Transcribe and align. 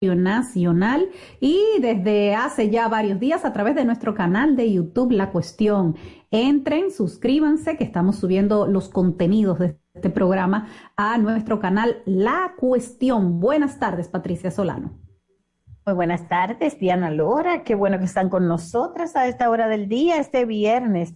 nacional 0.00 1.10
y 1.40 1.62
desde 1.82 2.34
hace 2.34 2.70
ya 2.70 2.88
varios 2.88 3.20
días 3.20 3.44
a 3.44 3.52
través 3.52 3.74
de 3.74 3.84
nuestro 3.84 4.14
canal 4.14 4.56
de 4.56 4.72
YouTube 4.72 5.12
La 5.12 5.30
Cuestión. 5.30 5.94
Entren, 6.30 6.90
suscríbanse 6.90 7.76
que 7.76 7.84
estamos 7.84 8.16
subiendo 8.16 8.66
los 8.66 8.88
contenidos 8.88 9.58
de 9.58 9.76
este 9.92 10.08
programa 10.08 10.68
a 10.96 11.18
nuestro 11.18 11.60
canal 11.60 11.98
La 12.06 12.54
Cuestión. 12.56 13.40
Buenas 13.40 13.78
tardes, 13.78 14.08
Patricia 14.08 14.50
Solano. 14.50 14.98
Muy 15.84 15.94
buenas 15.94 16.26
tardes, 16.28 16.78
Diana 16.78 17.10
Lora. 17.10 17.62
Qué 17.62 17.74
bueno 17.74 17.98
que 17.98 18.04
están 18.06 18.30
con 18.30 18.48
nosotras 18.48 19.16
a 19.16 19.28
esta 19.28 19.50
hora 19.50 19.68
del 19.68 19.86
día, 19.86 20.16
este 20.16 20.46
viernes 20.46 21.14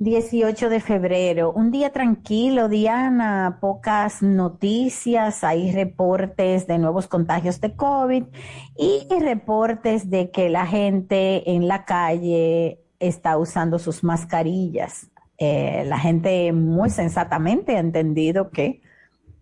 18 0.00 0.68
de 0.68 0.78
febrero, 0.78 1.52
un 1.52 1.72
día 1.72 1.90
tranquilo, 1.90 2.68
Diana, 2.68 3.58
pocas 3.60 4.22
noticias, 4.22 5.42
hay 5.42 5.72
reportes 5.72 6.68
de 6.68 6.78
nuevos 6.78 7.08
contagios 7.08 7.60
de 7.60 7.74
COVID 7.74 8.22
y 8.76 9.08
reportes 9.18 10.08
de 10.08 10.30
que 10.30 10.50
la 10.50 10.66
gente 10.68 11.50
en 11.50 11.66
la 11.66 11.84
calle 11.84 12.78
está 13.00 13.38
usando 13.38 13.80
sus 13.80 14.04
mascarillas. 14.04 15.10
Eh, 15.36 15.82
la 15.84 15.98
gente 15.98 16.52
muy 16.52 16.90
sensatamente 16.90 17.76
ha 17.76 17.80
entendido 17.80 18.50
que 18.50 18.80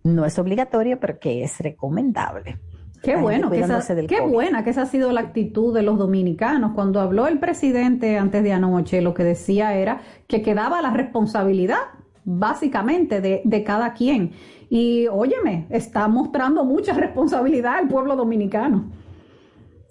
no 0.05 0.25
es 0.25 0.39
obligatorio, 0.39 0.99
pero 0.99 1.19
que 1.19 1.45
es 1.45 1.59
recomendable. 1.59 2.59
Qué 3.07 3.17
bueno, 3.17 3.51
que 3.51 3.61
esa, 3.61 3.81
qué 4.07 4.21
buena 4.21 4.65
que 4.65 4.71
esa 4.71 4.83
ha 4.83 4.87
sido 4.87 5.13
la 5.13 5.21
actitud 5.21 5.73
de 5.73 5.83
los 5.83 5.97
dominicanos. 5.99 6.73
Cuando 6.75 7.01
habló 7.01 7.29
el 7.29 7.39
presidente 7.39 8.19
antes 8.19 8.43
de 8.43 8.53
anoche, 8.53 9.01
lo 9.01 9.15
que 9.15 9.23
decía 9.23 9.75
era 9.75 10.01
que 10.27 10.43
quedaba 10.43 10.83
la 10.83 10.91
responsabilidad, 10.91 11.79
básicamente, 12.25 13.21
de, 13.21 13.43
de 13.45 13.65
cada 13.65 13.93
quien. 13.93 14.33
Y 14.69 15.07
óyeme, 15.07 15.67
está 15.71 16.09
mostrando 16.09 16.65
mucha 16.65 16.95
responsabilidad 16.95 17.79
el 17.81 17.89
pueblo 17.89 18.17
dominicano. 18.17 18.91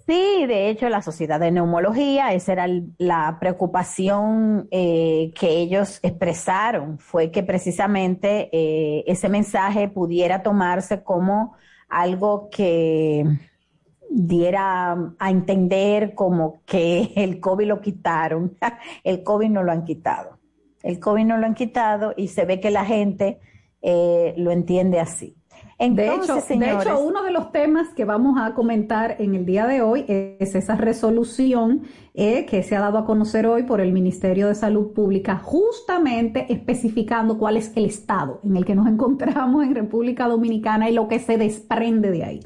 Sí, 0.06 0.46
de 0.46 0.68
hecho, 0.68 0.88
la 0.88 1.02
Sociedad 1.02 1.40
de 1.40 1.50
Neumología, 1.50 2.32
esa 2.32 2.52
era 2.52 2.68
la 2.98 3.38
preocupación 3.40 4.68
eh, 4.70 5.32
que 5.34 5.48
ellos 5.48 5.98
expresaron, 6.00 6.98
fue 7.00 7.32
que 7.32 7.42
precisamente 7.42 8.48
eh, 8.52 9.02
ese 9.08 9.28
mensaje 9.28 9.88
pudiera 9.88 10.44
tomarse 10.44 11.02
como 11.02 11.54
algo 11.88 12.48
que 12.50 13.24
diera 14.10 15.14
a 15.18 15.30
entender 15.30 16.14
como 16.14 16.62
que 16.64 17.12
el 17.16 17.40
COVID 17.40 17.66
lo 17.66 17.80
quitaron. 17.80 18.56
El 19.04 19.22
COVID 19.22 19.50
no 19.50 19.62
lo 19.62 19.72
han 19.72 19.84
quitado. 19.84 20.38
El 20.82 21.00
COVID 21.00 21.24
no 21.24 21.38
lo 21.38 21.46
han 21.46 21.54
quitado 21.54 22.14
y 22.16 22.28
se 22.28 22.44
ve 22.44 22.60
que 22.60 22.70
la 22.70 22.84
gente 22.84 23.40
eh, 23.82 24.34
lo 24.36 24.52
entiende 24.52 25.00
así. 25.00 25.36
De, 25.78 26.14
hecho, 26.14 26.36
de 26.36 26.72
hecho, 26.72 26.98
uno 27.00 27.22
de 27.22 27.30
los 27.30 27.52
temas 27.52 27.88
que 27.94 28.06
vamos 28.06 28.38
a 28.40 28.54
comentar 28.54 29.16
en 29.18 29.34
el 29.34 29.44
día 29.44 29.66
de 29.66 29.82
hoy 29.82 30.06
es 30.08 30.54
esa 30.54 30.74
resolución 30.74 31.82
eh, 32.14 32.46
que 32.46 32.62
se 32.62 32.76
ha 32.76 32.80
dado 32.80 32.96
a 32.96 33.04
conocer 33.04 33.46
hoy 33.46 33.64
por 33.64 33.82
el 33.82 33.92
Ministerio 33.92 34.48
de 34.48 34.54
Salud 34.54 34.94
Pública, 34.94 35.38
justamente 35.38 36.46
especificando 36.50 37.36
cuál 37.36 37.58
es 37.58 37.76
el 37.76 37.84
estado 37.84 38.40
en 38.42 38.56
el 38.56 38.64
que 38.64 38.74
nos 38.74 38.86
encontramos 38.88 39.64
en 39.64 39.74
República 39.74 40.28
Dominicana 40.28 40.88
y 40.88 40.94
lo 40.94 41.08
que 41.08 41.18
se 41.18 41.36
desprende 41.36 42.10
de 42.10 42.24
ahí. 42.24 42.40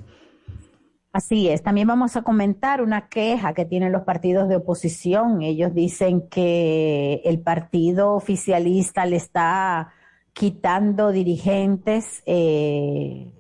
Así 1.13 1.49
es. 1.49 1.63
También 1.63 1.89
vamos 1.89 2.17
a 2.17 2.23
comentar 2.23 2.83
una 2.83 3.09
queja 3.09 3.53
que 3.53 3.65
tienen 3.65 3.93
los 3.93 4.03
partidos 4.03 4.49
de 4.49 4.57
oposición. 4.57 5.43
Ellos 5.43 5.75
dicen 5.75 6.29
que 6.29 7.21
el 7.25 7.41
partido 7.41 8.13
oficialista 8.15 9.07
le 9.07 9.17
está 9.17 9.93
quitando 10.41 11.13
dirigentes, 11.13 12.23
eh, 12.25 13.31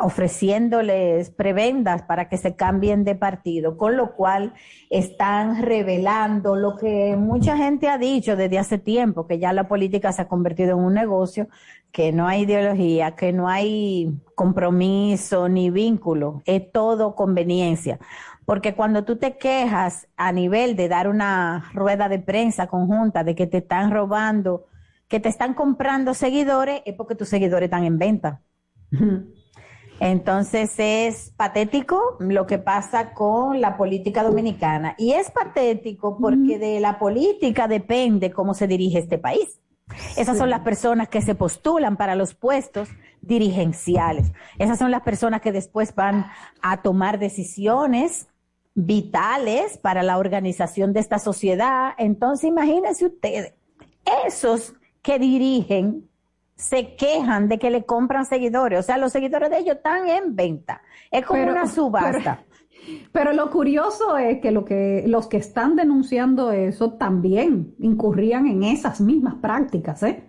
ofreciéndoles 0.00 1.28
prebendas 1.28 2.00
para 2.00 2.30
que 2.30 2.38
se 2.38 2.56
cambien 2.56 3.04
de 3.04 3.14
partido, 3.14 3.76
con 3.76 3.98
lo 3.98 4.14
cual 4.14 4.54
están 4.88 5.62
revelando 5.62 6.56
lo 6.56 6.78
que 6.78 7.14
mucha 7.18 7.58
gente 7.58 7.90
ha 7.90 7.98
dicho 7.98 8.36
desde 8.36 8.58
hace 8.58 8.78
tiempo, 8.78 9.26
que 9.26 9.38
ya 9.38 9.52
la 9.52 9.68
política 9.68 10.12
se 10.12 10.22
ha 10.22 10.28
convertido 10.28 10.78
en 10.78 10.84
un 10.86 10.94
negocio, 10.94 11.46
que 11.92 12.10
no 12.10 12.26
hay 12.26 12.44
ideología, 12.44 13.16
que 13.16 13.34
no 13.34 13.46
hay 13.46 14.18
compromiso 14.34 15.50
ni 15.50 15.68
vínculo, 15.68 16.40
es 16.46 16.72
todo 16.72 17.14
conveniencia. 17.14 17.98
Porque 18.46 18.74
cuando 18.74 19.04
tú 19.04 19.16
te 19.16 19.36
quejas 19.36 20.08
a 20.16 20.32
nivel 20.32 20.74
de 20.74 20.88
dar 20.88 21.06
una 21.06 21.70
rueda 21.74 22.08
de 22.08 22.18
prensa 22.18 22.66
conjunta 22.66 23.24
de 23.24 23.34
que 23.34 23.46
te 23.46 23.58
están 23.58 23.90
robando, 23.90 24.64
que 25.08 25.20
te 25.20 25.28
están 25.28 25.54
comprando 25.54 26.14
seguidores, 26.14 26.82
es 26.84 26.94
porque 26.94 27.14
tus 27.14 27.28
seguidores 27.28 27.66
están 27.66 27.84
en 27.84 27.98
venta. 27.98 28.42
Entonces 30.00 30.74
es 30.78 31.32
patético 31.36 32.16
lo 32.18 32.46
que 32.46 32.58
pasa 32.58 33.14
con 33.14 33.60
la 33.60 33.76
política 33.76 34.22
dominicana. 34.22 34.94
Y 34.98 35.12
es 35.12 35.30
patético 35.30 36.18
porque 36.18 36.58
de 36.58 36.80
la 36.80 36.98
política 36.98 37.68
depende 37.68 38.32
cómo 38.32 38.54
se 38.54 38.66
dirige 38.66 38.98
este 38.98 39.18
país. 39.18 39.60
Esas 40.16 40.38
son 40.38 40.50
las 40.50 40.60
personas 40.60 41.08
que 41.08 41.20
se 41.20 41.34
postulan 41.34 41.96
para 41.96 42.16
los 42.16 42.34
puestos 42.34 42.88
dirigenciales. 43.20 44.32
Esas 44.58 44.78
son 44.78 44.90
las 44.90 45.02
personas 45.02 45.40
que 45.40 45.52
después 45.52 45.94
van 45.94 46.26
a 46.62 46.82
tomar 46.82 47.18
decisiones 47.18 48.28
vitales 48.74 49.78
para 49.78 50.02
la 50.02 50.18
organización 50.18 50.92
de 50.92 51.00
esta 51.00 51.18
sociedad. 51.18 51.92
Entonces 51.98 52.48
imagínense 52.48 53.06
ustedes, 53.06 53.54
esos 54.26 54.74
que 55.04 55.18
dirigen 55.18 56.08
se 56.56 56.96
quejan 56.96 57.48
de 57.48 57.58
que 57.58 57.70
le 57.70 57.84
compran 57.84 58.24
seguidores. 58.24 58.80
O 58.80 58.82
sea, 58.82 58.96
los 58.96 59.12
seguidores 59.12 59.50
de 59.50 59.58
ellos 59.58 59.76
están 59.76 60.08
en 60.08 60.34
venta. 60.34 60.80
Es 61.10 61.26
como 61.26 61.42
una 61.42 61.66
subasta. 61.66 62.44
Pero, 63.12 63.32
lo 63.32 63.50
curioso 63.50 64.16
es 64.16 64.40
que, 64.40 64.50
lo 64.50 64.64
que 64.64 65.04
los 65.06 65.26
que 65.26 65.36
están 65.36 65.76
denunciando 65.76 66.52
eso 66.52 66.94
también 66.94 67.74
incurrían 67.78 68.46
en 68.46 68.62
esas 68.62 69.00
mismas 69.00 69.34
prácticas, 69.36 70.02
¿eh? 70.02 70.24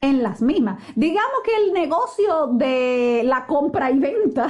En 0.00 0.22
las 0.22 0.42
mismas. 0.42 0.82
Digamos 0.96 1.40
que 1.44 1.64
el 1.64 1.72
negocio 1.72 2.48
de 2.52 3.22
la 3.24 3.46
compra 3.46 3.90
y 3.90 3.98
venta 3.98 4.48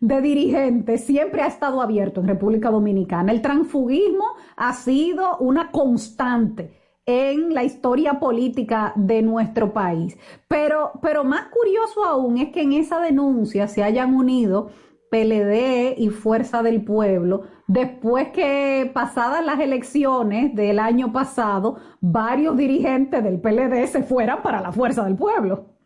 de 0.00 0.20
dirigentes 0.20 1.04
siempre 1.04 1.42
ha 1.42 1.46
estado 1.46 1.82
abierto 1.82 2.20
en 2.20 2.28
República 2.28 2.70
Dominicana. 2.70 3.32
El 3.32 3.42
transfugismo 3.42 4.24
ha 4.56 4.72
sido 4.74 5.38
una 5.38 5.70
constante 5.70 6.77
en 7.08 7.54
la 7.54 7.64
historia 7.64 8.20
política 8.20 8.92
de 8.94 9.22
nuestro 9.22 9.72
país. 9.72 10.18
Pero, 10.46 10.92
pero 11.00 11.24
más 11.24 11.48
curioso 11.48 12.04
aún 12.04 12.36
es 12.36 12.50
que 12.50 12.60
en 12.60 12.74
esa 12.74 13.00
denuncia 13.00 13.66
se 13.66 13.82
hayan 13.82 14.14
unido 14.14 14.68
PLD 15.10 15.94
y 15.96 16.10
Fuerza 16.10 16.62
del 16.62 16.84
Pueblo, 16.84 17.44
después 17.66 18.28
que 18.28 18.90
pasadas 18.92 19.42
las 19.42 19.58
elecciones 19.58 20.54
del 20.54 20.78
año 20.78 21.10
pasado, 21.10 21.78
varios 22.02 22.58
dirigentes 22.58 23.24
del 23.24 23.40
PLD 23.40 23.86
se 23.86 24.02
fueran 24.02 24.42
para 24.42 24.60
la 24.60 24.70
Fuerza 24.70 25.02
del 25.04 25.16
Pueblo. 25.16 25.78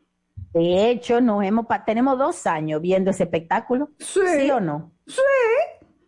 De 0.53 0.91
hecho, 0.91 1.21
nos 1.21 1.45
hemos, 1.45 1.67
tenemos 1.87 2.19
dos 2.19 2.49
años 2.49 2.83
viendo 2.83 3.13
ese 3.13 3.23
espectáculo. 3.23 3.91
Sí. 4.01 4.21
¿Sí 4.41 4.51
o 4.51 4.59
no? 4.59 4.91
Sí. 5.07 5.23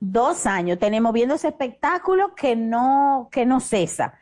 Dos 0.00 0.44
años 0.46 0.81
tenemos 0.81 1.12
viendo 1.12 1.36
ese 1.36 1.48
espectáculo 1.48 2.34
que 2.34 2.56
no, 2.56 3.28
que 3.31 3.46
no 3.46 3.60
cesa. 3.60 4.19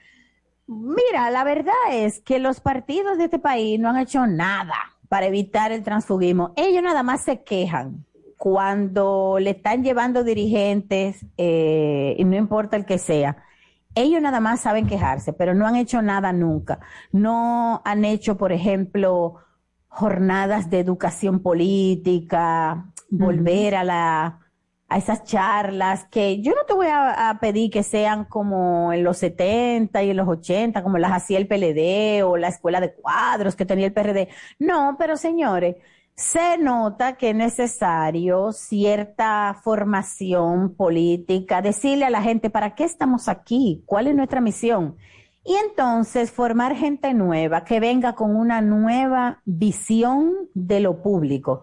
Mira, 0.81 1.31
la 1.31 1.45
verdad 1.45 1.75
es 1.91 2.21
que 2.21 2.39
los 2.39 2.61
partidos 2.61 3.19
de 3.19 3.25
este 3.25 3.39
país 3.39 3.79
no 3.79 3.91
han 3.91 3.99
hecho 3.99 4.27
nada 4.27 4.75
para 5.09 5.27
evitar 5.27 5.73
el 5.73 5.83
transfugismo. 5.83 6.53
Ellos 6.57 6.83
nada 6.83 7.03
más 7.03 7.23
se 7.23 7.43
quejan 7.43 8.07
cuando 8.39 9.37
le 9.39 9.51
están 9.51 9.85
llevando 9.85 10.25
dirigentes, 10.25 11.25
eh, 11.37 12.17
y 12.19 12.25
no 12.25 12.37
importa 12.37 12.77
el 12.77 12.85
que 12.85 12.99
sea. 12.99 13.37
Ellos 13.95 14.21
nada 14.21 14.41
más 14.41 14.61
saben 14.63 14.89
quejarse, 14.89 15.33
pero 15.33 15.55
no 15.55 15.65
han 15.67 15.77
hecho 15.77 16.03
nada 16.03 16.33
nunca. 16.33 16.81
No 17.13 17.83
han 17.85 18.05
hecho, 18.05 18.37
por 18.37 18.51
ejemplo, 18.51 19.37
jornadas 19.87 20.71
de 20.71 20.81
educación 20.81 21.41
política, 21.41 22.87
volver 23.11 23.77
a 23.77 23.85
la 23.85 24.42
a 24.93 24.99
esas 24.99 25.25
charlas 25.25 26.05
que 26.11 26.43
yo 26.43 26.53
no 26.53 26.67
te 26.67 26.75
voy 26.75 26.89
a, 26.91 27.39
pedir 27.41 27.71
que 27.71 27.83
sean 27.83 28.27
como 28.27 28.93
en 28.93 29.03
los 29.03 29.17
70 29.17 30.03
y 30.03 30.11
en 30.11 30.17
los 30.19 30.29
80, 30.29 30.83
como 30.83 30.99
las 30.99 31.13
hacía 31.13 31.39
el 31.39 31.49
PLD 31.49 32.23
o 32.25 32.37
la 32.37 32.49
escuela 32.49 32.79
de 32.79 32.93
cuadros 32.93 33.57
que 33.57 33.65
tenía 33.65 33.87
el 33.87 33.95
PRD. 33.95 34.29
No, 34.59 34.97
pero 34.99 35.17
señores, 35.17 35.77
se 36.15 36.59
nota 36.59 37.15
que 37.17 37.31
es 37.31 37.37
necesario 37.37 38.53
cierta 38.53 39.59
formación 39.65 40.75
política, 40.75 41.63
decirle 41.63 42.05
a 42.05 42.11
la 42.11 42.21
gente 42.21 42.51
para 42.51 42.75
qué 42.75 42.85
estamos 42.85 43.29
aquí, 43.29 43.83
cuál 43.87 44.09
es 44.09 44.15
nuestra 44.15 44.43
misión. 44.43 44.97
Y 45.43 45.55
entonces 45.55 46.31
formar 46.31 46.77
gente 46.77 47.15
nueva 47.15 47.65
que 47.65 47.81
venga 47.81 48.15
con 48.15 48.37
una 48.37 48.61
nueva 48.61 49.41
visión 49.47 50.51
de 50.53 50.81
lo 50.81 51.01
público 51.01 51.63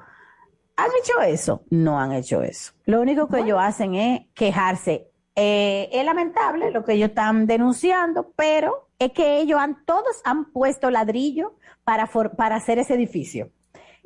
¿Han 0.80 0.92
hecho 1.02 1.20
eso? 1.22 1.64
No 1.70 2.00
han 2.00 2.14
hecho 2.14 2.42
eso. 2.42 2.72
Lo 2.86 3.02
único 3.02 3.28
que 3.28 3.40
ellos 3.40 3.58
hacen 3.60 3.96
es 3.96 4.22
quejarse. 4.34 5.12
Eh, 5.36 5.90
es 5.92 6.06
lamentable 6.06 6.72
lo 6.72 6.86
que 6.86 6.94
ellos 6.94 7.10
están 7.10 7.48
denunciando, 7.48 8.32
pero 8.36 8.90
es 8.98 9.12
que 9.12 9.40
ellos 9.40 9.60
han, 9.60 9.84
todos 9.86 10.22
han 10.24 10.52
puesto 10.52 10.90
ladrillo 10.90 11.56
para, 11.84 12.08
para 12.38 12.56
hacer 12.56 12.80
ese 12.80 12.94
edificio. 12.94 13.50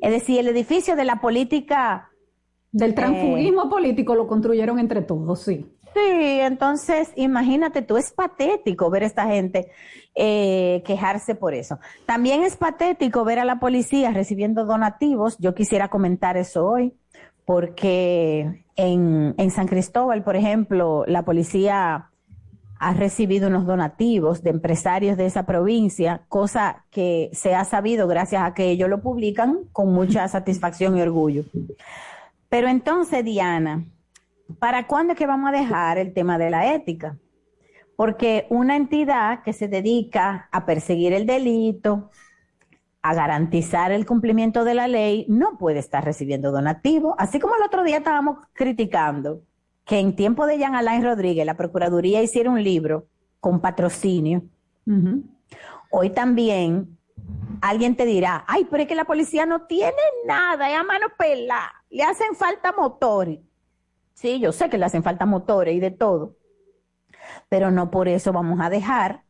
Es 0.00 0.10
decir, 0.10 0.40
el 0.40 0.48
edificio 0.48 0.96
de 0.96 1.04
la 1.04 1.20
política 1.20 2.10
Del 2.72 2.94
transfugismo 2.94 3.70
político 3.70 4.16
lo 4.16 4.26
construyeron 4.26 4.80
entre 4.80 5.02
todos, 5.02 5.42
sí. 5.42 5.73
Entonces 5.96 7.10
imagínate 7.16 7.82
tú, 7.82 7.96
es 7.96 8.12
patético 8.12 8.90
ver 8.90 9.02
a 9.02 9.06
esta 9.06 9.26
gente 9.26 9.70
eh, 10.14 10.82
quejarse 10.86 11.34
por 11.34 11.54
eso. 11.54 11.78
También 12.06 12.42
es 12.42 12.56
patético 12.56 13.24
ver 13.24 13.38
a 13.38 13.44
la 13.44 13.60
policía 13.60 14.10
recibiendo 14.10 14.64
donativos. 14.64 15.36
Yo 15.38 15.54
quisiera 15.54 15.88
comentar 15.88 16.36
eso 16.36 16.66
hoy, 16.66 16.94
porque 17.44 18.64
en, 18.76 19.34
en 19.36 19.50
San 19.50 19.66
Cristóbal, 19.66 20.22
por 20.22 20.36
ejemplo, 20.36 21.04
la 21.06 21.24
policía 21.24 22.10
ha 22.78 22.92
recibido 22.92 23.48
unos 23.48 23.66
donativos 23.66 24.42
de 24.42 24.50
empresarios 24.50 25.16
de 25.16 25.26
esa 25.26 25.46
provincia, 25.46 26.22
cosa 26.28 26.84
que 26.90 27.30
se 27.32 27.54
ha 27.54 27.64
sabido 27.64 28.06
gracias 28.06 28.42
a 28.42 28.52
que 28.52 28.70
ellos 28.70 28.90
lo 28.90 29.00
publican 29.00 29.60
con 29.72 29.92
mucha 29.92 30.28
satisfacción 30.28 30.98
y 30.98 31.02
orgullo. 31.02 31.44
Pero 32.48 32.68
entonces, 32.68 33.24
Diana, 33.24 33.84
¿para 34.58 34.86
cuándo 34.86 35.12
es 35.12 35.18
que 35.18 35.26
vamos 35.26 35.48
a 35.48 35.52
dejar 35.52 35.98
el 35.98 36.12
tema 36.12 36.38
de 36.38 36.50
la 36.50 36.74
ética? 36.74 37.18
Porque 37.96 38.46
una 38.50 38.76
entidad 38.76 39.42
que 39.42 39.52
se 39.52 39.68
dedica 39.68 40.48
a 40.50 40.66
perseguir 40.66 41.12
el 41.12 41.26
delito, 41.26 42.10
a 43.02 43.14
garantizar 43.14 43.92
el 43.92 44.06
cumplimiento 44.06 44.64
de 44.64 44.74
la 44.74 44.88
ley, 44.88 45.26
no 45.28 45.58
puede 45.58 45.78
estar 45.78 46.04
recibiendo 46.04 46.50
donativos. 46.50 47.14
Así 47.18 47.38
como 47.38 47.54
el 47.56 47.62
otro 47.62 47.84
día 47.84 47.98
estábamos 47.98 48.38
criticando 48.54 49.42
que 49.84 49.98
en 49.98 50.16
tiempo 50.16 50.46
de 50.46 50.58
Jean 50.58 50.74
Alain 50.74 51.04
Rodríguez 51.04 51.44
la 51.44 51.54
Procuraduría 51.54 52.22
hiciera 52.22 52.50
un 52.50 52.62
libro 52.62 53.06
con 53.40 53.60
patrocinio. 53.60 54.42
Hoy 55.90 56.10
también 56.10 56.98
alguien 57.60 57.94
te 57.94 58.06
dirá, 58.06 58.44
ay, 58.46 58.66
pero 58.70 58.82
es 58.82 58.88
que 58.88 58.94
la 58.94 59.04
policía 59.04 59.46
no 59.46 59.66
tiene 59.66 59.92
nada, 60.26 60.70
es 60.70 60.78
a 60.78 60.82
mano 60.82 61.06
pelada, 61.18 61.72
le 61.90 62.02
hacen 62.02 62.34
falta 62.34 62.72
motores. 62.72 63.38
Sí, 64.14 64.40
yo 64.40 64.52
sé 64.52 64.70
que 64.70 64.78
le 64.78 64.86
hacen 64.86 65.02
falta 65.02 65.26
motores 65.26 65.74
y 65.74 65.80
de 65.80 65.90
todo, 65.90 66.36
pero 67.48 67.70
no 67.70 67.90
por 67.90 68.08
eso 68.08 68.32
vamos 68.32 68.60
a 68.60 68.70
dejar 68.70 69.24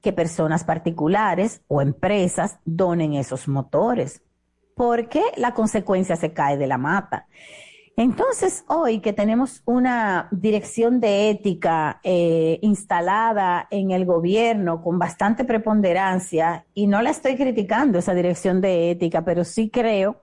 que 0.00 0.12
personas 0.12 0.64
particulares 0.64 1.62
o 1.66 1.82
empresas 1.82 2.58
donen 2.64 3.14
esos 3.14 3.48
motores, 3.48 4.22
porque 4.74 5.22
la 5.36 5.54
consecuencia 5.54 6.16
se 6.16 6.32
cae 6.32 6.56
de 6.56 6.68
la 6.68 6.78
mata. 6.78 7.26
Entonces, 7.96 8.64
hoy 8.68 9.00
que 9.00 9.12
tenemos 9.12 9.60
una 9.64 10.28
dirección 10.30 11.00
de 11.00 11.30
ética 11.30 11.98
eh, 12.04 12.60
instalada 12.62 13.66
en 13.72 13.90
el 13.90 14.06
gobierno 14.06 14.80
con 14.80 15.00
bastante 15.00 15.44
preponderancia, 15.44 16.64
y 16.74 16.86
no 16.86 17.02
la 17.02 17.10
estoy 17.10 17.36
criticando 17.36 17.98
esa 17.98 18.14
dirección 18.14 18.60
de 18.60 18.92
ética, 18.92 19.24
pero 19.24 19.42
sí 19.42 19.68
creo 19.68 20.22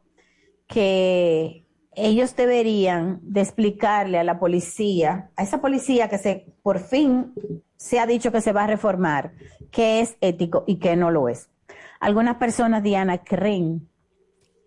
que 0.67 1.64
ellos 1.95 2.35
deberían 2.35 3.19
de 3.23 3.41
explicarle 3.41 4.19
a 4.19 4.23
la 4.23 4.39
policía, 4.39 5.31
a 5.35 5.43
esa 5.43 5.61
policía 5.61 6.09
que 6.09 6.17
se 6.17 6.53
por 6.61 6.79
fin 6.79 7.33
se 7.77 7.99
ha 7.99 8.05
dicho 8.05 8.31
que 8.31 8.41
se 8.41 8.53
va 8.53 8.63
a 8.63 8.67
reformar, 8.67 9.33
qué 9.71 10.01
es 10.01 10.17
ético 10.21 10.63
y 10.67 10.77
qué 10.77 10.95
no 10.95 11.11
lo 11.11 11.29
es. 11.29 11.49
Algunas 11.99 12.37
personas, 12.37 12.83
Diana, 12.83 13.19
creen 13.19 13.87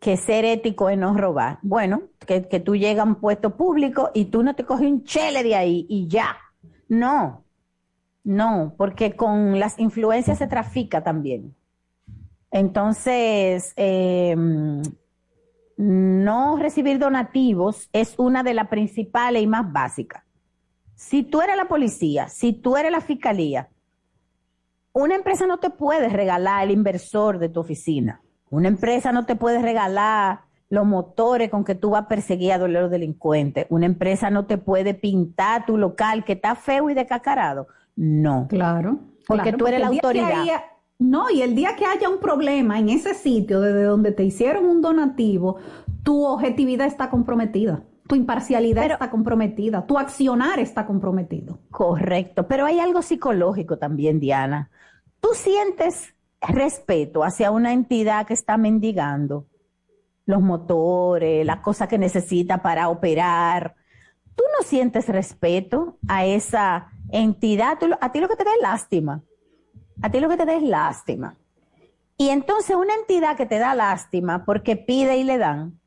que 0.00 0.16
ser 0.16 0.44
ético 0.44 0.88
es 0.88 0.98
no 0.98 1.16
robar. 1.16 1.58
Bueno, 1.62 2.02
que, 2.26 2.46
que 2.48 2.60
tú 2.60 2.76
llegas 2.76 3.04
a 3.04 3.08
un 3.08 3.16
puesto 3.16 3.56
público 3.56 4.10
y 4.14 4.26
tú 4.26 4.42
no 4.42 4.54
te 4.54 4.64
coges 4.64 4.86
un 4.86 5.04
chele 5.04 5.42
de 5.42 5.56
ahí 5.56 5.86
y 5.88 6.06
ya. 6.08 6.36
No, 6.88 7.44
no, 8.24 8.74
porque 8.76 9.16
con 9.16 9.58
las 9.58 9.78
influencias 9.78 10.38
se 10.38 10.46
trafica 10.46 11.02
también. 11.02 11.54
Entonces, 12.50 13.72
eh, 13.76 14.36
no 15.78 16.56
recibir 16.56 16.98
donativos 16.98 17.88
es 17.92 18.18
una 18.18 18.42
de 18.42 18.52
las 18.52 18.66
principales 18.66 19.42
y 19.42 19.46
más 19.46 19.72
básicas. 19.72 20.24
Si 20.96 21.22
tú 21.22 21.40
eres 21.40 21.56
la 21.56 21.68
policía, 21.68 22.28
si 22.28 22.52
tú 22.52 22.76
eres 22.76 22.90
la 22.90 23.00
fiscalía, 23.00 23.68
una 24.92 25.14
empresa 25.14 25.46
no 25.46 25.58
te 25.58 25.70
puede 25.70 26.08
regalar 26.08 26.64
el 26.64 26.72
inversor 26.72 27.38
de 27.38 27.48
tu 27.48 27.60
oficina. 27.60 28.20
Una 28.50 28.66
empresa 28.66 29.12
no 29.12 29.24
te 29.24 29.36
puede 29.36 29.62
regalar 29.62 30.40
los 30.68 30.84
motores 30.84 31.48
con 31.48 31.64
que 31.64 31.76
tú 31.76 31.90
vas 31.90 32.02
a 32.02 32.08
perseguir 32.08 32.52
a 32.52 32.58
los 32.58 32.90
delincuentes. 32.90 33.66
Una 33.68 33.86
empresa 33.86 34.30
no 34.30 34.46
te 34.46 34.58
puede 34.58 34.94
pintar 34.94 35.64
tu 35.64 35.78
local 35.78 36.24
que 36.24 36.32
está 36.32 36.56
feo 36.56 36.90
y 36.90 36.94
decacarado. 36.94 37.68
No. 37.94 38.48
Claro. 38.48 38.98
Porque 39.28 39.52
tú 39.52 39.68
eres 39.68 39.80
la 39.80 39.86
autoridad. 39.86 40.44
No, 40.98 41.30
y 41.30 41.42
el 41.42 41.54
día 41.54 41.76
que 41.76 41.86
haya 41.86 42.08
un 42.08 42.18
problema 42.18 42.80
en 42.80 42.88
ese 42.88 43.14
sitio 43.14 43.60
desde 43.60 43.84
donde 43.84 44.10
te 44.10 44.24
hicieron 44.24 44.66
un 44.66 44.82
donativo, 44.82 45.58
tu 46.02 46.24
objetividad 46.24 46.88
está 46.88 47.08
comprometida, 47.08 47.84
tu 48.08 48.16
imparcialidad 48.16 48.90
está 48.90 49.08
comprometida, 49.08 49.86
tu 49.86 49.96
accionar 49.96 50.58
está 50.58 50.86
comprometido. 50.86 51.60
Correcto, 51.70 52.48
pero 52.48 52.66
hay 52.66 52.80
algo 52.80 53.02
psicológico 53.02 53.78
también, 53.78 54.18
Diana. 54.18 54.70
Tú 55.20 55.28
sientes 55.34 56.14
respeto 56.40 57.22
hacia 57.22 57.52
una 57.52 57.72
entidad 57.72 58.26
que 58.26 58.34
está 58.34 58.56
mendigando 58.56 59.46
los 60.26 60.42
motores, 60.42 61.46
las 61.46 61.60
cosas 61.60 61.86
que 61.86 61.98
necesita 61.98 62.60
para 62.60 62.88
operar. 62.88 63.76
Tú 64.34 64.42
no 64.56 64.64
sientes 64.66 65.06
respeto 65.08 65.96
a 66.08 66.26
esa 66.26 66.88
entidad, 67.10 67.78
a 68.00 68.12
ti 68.12 68.20
lo 68.20 68.28
que 68.28 68.36
te 68.36 68.44
da 68.44 68.50
es 68.50 68.62
lástima 68.62 69.22
a 70.02 70.10
ti 70.10 70.20
lo 70.20 70.28
que 70.28 70.36
te 70.36 70.46
da 70.46 70.54
es 70.54 70.62
lástima. 70.62 71.36
Y 72.16 72.30
entonces 72.30 72.76
una 72.76 72.94
entidad 72.94 73.36
que 73.36 73.46
te 73.46 73.58
da 73.58 73.74
lástima 73.74 74.44
porque 74.44 74.76
pide 74.76 75.16
y 75.18 75.24
le 75.24 75.38
dan, 75.38 75.80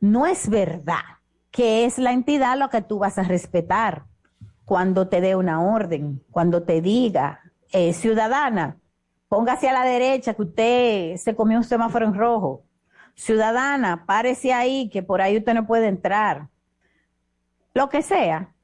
no 0.00 0.26
es 0.26 0.48
verdad 0.48 1.02
que 1.50 1.84
es 1.84 1.98
la 1.98 2.12
entidad 2.12 2.58
lo 2.58 2.68
que 2.68 2.82
tú 2.82 2.98
vas 2.98 3.18
a 3.18 3.22
respetar 3.22 4.04
cuando 4.64 5.08
te 5.08 5.20
dé 5.20 5.36
una 5.36 5.62
orden, 5.62 6.22
cuando 6.30 6.64
te 6.64 6.80
diga, 6.80 7.40
eh, 7.72 7.92
ciudadana, 7.92 8.78
póngase 9.28 9.68
a 9.68 9.72
la 9.72 9.84
derecha 9.84 10.34
que 10.34 10.42
usted 10.42 11.16
se 11.16 11.34
comió 11.34 11.58
un 11.58 11.64
semáforo 11.64 12.06
en 12.06 12.14
rojo. 12.14 12.64
Ciudadana, 13.14 14.04
párese 14.06 14.52
ahí 14.52 14.90
que 14.90 15.02
por 15.02 15.22
ahí 15.22 15.38
usted 15.38 15.54
no 15.54 15.66
puede 15.66 15.88
entrar. 15.88 16.48
Lo 17.74 17.88
que 17.88 18.02
sea, 18.02 18.54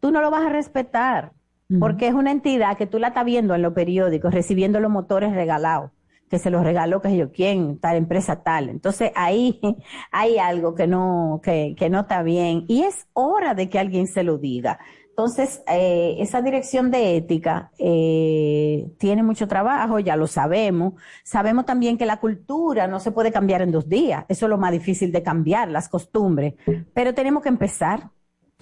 tú 0.00 0.10
no 0.10 0.20
lo 0.20 0.30
vas 0.30 0.46
a 0.46 0.50
respetar 0.50 1.32
porque 1.78 2.08
es 2.08 2.14
una 2.14 2.30
entidad 2.30 2.76
que 2.76 2.86
tú 2.86 2.98
la 2.98 3.08
estás 3.08 3.24
viendo 3.24 3.54
en 3.54 3.62
los 3.62 3.74
periódicos, 3.74 4.32
recibiendo 4.32 4.80
los 4.80 4.90
motores 4.90 5.34
regalados, 5.34 5.90
que 6.30 6.38
se 6.38 6.50
los 6.50 6.62
regaló, 6.62 7.00
que 7.00 7.16
yo 7.16 7.30
quién, 7.32 7.78
tal 7.78 7.96
empresa 7.96 8.42
tal. 8.42 8.68
Entonces 8.68 9.12
ahí 9.14 9.60
hay 10.12 10.38
algo 10.38 10.74
que 10.74 10.86
no, 10.86 11.40
que, 11.42 11.74
que 11.78 11.90
no 11.90 12.00
está 12.00 12.22
bien 12.22 12.64
y 12.68 12.82
es 12.82 13.06
hora 13.12 13.54
de 13.54 13.68
que 13.68 13.78
alguien 13.78 14.06
se 14.06 14.22
lo 14.22 14.38
diga. 14.38 14.78
Entonces, 15.18 15.64
eh, 15.66 16.14
esa 16.20 16.42
dirección 16.42 16.92
de 16.92 17.16
ética 17.16 17.72
eh, 17.76 18.88
tiene 18.98 19.24
mucho 19.24 19.48
trabajo, 19.48 19.98
ya 19.98 20.14
lo 20.14 20.28
sabemos. 20.28 20.94
Sabemos 21.24 21.66
también 21.66 21.98
que 21.98 22.06
la 22.06 22.20
cultura 22.20 22.86
no 22.86 23.00
se 23.00 23.10
puede 23.10 23.32
cambiar 23.32 23.62
en 23.62 23.72
dos 23.72 23.88
días. 23.88 24.24
Eso 24.28 24.46
es 24.46 24.50
lo 24.50 24.58
más 24.58 24.70
difícil 24.70 25.10
de 25.10 25.24
cambiar, 25.24 25.70
las 25.70 25.88
costumbres. 25.88 26.54
Pero 26.94 27.14
tenemos 27.14 27.42
que 27.42 27.48
empezar. 27.48 28.10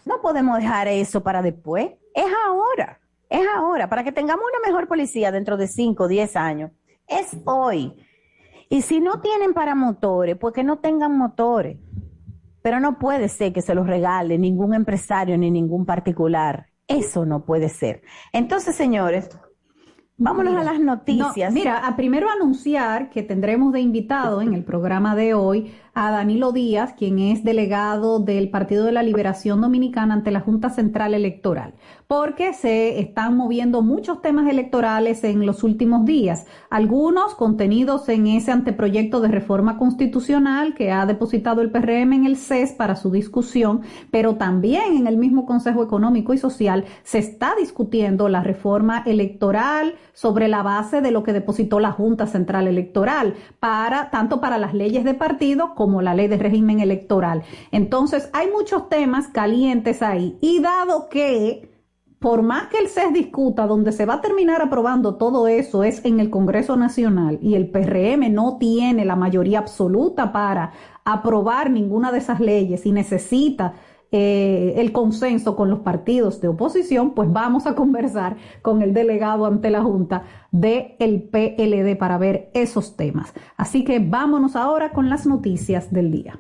No 0.06 0.22
podemos 0.22 0.58
dejar 0.58 0.88
eso 0.88 1.22
para 1.22 1.42
después. 1.42 1.90
Es 2.14 2.32
ahora, 2.46 3.00
es 3.28 3.46
ahora, 3.56 3.90
para 3.90 4.04
que 4.04 4.12
tengamos 4.12 4.44
una 4.48 4.66
mejor 4.66 4.88
policía 4.88 5.32
dentro 5.32 5.56
de 5.56 5.66
5 5.66 6.04
o 6.04 6.08
10 6.08 6.36
años. 6.36 6.70
Es 7.08 7.36
hoy. 7.44 7.92
Y 8.70 8.82
si 8.82 9.00
no 9.00 9.20
tienen 9.20 9.52
para 9.52 9.74
motores, 9.74 10.36
pues 10.38 10.54
que 10.54 10.64
no 10.64 10.78
tengan 10.78 11.18
motores. 11.18 11.78
Pero 12.62 12.80
no 12.80 12.98
puede 12.98 13.28
ser 13.28 13.52
que 13.52 13.62
se 13.62 13.74
los 13.74 13.86
regale 13.86 14.38
ningún 14.38 14.74
empresario 14.74 15.36
ni 15.36 15.50
ningún 15.50 15.84
particular. 15.84 16.66
Eso 16.88 17.26
no 17.26 17.44
puede 17.44 17.68
ser. 17.68 18.02
Entonces, 18.32 18.76
señores, 18.76 19.28
Vámonos 20.18 20.56
a 20.56 20.64
las 20.64 20.80
noticias. 20.80 21.52
mira, 21.52 21.86
a 21.86 21.94
primero 21.94 22.30
anunciar 22.30 23.10
que 23.10 23.22
tendremos 23.22 23.74
de 23.74 23.80
invitado 23.80 24.40
en 24.40 24.54
el 24.54 24.64
programa 24.64 25.14
de 25.14 25.34
hoy 25.34 25.74
a 25.98 26.10
Danilo 26.10 26.52
Díaz, 26.52 26.92
quien 26.92 27.18
es 27.18 27.42
delegado 27.42 28.20
del 28.20 28.50
Partido 28.50 28.84
de 28.84 28.92
la 28.92 29.02
Liberación 29.02 29.62
Dominicana 29.62 30.12
ante 30.12 30.30
la 30.30 30.40
Junta 30.40 30.68
Central 30.68 31.14
Electoral, 31.14 31.72
porque 32.06 32.52
se 32.52 33.00
están 33.00 33.34
moviendo 33.34 33.80
muchos 33.80 34.20
temas 34.20 34.46
electorales 34.50 35.24
en 35.24 35.46
los 35.46 35.64
últimos 35.64 36.04
días, 36.04 36.44
algunos 36.68 37.34
contenidos 37.34 38.10
en 38.10 38.26
ese 38.26 38.52
anteproyecto 38.52 39.20
de 39.20 39.28
reforma 39.28 39.78
constitucional 39.78 40.74
que 40.74 40.92
ha 40.92 41.06
depositado 41.06 41.62
el 41.62 41.70
PRM 41.70 42.12
en 42.12 42.26
el 42.26 42.36
CES 42.36 42.72
para 42.72 42.94
su 42.94 43.10
discusión, 43.10 43.80
pero 44.10 44.34
también 44.34 44.98
en 44.98 45.06
el 45.06 45.16
mismo 45.16 45.46
Consejo 45.46 45.82
Económico 45.82 46.34
y 46.34 46.38
Social 46.38 46.84
se 47.04 47.20
está 47.20 47.54
discutiendo 47.58 48.28
la 48.28 48.42
reforma 48.42 49.02
electoral 49.06 49.94
sobre 50.12 50.48
la 50.48 50.62
base 50.62 51.00
de 51.00 51.10
lo 51.10 51.22
que 51.22 51.32
depositó 51.32 51.80
la 51.80 51.92
Junta 51.92 52.26
Central 52.26 52.68
Electoral 52.68 53.32
para 53.60 54.10
tanto 54.10 54.42
para 54.42 54.58
las 54.58 54.74
leyes 54.74 55.02
de 55.02 55.14
partido 55.14 55.74
como 55.74 55.85
como 55.86 56.02
la 56.02 56.14
ley 56.16 56.26
de 56.26 56.36
régimen 56.36 56.80
electoral. 56.80 57.44
Entonces, 57.70 58.28
hay 58.32 58.50
muchos 58.50 58.88
temas 58.88 59.28
calientes 59.28 60.02
ahí. 60.02 60.36
Y 60.40 60.58
dado 60.58 61.08
que 61.08 61.70
por 62.18 62.42
más 62.42 62.66
que 62.66 62.78
el 62.78 62.88
CES 62.88 63.12
discuta, 63.12 63.68
donde 63.68 63.92
se 63.92 64.04
va 64.04 64.14
a 64.14 64.20
terminar 64.20 64.60
aprobando 64.62 65.14
todo 65.14 65.46
eso 65.46 65.84
es 65.84 66.04
en 66.04 66.18
el 66.18 66.28
Congreso 66.28 66.74
Nacional 66.74 67.38
y 67.40 67.54
el 67.54 67.70
PRM 67.70 68.34
no 68.34 68.56
tiene 68.58 69.04
la 69.04 69.14
mayoría 69.14 69.60
absoluta 69.60 70.32
para 70.32 70.72
aprobar 71.04 71.70
ninguna 71.70 72.10
de 72.10 72.18
esas 72.18 72.40
leyes 72.40 72.84
y 72.84 72.90
necesita 72.90 73.74
eh, 74.12 74.74
el 74.76 74.92
consenso 74.92 75.56
con 75.56 75.68
los 75.68 75.80
partidos 75.80 76.40
de 76.40 76.48
oposición, 76.48 77.14
pues 77.14 77.32
vamos 77.32 77.66
a 77.66 77.74
conversar 77.74 78.36
con 78.62 78.82
el 78.82 78.94
delegado 78.94 79.46
ante 79.46 79.70
la 79.70 79.82
Junta 79.82 80.24
del 80.52 81.28
PLD 81.30 81.96
para 81.98 82.16
ver 82.18 82.50
esos 82.54 82.96
temas. 82.96 83.32
Así 83.56 83.84
que 83.84 83.98
vámonos 83.98 84.56
ahora 84.56 84.92
con 84.92 85.10
las 85.10 85.26
noticias 85.26 85.92
del 85.92 86.10
día. 86.10 86.38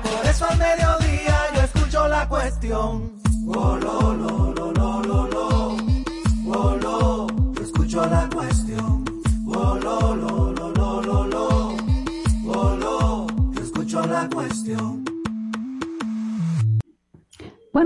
Por 0.00 0.26
eso 0.26 0.46
al 0.46 0.58
mediodía 0.58 1.36
yo 1.54 1.60
escucho 1.60 2.08
la 2.08 2.28
cuestión. 2.28 3.20
Oh, 3.46 4.33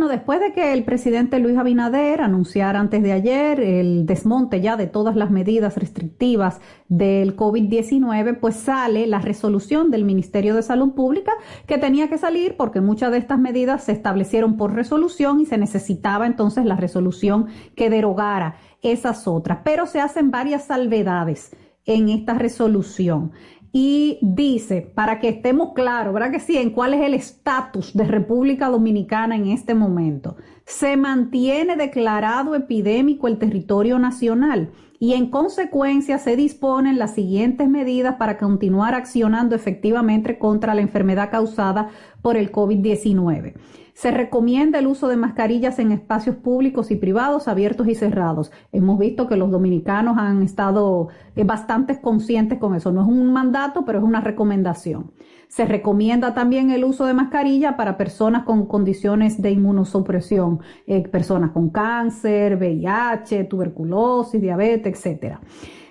Después 0.09 0.41
de 0.41 0.53
que 0.53 0.73
el 0.73 0.85
presidente 0.85 1.38
Luis 1.38 1.57
Abinader 1.59 2.23
anunciara 2.23 2.81
antes 2.81 3.03
de 3.03 3.12
ayer 3.12 3.61
el 3.61 4.07
desmonte 4.07 4.61
ya 4.61 4.77
de 4.77 4.87
todas 4.87 5.17
las 5.17 5.31
medidas 5.31 5.77
restrictivas 5.77 6.61
del 6.88 7.37
COVID-19, 7.37 8.38
pues 8.41 8.57
sale 8.57 9.07
la 9.07 9.21
resolución 9.21 9.91
del 9.91 10.05
Ministerio 10.05 10.55
de 10.55 10.62
Salud 10.62 10.95
Pública 10.95 11.33
que 11.67 11.79
tenía 11.79 12.09
que 12.09 12.19
salir 12.19 12.57
porque 12.57 12.81
muchas 12.81 13.12
de 13.12 13.19
estas 13.19 13.38
medidas 13.38 13.85
se 13.85 13.93
establecieron 13.93 14.57
por 14.57 14.75
resolución 14.75 15.41
y 15.41 15.47
se 15.47 15.59
necesitaba 15.59 16.27
entonces 16.27 16.65
la 16.65 16.77
resolución 16.77 17.49
que 17.77 17.91
derogara 17.91 18.57
esas 18.83 19.29
otras. 19.29 19.59
Pero 19.65 19.87
se 19.87 20.00
hacen 20.00 20.31
varias 20.31 20.65
salvedades 20.65 21.55
en 21.85 22.09
esta 22.11 22.35
resolución 22.35 23.33
y 23.73 24.19
dice, 24.23 24.81
para 24.95 25.21
que 25.21 25.29
estemos 25.29 25.75
claros, 25.75 26.15
¿verdad 26.15 26.31
que 26.31 26.41
sí? 26.41 26.57
En 26.57 26.71
cuál 26.71 26.95
es 26.95 27.03
el 27.03 27.15
estatus 27.15 27.95
de 27.95 28.05
República 28.05 28.69
Dominicana 28.69 29.37
en 29.37 29.49
este 29.49 29.75
momento. 29.75 30.37
Se 30.65 30.97
mantiene 30.97 31.77
declarado 31.77 32.55
epidémico 32.55 33.29
el 33.29 33.39
territorio 33.39 33.99
nacional 33.99 34.71
y 34.99 35.15
en 35.15 35.31
consecuencia 35.31 36.19
se 36.19 36.35
disponen 36.35 36.99
las 36.99 37.15
siguientes 37.15 37.69
medidas 37.69 38.17
para 38.17 38.39
continuar 38.39 38.95
accionando 38.95 39.55
efectivamente 39.55 40.39
contra 40.39 40.75
la 40.75 40.81
enfermedad 40.81 41.31
causada 41.31 41.91
por 42.23 42.37
el 42.37 42.51
COVID-19. 42.51 43.55
Se 43.99 44.12
recomienda 44.12 44.78
el 44.78 44.87
uso 44.87 45.09
de 45.09 45.17
mascarillas 45.17 45.81
en 45.81 45.90
espacios 45.90 46.37
públicos 46.37 46.93
y 46.93 46.95
privados, 46.95 47.49
abiertos 47.49 47.88
y 47.88 47.97
cerrados. 47.97 48.52
Hemos 48.71 48.97
visto 48.97 49.26
que 49.26 49.35
los 49.35 49.50
dominicanos 49.50 50.19
han 50.19 50.45
estado 50.45 51.09
eh, 51.35 51.43
bastante 51.43 52.00
conscientes 52.00 52.61
con 52.61 52.76
eso. 52.76 52.93
No 52.93 53.02
es 53.02 53.09
un 53.09 53.33
mandato, 53.33 53.85
pero 53.85 53.99
es 53.99 54.05
una 54.05 54.21
recomendación. 54.21 55.11
Se 55.49 55.64
recomienda 55.64 56.33
también 56.33 56.71
el 56.71 56.85
uso 56.85 57.07
de 57.07 57.14
mascarilla 57.14 57.76
para 57.76 57.97
personas 57.97 58.45
con 58.45 58.67
condiciones 58.67 59.43
de 59.43 59.50
inmunosupresión, 59.50 60.61
eh, 60.87 61.02
personas 61.09 61.50
con 61.50 61.71
cáncer, 61.71 62.55
VIH, 62.55 63.47
tuberculosis, 63.47 64.40
diabetes, 64.40 64.95
etcétera. 64.95 65.40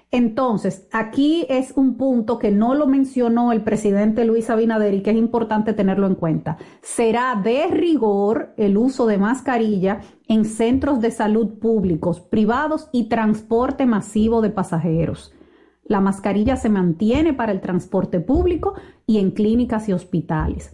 Entonces, 0.09 0.87
aquí 0.93 1.45
es 1.49 1.73
un 1.75 1.97
punto 1.97 2.39
que 2.39 2.49
no 2.49 2.75
lo 2.75 2.87
mencionó 2.87 3.51
el 3.51 3.61
presidente 3.61 4.23
Luis 4.23 4.49
Abinader 4.49 4.93
y 4.93 5.01
que 5.01 5.11
es 5.11 5.17
importante 5.17 5.73
tenerlo 5.73 6.07
en 6.07 6.15
cuenta. 6.15 6.57
Será 6.81 7.35
de 7.43 7.67
rigor 7.67 8.53
el 8.55 8.77
uso 8.77 9.05
de 9.05 9.17
mascarilla 9.17 9.99
en 10.29 10.45
centros 10.45 11.01
de 11.01 11.11
salud 11.11 11.59
públicos, 11.59 12.21
privados 12.21 12.89
y 12.93 13.09
transporte 13.09 13.85
masivo 13.85 14.41
de 14.41 14.49
pasajeros. 14.49 15.33
La 15.83 15.99
mascarilla 15.99 16.55
se 16.55 16.69
mantiene 16.69 17.33
para 17.33 17.51
el 17.51 17.59
transporte 17.59 18.21
público 18.21 18.75
y 19.05 19.19
en 19.19 19.31
clínicas 19.31 19.89
y 19.89 19.93
hospitales. 19.93 20.71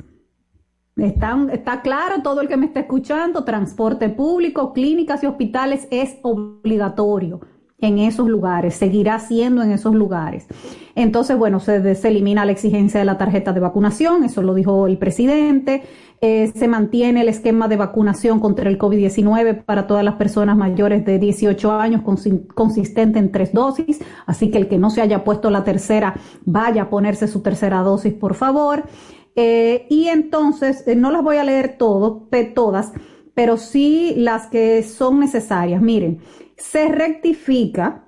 Está, 0.96 1.48
está, 1.52 1.82
claro 1.82 2.22
todo 2.22 2.42
el 2.42 2.48
que 2.48 2.58
me 2.58 2.68
está 2.68 2.82
escuchando, 2.82 3.44
transporte 3.44 4.10
público, 4.10 4.74
clínicas 4.74 5.24
y 5.24 5.25
hospitales 5.25 5.88
es 5.90 6.18
obligatorio 6.22 7.42
en 7.84 8.00
esos 8.00 8.28
lugares, 8.28 8.75
seguirá 8.75 9.20
siendo 9.20 9.62
en 9.62 9.72
esos 9.72 9.94
lugares. 9.94 10.48
Entonces, 10.96 11.38
bueno, 11.38 11.60
se, 11.60 11.96
se 11.96 12.08
elimina 12.08 12.46
la 12.46 12.52
exigencia 12.52 13.00
de 13.00 13.06
la 13.06 13.18
tarjeta 13.18 13.52
de 13.52 13.60
vacunación, 13.60 14.24
eso 14.24 14.42
lo 14.42 14.54
dijo 14.54 14.88
el 14.88 14.98
presidente. 14.98 15.84
Eh, 16.22 16.54
se 16.56 16.70
mantiene 16.70 17.20
el 17.20 17.28
esquema 17.28 17.68
de 17.68 17.75
vacunación 17.75 18.40
contra 18.40 18.70
el 18.70 18.80
COVID-19 18.80 19.66
para 19.66 19.88
todas 19.88 20.06
las 20.06 20.16
personas 20.16 20.56
mayores 20.56 21.04
de 21.04 21.20
18 21.20 21.74
años 21.74 22.02
consistente 22.56 23.20
en 23.20 23.30
tres 23.30 23.52
dosis, 23.52 24.00
así 24.25 24.50
que 24.50 24.60
el 24.60 24.70
que 24.70 24.78
no 24.78 24.90
se 24.90 25.02
haya 25.02 25.25
puesto 25.25 25.50
la 25.50 25.66
tercera, 25.66 26.13
vaya 26.46 26.84
a 26.84 26.90
ponerse 26.90 27.28
su 27.28 27.42
tercera 27.42 27.82
dosis, 27.82 28.13
por 28.13 28.36
favor. 28.36 28.84
Eh, 29.36 29.86
y 29.90 30.08
entonces, 30.08 30.88
eh, 30.88 30.96
no 30.96 31.12
las 31.12 31.24
voy 31.24 31.36
a 31.36 31.44
leer 31.44 31.78
todas, 31.78 32.94
pero 33.34 33.58
sí 33.58 34.13
las 34.16 34.48
que 34.48 34.82
son 34.84 35.20
necesarias. 35.20 35.82
Miren, 35.82 36.20
se 36.58 36.90
rectifica 36.90 38.04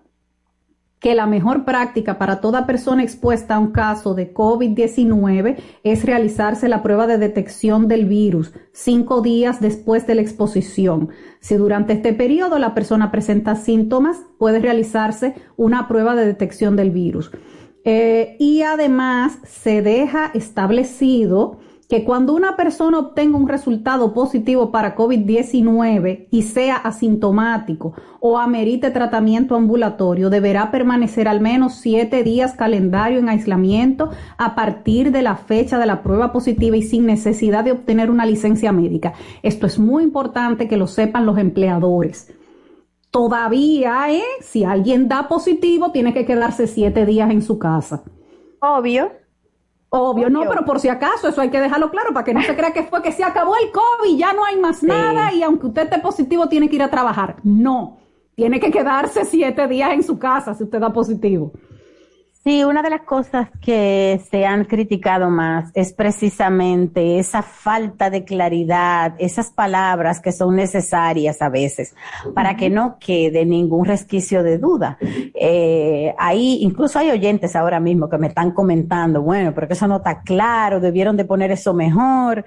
que 1.00 1.14
la 1.14 1.28
mejor 1.28 1.66
práctica 1.66 2.18
para 2.18 2.42
toda 2.42 2.66
persona 2.66 3.04
expuesta 3.04 3.54
a 3.54 3.60
un 3.60 3.72
caso 3.72 4.16
de 4.16 4.34
COVID-19 4.34 5.58
es 5.84 6.04
realizarse 6.04 6.68
la 6.68 6.82
prueba 6.82 7.06
de 7.06 7.20
detección 7.20 7.88
del 7.88 8.06
virus 8.06 8.54
cinco 8.72 9.22
días 9.22 9.62
después 9.62 10.08
de 10.08 10.16
la 10.16 10.22
exposición. 10.22 11.10
Si 11.42 11.58
durante 11.58 11.94
este 11.94 12.14
periodo 12.14 12.58
la 12.58 12.74
persona 12.74 13.12
presenta 13.12 13.56
síntomas, 13.56 14.18
puede 14.40 14.58
realizarse 14.58 15.36
una 15.58 15.88
prueba 15.88 16.16
de 16.16 16.26
detección 16.26 16.76
del 16.76 16.90
virus. 16.90 17.30
Eh, 17.84 18.36
y 18.40 18.64
además 18.64 19.38
se 19.44 19.84
deja 19.84 20.32
establecido 20.34 21.60
que 21.90 22.04
cuando 22.04 22.34
una 22.34 22.56
persona 22.56 22.98
obtenga 22.98 23.38
un 23.38 23.48
resultado 23.48 24.14
positivo 24.14 24.72
para 24.72 24.96
COVID-19 24.96 26.28
y 26.32 26.42
sea 26.42 26.78
asintomático 26.78 27.94
o 28.20 28.40
amerite 28.40 28.90
tratamiento 28.90 29.56
ambulatorio, 29.56 30.30
deberá 30.30 30.72
permanecer 30.72 31.28
al 31.28 31.42
menos 31.42 31.76
siete 31.76 32.24
días 32.24 32.54
calendario 32.54 33.20
en 33.20 33.30
aislamiento 33.30 34.10
a 34.38 34.56
partir 34.56 35.12
de 35.12 35.22
la 35.22 35.36
fecha 35.36 35.78
de 35.78 35.86
la 35.86 36.02
prueba 36.02 36.32
positiva 36.32 36.76
y 36.76 36.82
sin 36.82 37.06
necesidad 37.06 37.64
de 37.64 37.74
obtener 37.74 38.10
una 38.10 38.26
licencia 38.26 38.72
médica. 38.72 39.14
Esto 39.44 39.68
es 39.68 39.78
muy 39.78 40.04
importante 40.04 40.68
que 40.68 40.78
lo 40.78 40.88
sepan 40.88 41.26
los 41.26 41.38
empleadores. 41.38 42.34
Todavía, 43.12 44.12
¿eh? 44.12 44.24
si 44.42 44.64
alguien 44.64 45.08
da 45.08 45.28
positivo, 45.28 45.92
tiene 45.92 46.14
que 46.14 46.26
quedarse 46.26 46.68
siete 46.68 47.06
días 47.06 47.32
en 47.32 47.42
su 47.42 47.60
casa. 47.60 48.04
Obvio. 48.60 49.25
Obvio, 49.98 50.30
no, 50.30 50.42
pero 50.50 50.66
por 50.66 50.80
si 50.80 50.90
acaso, 50.90 51.30
eso 51.30 51.40
hay 51.40 51.50
que 51.50 51.60
dejarlo 51.60 51.90
claro 51.90 52.14
para 52.14 52.26
que 52.26 52.34
no 52.34 52.42
se 52.42 52.56
crea 52.56 52.74
que 52.74 52.84
fue 52.84 53.02
que 53.02 53.14
se 53.14 53.24
acabó 53.24 53.56
el 53.56 53.72
COVID, 53.72 54.18
ya 54.18 54.34
no 54.34 54.44
hay 54.44 54.58
más 54.58 54.84
nada 54.84 55.32
y 55.34 55.42
aunque 55.42 55.68
usted 55.68 55.84
esté 55.84 56.00
positivo 56.00 56.48
tiene 56.48 56.68
que 56.70 56.76
ir 56.76 56.84
a 56.84 56.90
trabajar. 56.90 57.38
No, 57.44 57.98
tiene 58.36 58.60
que 58.60 58.72
quedarse 58.72 59.24
siete 59.24 59.68
días 59.68 59.94
en 59.94 60.04
su 60.04 60.20
casa 60.20 60.54
si 60.54 60.64
usted 60.64 60.80
da 60.80 60.92
positivo. 60.92 61.54
Sí, 62.48 62.64
una 62.64 62.84
de 62.84 62.92
las 62.92 63.02
cosas 63.02 63.50
que 63.60 64.22
se 64.30 64.46
han 64.46 64.66
criticado 64.66 65.32
más 65.32 65.72
es 65.74 65.94
precisamente 65.94 67.18
esa 67.18 67.42
falta 67.42 68.12
de 68.12 68.24
claridad, 68.24 69.16
esas 69.18 69.50
palabras 69.50 70.20
que 70.20 70.32
son 70.32 70.56
necesarias 70.56 71.42
a 71.42 71.50
veces 71.50 71.96
para 72.36 72.56
que 72.56 72.70
no 72.70 73.00
quede 73.00 73.46
ningún 73.48 73.86
resquicio 73.86 74.44
de 74.44 74.60
duda. 74.60 75.00
Eh, 75.34 76.14
ahí, 76.20 76.60
incluso 76.62 77.00
hay 77.00 77.10
oyentes 77.10 77.56
ahora 77.56 77.80
mismo 77.80 78.10
que 78.10 78.20
me 78.20 78.28
están 78.28 78.52
comentando, 78.52 79.24
bueno, 79.24 79.52
pero 79.56 79.68
que 79.68 79.74
eso 79.74 79.88
no 79.88 79.98
está 79.98 80.22
claro, 80.22 80.80
debieron 80.80 81.18
de 81.18 81.26
poner 81.26 81.50
eso 81.50 81.74
mejor. 81.74 82.46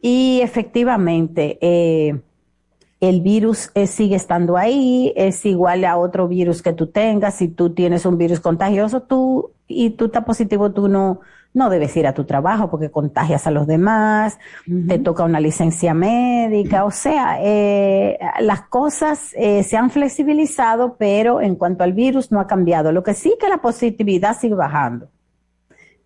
Y 0.00 0.40
efectivamente, 0.42 1.58
eh, 1.60 2.22
el 3.00 3.20
virus 3.20 3.70
eh, 3.74 3.86
sigue 3.86 4.16
estando 4.16 4.56
ahí, 4.56 5.12
es 5.16 5.44
igual 5.44 5.84
a 5.84 5.98
otro 5.98 6.28
virus 6.28 6.62
que 6.62 6.72
tú 6.72 6.86
tengas. 6.86 7.34
Si 7.34 7.48
tú 7.48 7.70
tienes 7.70 8.06
un 8.06 8.18
virus 8.18 8.40
contagioso 8.40 9.02
tú 9.02 9.50
y 9.68 9.90
tú 9.90 10.06
estás 10.06 10.24
positivo, 10.24 10.72
tú 10.72 10.88
no, 10.88 11.20
no 11.52 11.70
debes 11.70 11.96
ir 11.96 12.06
a 12.06 12.14
tu 12.14 12.24
trabajo 12.24 12.70
porque 12.70 12.90
contagias 12.90 13.46
a 13.46 13.50
los 13.50 13.66
demás, 13.66 14.38
te 14.88 14.98
toca 14.98 15.24
una 15.24 15.40
licencia 15.40 15.94
médica, 15.94 16.84
o 16.84 16.90
sea, 16.90 17.38
eh, 17.40 18.18
las 18.40 18.62
cosas 18.62 19.32
eh, 19.36 19.62
se 19.62 19.76
han 19.76 19.90
flexibilizado, 19.90 20.96
pero 20.98 21.40
en 21.40 21.56
cuanto 21.56 21.84
al 21.84 21.92
virus 21.92 22.30
no 22.30 22.40
ha 22.40 22.46
cambiado. 22.46 22.92
Lo 22.92 23.02
que 23.02 23.14
sí 23.14 23.36
que 23.40 23.48
la 23.48 23.58
positividad 23.58 24.38
sigue 24.38 24.54
bajando. 24.54 25.08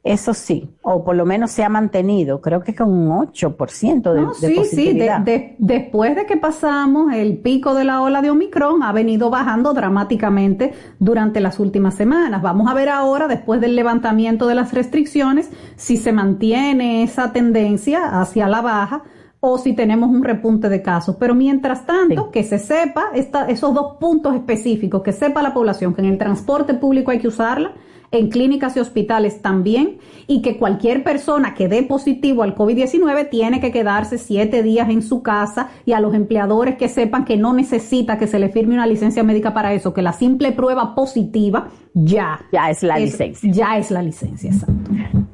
Eso 0.03 0.33
sí, 0.33 0.71
o 0.81 1.05
por 1.05 1.15
lo 1.15 1.27
menos 1.27 1.51
se 1.51 1.63
ha 1.63 1.69
mantenido, 1.69 2.41
creo 2.41 2.63
que 2.63 2.75
con 2.75 2.91
un 2.91 3.11
8% 3.11 4.15
de, 4.15 4.21
no, 4.23 4.33
sí, 4.33 4.55
positividad. 4.55 5.23
Sí, 5.27 5.57
después 5.59 6.17
de 6.17 6.25
que 6.25 6.39
pasamos 6.39 7.13
el 7.13 7.37
pico 7.37 7.75
de 7.75 7.85
la 7.85 8.01
ola 8.01 8.23
de 8.23 8.31
Omicron, 8.31 8.83
ha 8.83 8.93
venido 8.93 9.29
bajando 9.29 9.75
dramáticamente 9.75 10.73
durante 10.99 11.41
las 11.41 11.61
últimas 11.61 11.97
semanas. 11.97 12.41
Vamos 12.41 12.71
a 12.71 12.75
ver 12.75 12.89
ahora, 12.89 13.29
después 13.29 13.61
del 13.61 13.77
levantamiento 13.77 14.47
de 14.47 14.55
las 14.55 14.73
restricciones, 14.73 15.51
si 15.77 15.99
se 15.99 16.13
mantiene 16.13 17.03
esa 17.03 17.33
tendencia 17.33 18.21
hacia 18.21 18.49
la 18.49 18.63
baja 18.63 19.03
o 19.41 19.59
si 19.59 19.75
tenemos 19.75 20.09
un 20.09 20.25
repunte 20.25 20.71
de 20.71 20.81
casos. 20.81 21.17
Pero 21.21 21.35
mientras 21.35 21.85
tanto, 21.85 22.31
que 22.31 22.43
se 22.43 22.59
sepa 22.59 23.11
esos 23.15 23.75
dos 23.75 23.97
puntos 24.01 24.35
específicos, 24.35 25.03
que 25.03 25.13
sepa 25.13 25.43
la 25.43 25.53
población 25.53 25.93
que 25.93 26.01
en 26.01 26.09
el 26.09 26.17
transporte 26.17 26.73
público 26.73 27.11
hay 27.11 27.19
que 27.19 27.29
usarla, 27.29 27.75
en 28.13 28.29
clínicas 28.29 28.77
y 28.77 28.81
hospitales 28.81 29.41
también, 29.41 29.99
y 30.27 30.43
que 30.43 30.57
cualquier 30.57 31.05
persona 31.05 31.55
que 31.55 31.69
dé 31.69 31.83
positivo 31.83 32.43
al 32.43 32.55
COVID-19 32.55 33.31
tiene 33.31 33.61
que 33.61 33.71
quedarse 33.71 34.19
siete 34.19 34.63
días 34.63 34.89
en 34.91 35.03
su 35.03 35.23
casa 35.23 35.71
y 35.87 35.93
a 35.93 36.01
los 36.01 36.15
empleadores 36.15 36.77
que 36.77 36.89
sepan 36.89 37.25
que 37.25 37.37
no 37.37 37.53
necesita 37.53 38.19
que 38.19 38.27
se 38.27 38.39
le 38.39 38.49
firme 38.49 38.75
una 38.75 38.87
licencia 38.87 39.23
médica 39.23 39.55
para 39.55 39.73
eso, 39.73 39.95
que 39.95 40.03
la 40.03 40.13
simple 40.13 40.53
prueba 40.53 40.95
positiva 40.95 41.69
ya. 41.95 42.41
Ya 42.53 42.71
es 42.71 42.83
la 42.83 42.99
licencia. 42.99 43.53
Ya 43.53 43.79
es 43.79 43.91
la 43.91 44.03
licencia, 44.03 44.51
exacto. 44.51 44.91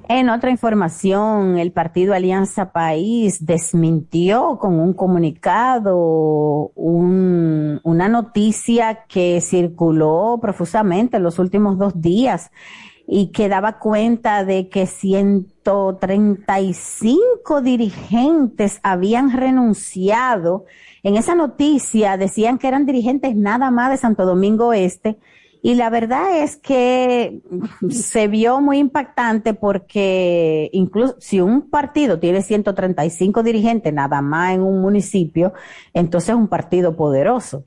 En 0.08 0.28
otra 0.28 0.52
información, 0.52 1.58
el 1.58 1.72
partido 1.72 2.14
Alianza 2.14 2.70
País 2.70 3.44
desmintió 3.44 4.56
con 4.60 4.78
un 4.78 4.92
comunicado 4.92 6.70
una 6.76 8.08
noticia 8.08 9.04
que 9.08 9.40
circuló 9.40 10.38
profusamente 10.40 11.16
en 11.16 11.24
los 11.24 11.40
últimos 11.40 11.76
dos 11.76 12.00
días 12.00 12.52
y 13.08 13.32
que 13.32 13.48
daba 13.48 13.80
cuenta 13.80 14.44
de 14.44 14.68
que 14.68 14.86
135 14.86 17.62
dirigentes 17.62 18.78
habían 18.84 19.32
renunciado. 19.32 20.66
En 21.02 21.16
esa 21.16 21.34
noticia 21.34 22.16
decían 22.16 22.58
que 22.58 22.68
eran 22.68 22.86
dirigentes 22.86 23.34
nada 23.34 23.72
más 23.72 23.90
de 23.90 23.96
Santo 23.96 24.24
Domingo 24.24 24.72
Este 24.72 25.18
y 25.62 25.74
la 25.74 25.90
verdad 25.90 26.42
es 26.42 26.56
que 26.56 27.40
se 27.90 28.28
vio 28.28 28.60
muy 28.60 28.78
impactante 28.78 29.54
porque 29.54 30.70
incluso 30.72 31.16
si 31.18 31.40
un 31.40 31.70
partido 31.70 32.18
tiene 32.18 32.42
135 32.42 33.42
dirigentes 33.42 33.92
nada 33.92 34.20
más 34.22 34.54
en 34.54 34.62
un 34.62 34.80
municipio, 34.80 35.52
entonces 35.92 36.30
es 36.30 36.36
un 36.36 36.48
partido 36.48 36.96
poderoso 36.96 37.64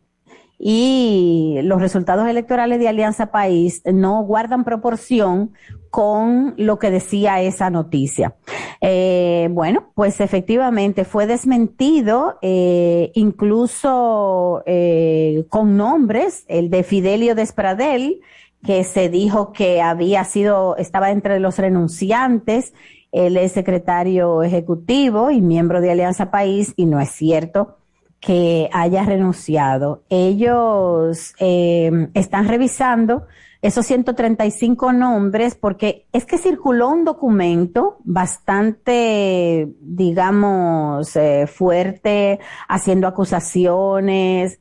y 0.62 1.58
los 1.64 1.82
resultados 1.82 2.28
electorales 2.28 2.80
de 2.80 2.90
Alianza 2.90 3.32
País 3.32 3.82
no 3.86 4.22
guardan 4.24 4.66
proporción 4.66 5.54
con 5.90 6.54
lo 6.58 6.78
que 6.78 6.92
decía 6.92 7.42
esa 7.42 7.70
noticia. 7.70 8.36
Eh, 8.82 9.48
bueno, 9.52 9.92
pues 9.96 10.20
efectivamente 10.20 11.06
fue 11.06 11.28
desmentido, 11.28 12.38
eh, 12.42 13.12
incluso 13.16 14.62
eh, 14.66 15.46
con 15.50 15.78
nombres, 15.78 16.44
el 16.50 16.70
de 16.70 16.84
Fidelio 16.84 17.36
Despradel, 17.36 18.20
que 18.64 18.84
se 18.84 19.08
dijo 19.08 19.54
que 19.54 19.82
había 19.82 20.26
sido, 20.26 20.76
estaba 20.76 21.12
entre 21.12 21.40
los 21.40 21.58
renunciantes, 21.58 22.74
él 23.14 23.38
es 23.38 23.54
secretario 23.54 24.44
ejecutivo 24.44 25.32
y 25.32 25.42
miembro 25.42 25.80
de 25.80 25.92
Alianza 25.92 26.30
País, 26.30 26.74
y 26.76 26.86
no 26.86 27.00
es 27.00 27.10
cierto 27.10 27.79
que 28.20 28.70
haya 28.74 29.04
renunciado. 29.04 30.04
Ellos 30.10 31.34
eh, 31.40 32.10
están 32.14 32.48
revisando 32.48 33.28
esos 33.62 33.86
135 33.86 34.94
nombres 34.94 35.56
porque 35.56 36.06
es 36.14 36.26
que 36.26 36.38
circuló 36.38 36.90
un 36.90 37.04
documento 37.04 37.98
bastante, 38.06 39.70
digamos, 39.82 41.16
eh, 41.16 41.46
fuerte, 41.48 42.40
haciendo 42.70 43.08
acusaciones, 43.08 44.60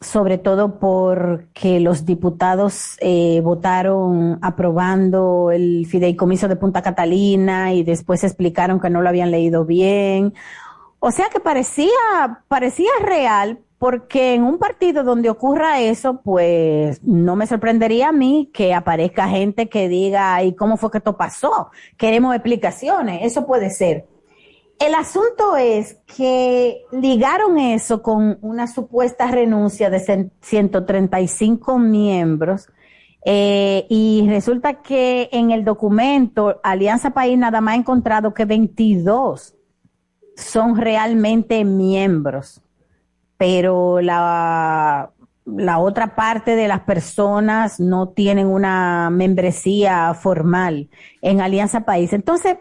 sobre 0.00 0.38
todo 0.38 0.78
porque 0.78 1.80
los 1.80 2.06
diputados 2.06 2.96
eh, 3.00 3.40
votaron 3.42 4.38
aprobando 4.42 5.50
el 5.50 5.86
fideicomiso 5.86 6.48
de 6.48 6.56
Punta 6.56 6.82
Catalina 6.82 7.74
y 7.74 7.82
después 7.82 8.24
explicaron 8.24 8.80
que 8.80 8.90
no 8.90 9.02
lo 9.02 9.08
habían 9.08 9.30
leído 9.30 9.64
bien. 9.64 10.34
O 11.00 11.10
sea 11.10 11.30
que 11.30 11.40
parecía, 11.40 11.90
parecía 12.46 12.90
real, 13.02 13.58
porque 13.78 14.34
en 14.34 14.44
un 14.44 14.58
partido 14.58 15.02
donde 15.02 15.30
ocurra 15.30 15.80
eso, 15.80 16.20
pues 16.22 17.02
no 17.02 17.34
me 17.34 17.46
sorprendería 17.46 18.10
a 18.10 18.12
mí 18.12 18.50
que 18.52 18.74
aparezca 18.74 19.26
gente 19.26 19.70
que 19.70 19.88
diga, 19.88 20.42
¿y 20.44 20.54
cómo 20.54 20.76
fue 20.76 20.90
que 20.90 20.98
esto 20.98 21.16
pasó? 21.16 21.70
Queremos 21.96 22.34
explicaciones, 22.34 23.20
eso 23.22 23.46
puede 23.46 23.70
ser. 23.70 24.06
El 24.78 24.94
asunto 24.94 25.56
es 25.56 25.98
que 26.14 26.82
ligaron 26.92 27.58
eso 27.58 28.02
con 28.02 28.38
una 28.42 28.66
supuesta 28.66 29.26
renuncia 29.26 29.88
de 29.88 30.30
135 30.40 31.78
miembros 31.78 32.68
eh, 33.24 33.86
y 33.88 34.26
resulta 34.28 34.82
que 34.82 35.30
en 35.32 35.50
el 35.50 35.64
documento 35.64 36.60
Alianza 36.62 37.10
País 37.10 37.38
nada 37.38 37.62
más 37.62 37.74
ha 37.74 37.78
encontrado 37.78 38.34
que 38.34 38.44
22 38.44 39.54
son 40.40 40.76
realmente 40.76 41.64
miembros, 41.64 42.60
pero 43.36 44.00
la, 44.00 45.10
la 45.44 45.78
otra 45.78 46.14
parte 46.14 46.56
de 46.56 46.68
las 46.68 46.80
personas 46.80 47.80
no 47.80 48.08
tienen 48.08 48.46
una 48.46 49.10
membresía 49.10 50.14
formal 50.14 50.88
en 51.22 51.40
Alianza 51.40 51.80
País. 51.80 52.12
Entonces, 52.12 52.56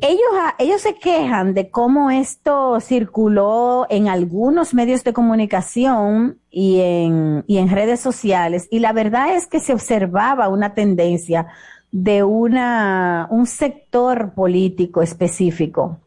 ellos, 0.00 0.20
ellos 0.58 0.80
se 0.80 0.94
quejan 0.94 1.54
de 1.54 1.70
cómo 1.70 2.10
esto 2.10 2.80
circuló 2.80 3.86
en 3.88 4.08
algunos 4.08 4.74
medios 4.74 5.04
de 5.04 5.12
comunicación 5.12 6.38
y 6.50 6.80
en, 6.80 7.44
y 7.46 7.58
en 7.58 7.70
redes 7.70 8.00
sociales, 8.00 8.66
y 8.70 8.80
la 8.80 8.92
verdad 8.92 9.34
es 9.34 9.46
que 9.46 9.60
se 9.60 9.72
observaba 9.72 10.48
una 10.48 10.74
tendencia 10.74 11.46
de 11.92 12.22
una, 12.22 13.28
un 13.30 13.46
sector 13.46 14.32
político 14.32 15.02
específico 15.02 15.98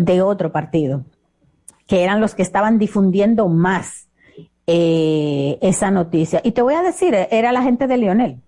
de 0.00 0.22
otro 0.22 0.52
partido, 0.52 1.04
que 1.86 2.02
eran 2.02 2.20
los 2.20 2.34
que 2.34 2.42
estaban 2.42 2.78
difundiendo 2.78 3.48
más 3.48 4.08
eh, 4.66 5.58
esa 5.60 5.90
noticia. 5.90 6.40
Y 6.42 6.52
te 6.52 6.62
voy 6.62 6.74
a 6.74 6.82
decir, 6.82 7.14
era 7.30 7.52
la 7.52 7.62
gente 7.62 7.86
de 7.86 7.96
Lionel, 7.96 8.40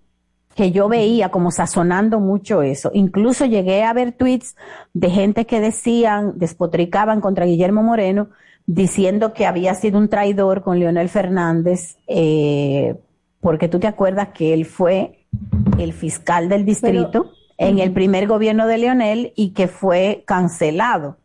que 0.53 0.71
yo 0.71 0.89
veía 0.89 1.29
como 1.29 1.51
sazonando 1.51 2.19
mucho 2.19 2.61
eso. 2.61 2.91
Incluso 2.93 3.45
llegué 3.45 3.83
a 3.83 3.93
ver 3.93 4.11
tweets 4.11 4.57
de 4.93 5.09
gente 5.09 5.45
que 5.45 5.61
decían, 5.61 6.33
despotricaban 6.35 7.21
contra 7.21 7.45
Guillermo 7.45 7.83
Moreno, 7.83 8.29
diciendo 8.65 9.33
que 9.33 9.45
había 9.45 9.73
sido 9.75 9.97
un 9.97 10.09
traidor 10.09 10.61
con 10.61 10.77
Leonel 10.77 11.09
Fernández, 11.09 11.97
eh, 12.07 12.95
porque 13.39 13.69
tú 13.69 13.79
te 13.79 13.87
acuerdas 13.87 14.29
que 14.29 14.53
él 14.53 14.65
fue 14.65 15.25
el 15.77 15.93
fiscal 15.93 16.49
del 16.49 16.65
distrito 16.65 17.31
en 17.57 17.79
el 17.79 17.93
primer 17.93 18.27
gobierno 18.27 18.67
de 18.67 18.77
Leonel 18.77 19.33
y 19.35 19.51
que 19.51 19.67
fue 19.67 20.23
cancelado 20.27 21.18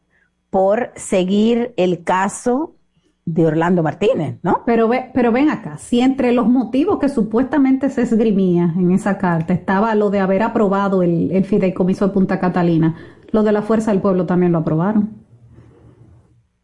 por 0.54 0.92
seguir 0.94 1.74
el 1.76 2.04
caso 2.04 2.76
de 3.24 3.44
Orlando 3.44 3.82
Martínez, 3.82 4.38
¿no? 4.44 4.62
Pero, 4.64 4.86
ve, 4.86 5.10
pero 5.12 5.32
ven 5.32 5.50
acá, 5.50 5.78
si 5.78 5.98
entre 5.98 6.30
los 6.30 6.46
motivos 6.46 7.00
que 7.00 7.08
supuestamente 7.08 7.90
se 7.90 8.02
esgrimía 8.02 8.72
en 8.76 8.92
esa 8.92 9.18
carta 9.18 9.52
estaba 9.52 9.96
lo 9.96 10.10
de 10.10 10.20
haber 10.20 10.44
aprobado 10.44 11.02
el, 11.02 11.44
fideicomiso 11.44 12.06
de 12.06 12.12
Punta 12.12 12.38
Catalina, 12.38 12.94
lo 13.32 13.42
de 13.42 13.50
la 13.50 13.62
Fuerza 13.62 13.90
del 13.90 14.00
Pueblo 14.00 14.26
también 14.26 14.52
lo 14.52 14.58
aprobaron. 14.58 15.24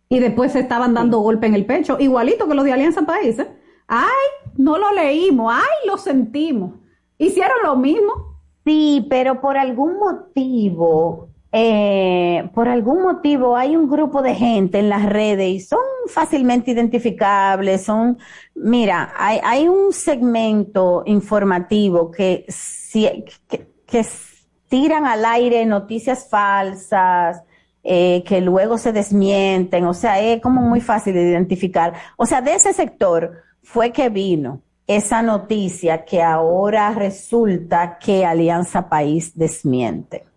Y 0.08 0.20
después 0.20 0.52
se 0.52 0.60
estaban 0.60 0.94
dando 0.94 1.18
golpe 1.18 1.48
en 1.48 1.56
el 1.56 1.66
pecho, 1.66 1.96
igualito 1.98 2.46
que 2.46 2.54
lo 2.54 2.62
de 2.62 2.72
Alianza 2.72 3.02
País. 3.02 3.40
¿eh? 3.40 3.48
Ay, 3.88 4.52
no 4.56 4.78
lo 4.78 4.92
leímos, 4.92 5.52
ay, 5.52 5.88
lo 5.88 5.96
sentimos. 5.96 6.74
Hicieron 7.18 7.56
lo 7.64 7.74
mismo. 7.74 8.38
Sí, 8.64 9.04
pero 9.10 9.40
por 9.40 9.56
algún 9.56 9.98
motivo 9.98 11.29
eh, 11.52 12.48
por 12.54 12.68
algún 12.68 13.02
motivo 13.02 13.56
hay 13.56 13.76
un 13.76 13.88
grupo 13.88 14.22
de 14.22 14.34
gente 14.34 14.78
en 14.78 14.88
las 14.88 15.04
redes 15.04 15.48
y 15.48 15.60
son 15.60 15.80
fácilmente 16.06 16.70
identificables, 16.70 17.82
son, 17.82 18.18
mira, 18.54 19.12
hay, 19.16 19.40
hay 19.42 19.68
un 19.68 19.92
segmento 19.92 21.02
informativo 21.06 22.10
que, 22.10 22.46
que, 22.92 23.66
que 23.86 24.06
tiran 24.68 25.06
al 25.06 25.24
aire 25.24 25.66
noticias 25.66 26.28
falsas, 26.28 27.42
eh, 27.82 28.22
que 28.24 28.40
luego 28.40 28.78
se 28.78 28.92
desmienten, 28.92 29.84
o 29.86 29.94
sea, 29.94 30.20
es 30.20 30.40
como 30.40 30.60
muy 30.60 30.80
fácil 30.80 31.14
de 31.14 31.30
identificar. 31.30 31.94
O 32.16 32.26
sea, 32.26 32.40
de 32.42 32.54
ese 32.54 32.72
sector 32.72 33.42
fue 33.62 33.90
que 33.90 34.08
vino 34.08 34.62
esa 34.86 35.22
noticia 35.22 36.04
que 36.04 36.22
ahora 36.22 36.90
resulta 36.92 37.98
que 37.98 38.24
Alianza 38.24 38.88
País 38.88 39.36
desmiente. 39.36 40.29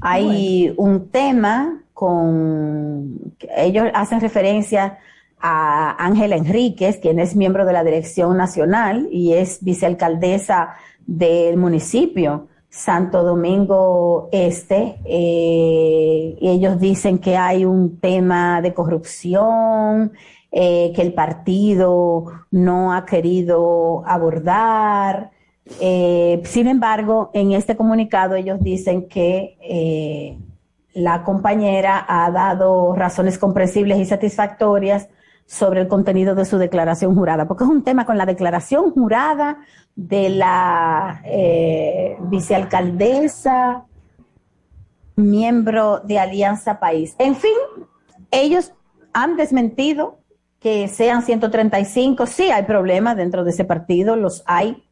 Hay 0.00 0.72
un 0.76 1.08
tema 1.08 1.82
con, 1.94 3.34
ellos 3.56 3.86
hacen 3.94 4.20
referencia 4.20 4.98
a 5.40 6.04
Ángela 6.04 6.36
Enríquez, 6.36 6.98
quien 6.98 7.18
es 7.18 7.36
miembro 7.36 7.64
de 7.64 7.72
la 7.72 7.84
Dirección 7.84 8.36
Nacional 8.36 9.08
y 9.10 9.32
es 9.32 9.62
vicealcaldesa 9.62 10.74
del 11.06 11.56
municipio 11.56 12.48
Santo 12.68 13.22
Domingo 13.22 14.28
Este. 14.30 14.98
Eh, 15.04 16.36
ellos 16.40 16.78
dicen 16.78 17.18
que 17.18 17.36
hay 17.36 17.64
un 17.64 17.98
tema 17.98 18.60
de 18.60 18.74
corrupción, 18.74 20.12
eh, 20.50 20.92
que 20.94 21.02
el 21.02 21.14
partido 21.14 22.26
no 22.50 22.92
ha 22.92 23.04
querido 23.04 24.02
abordar. 24.06 25.30
Eh, 25.80 26.40
sin 26.44 26.66
embargo, 26.66 27.30
en 27.34 27.52
este 27.52 27.76
comunicado 27.76 28.34
ellos 28.34 28.60
dicen 28.60 29.08
que 29.08 30.38
la 30.94 31.22
compañera 31.22 32.04
ha 32.08 32.30
dado 32.30 32.94
razones 32.94 33.38
comprensibles 33.38 33.98
y 33.98 34.04
satisfactorias 34.04 35.08
sobre 35.48 35.80
el 35.80 35.88
contenido 35.88 36.34
de 36.34 36.44
su 36.44 36.58
declaración 36.58 37.14
jurada, 37.14 37.48
porque 37.48 37.64
es 37.64 37.70
un 37.70 37.82
tema 37.82 38.04
con 38.04 38.18
la 38.18 38.26
declaración 38.26 38.90
jurada 38.90 39.58
de 39.96 40.28
la 40.28 41.22
eh, 41.24 42.18
vicealcaldesa, 42.20 43.86
miembro 45.16 46.00
de 46.00 46.18
Alianza 46.18 46.78
País. 46.78 47.16
En 47.18 47.34
fin, 47.34 47.54
ellos 48.30 48.74
han 49.14 49.36
desmentido 49.36 50.18
que 50.60 50.86
sean 50.86 51.22
135. 51.22 52.26
Sí, 52.26 52.50
hay 52.50 52.64
problemas 52.64 53.16
dentro 53.16 53.42
de 53.42 53.50
ese 53.50 53.64
partido, 53.64 54.16
los 54.16 54.42
hay, 54.46 54.84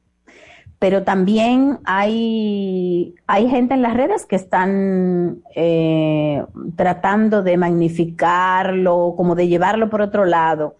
pero 0.79 1.05
también 1.05 1.79
hay, 1.85 3.15
hay 3.27 3.49
gente 3.49 3.75
en 3.75 3.83
las 3.83 3.95
redes 3.95 4.27
que 4.27 4.37
están 4.37 5.43
eh, 5.55 6.45
tratando 6.77 7.43
de 7.43 7.57
magnificarlo, 7.57 9.15
como 9.17 9.35
de 9.35 9.49
llevarlo 9.49 9.89
por 9.89 10.03
otro 10.03 10.25
lado. 10.27 10.77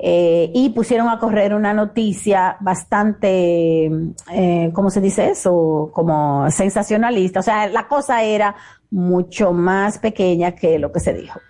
Eh, 0.00 0.52
y 0.54 0.68
pusieron 0.70 1.08
a 1.08 1.18
correr 1.18 1.54
una 1.54 1.72
noticia 1.72 2.56
bastante, 2.60 3.90
eh, 4.32 4.70
¿cómo 4.72 4.90
se 4.90 5.00
dice 5.00 5.30
eso? 5.30 5.90
Como 5.92 6.48
sensacionalista. 6.50 7.40
O 7.40 7.42
sea, 7.42 7.66
la 7.68 7.88
cosa 7.88 8.22
era 8.22 8.54
mucho 8.90 9.52
más 9.52 9.98
pequeña 9.98 10.52
que 10.52 10.78
lo 10.78 10.92
que 10.92 11.00
se 11.00 11.14
dijo. 11.14 11.40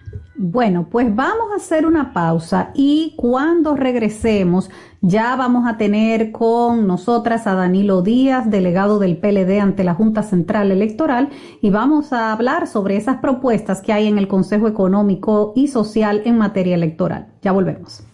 Bueno, 0.40 0.86
pues 0.88 1.12
vamos 1.16 1.50
a 1.52 1.56
hacer 1.56 1.84
una 1.84 2.12
pausa 2.12 2.70
y 2.72 3.14
cuando 3.16 3.74
regresemos 3.74 4.70
ya 5.00 5.34
vamos 5.34 5.66
a 5.66 5.76
tener 5.76 6.30
con 6.30 6.86
nosotras 6.86 7.48
a 7.48 7.54
Danilo 7.54 8.02
Díaz, 8.02 8.48
delegado 8.48 9.00
del 9.00 9.16
PLD 9.16 9.58
ante 9.58 9.82
la 9.82 9.94
Junta 9.94 10.22
Central 10.22 10.70
Electoral, 10.70 11.30
y 11.60 11.70
vamos 11.70 12.12
a 12.12 12.32
hablar 12.32 12.68
sobre 12.68 12.96
esas 12.96 13.16
propuestas 13.16 13.82
que 13.82 13.92
hay 13.92 14.06
en 14.06 14.16
el 14.16 14.28
Consejo 14.28 14.68
Económico 14.68 15.52
y 15.56 15.66
Social 15.66 16.22
en 16.24 16.38
materia 16.38 16.76
electoral. 16.76 17.26
Ya 17.42 17.50
volvemos. 17.50 18.04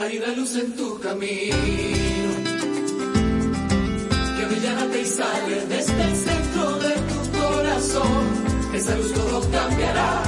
Hay 0.00 0.16
una 0.16 0.28
luz 0.28 0.54
en 0.54 0.76
tu 0.76 1.00
camino 1.00 1.56
que 4.36 4.44
brillante 4.46 5.00
y 5.00 5.04
sale 5.04 5.66
desde 5.66 6.02
el 6.04 6.16
centro 6.16 6.78
de 6.78 6.90
tu 6.90 7.38
corazón. 7.38 8.74
Esa 8.74 8.94
luz 8.94 9.12
todo 9.12 9.40
cambiará, 9.50 10.22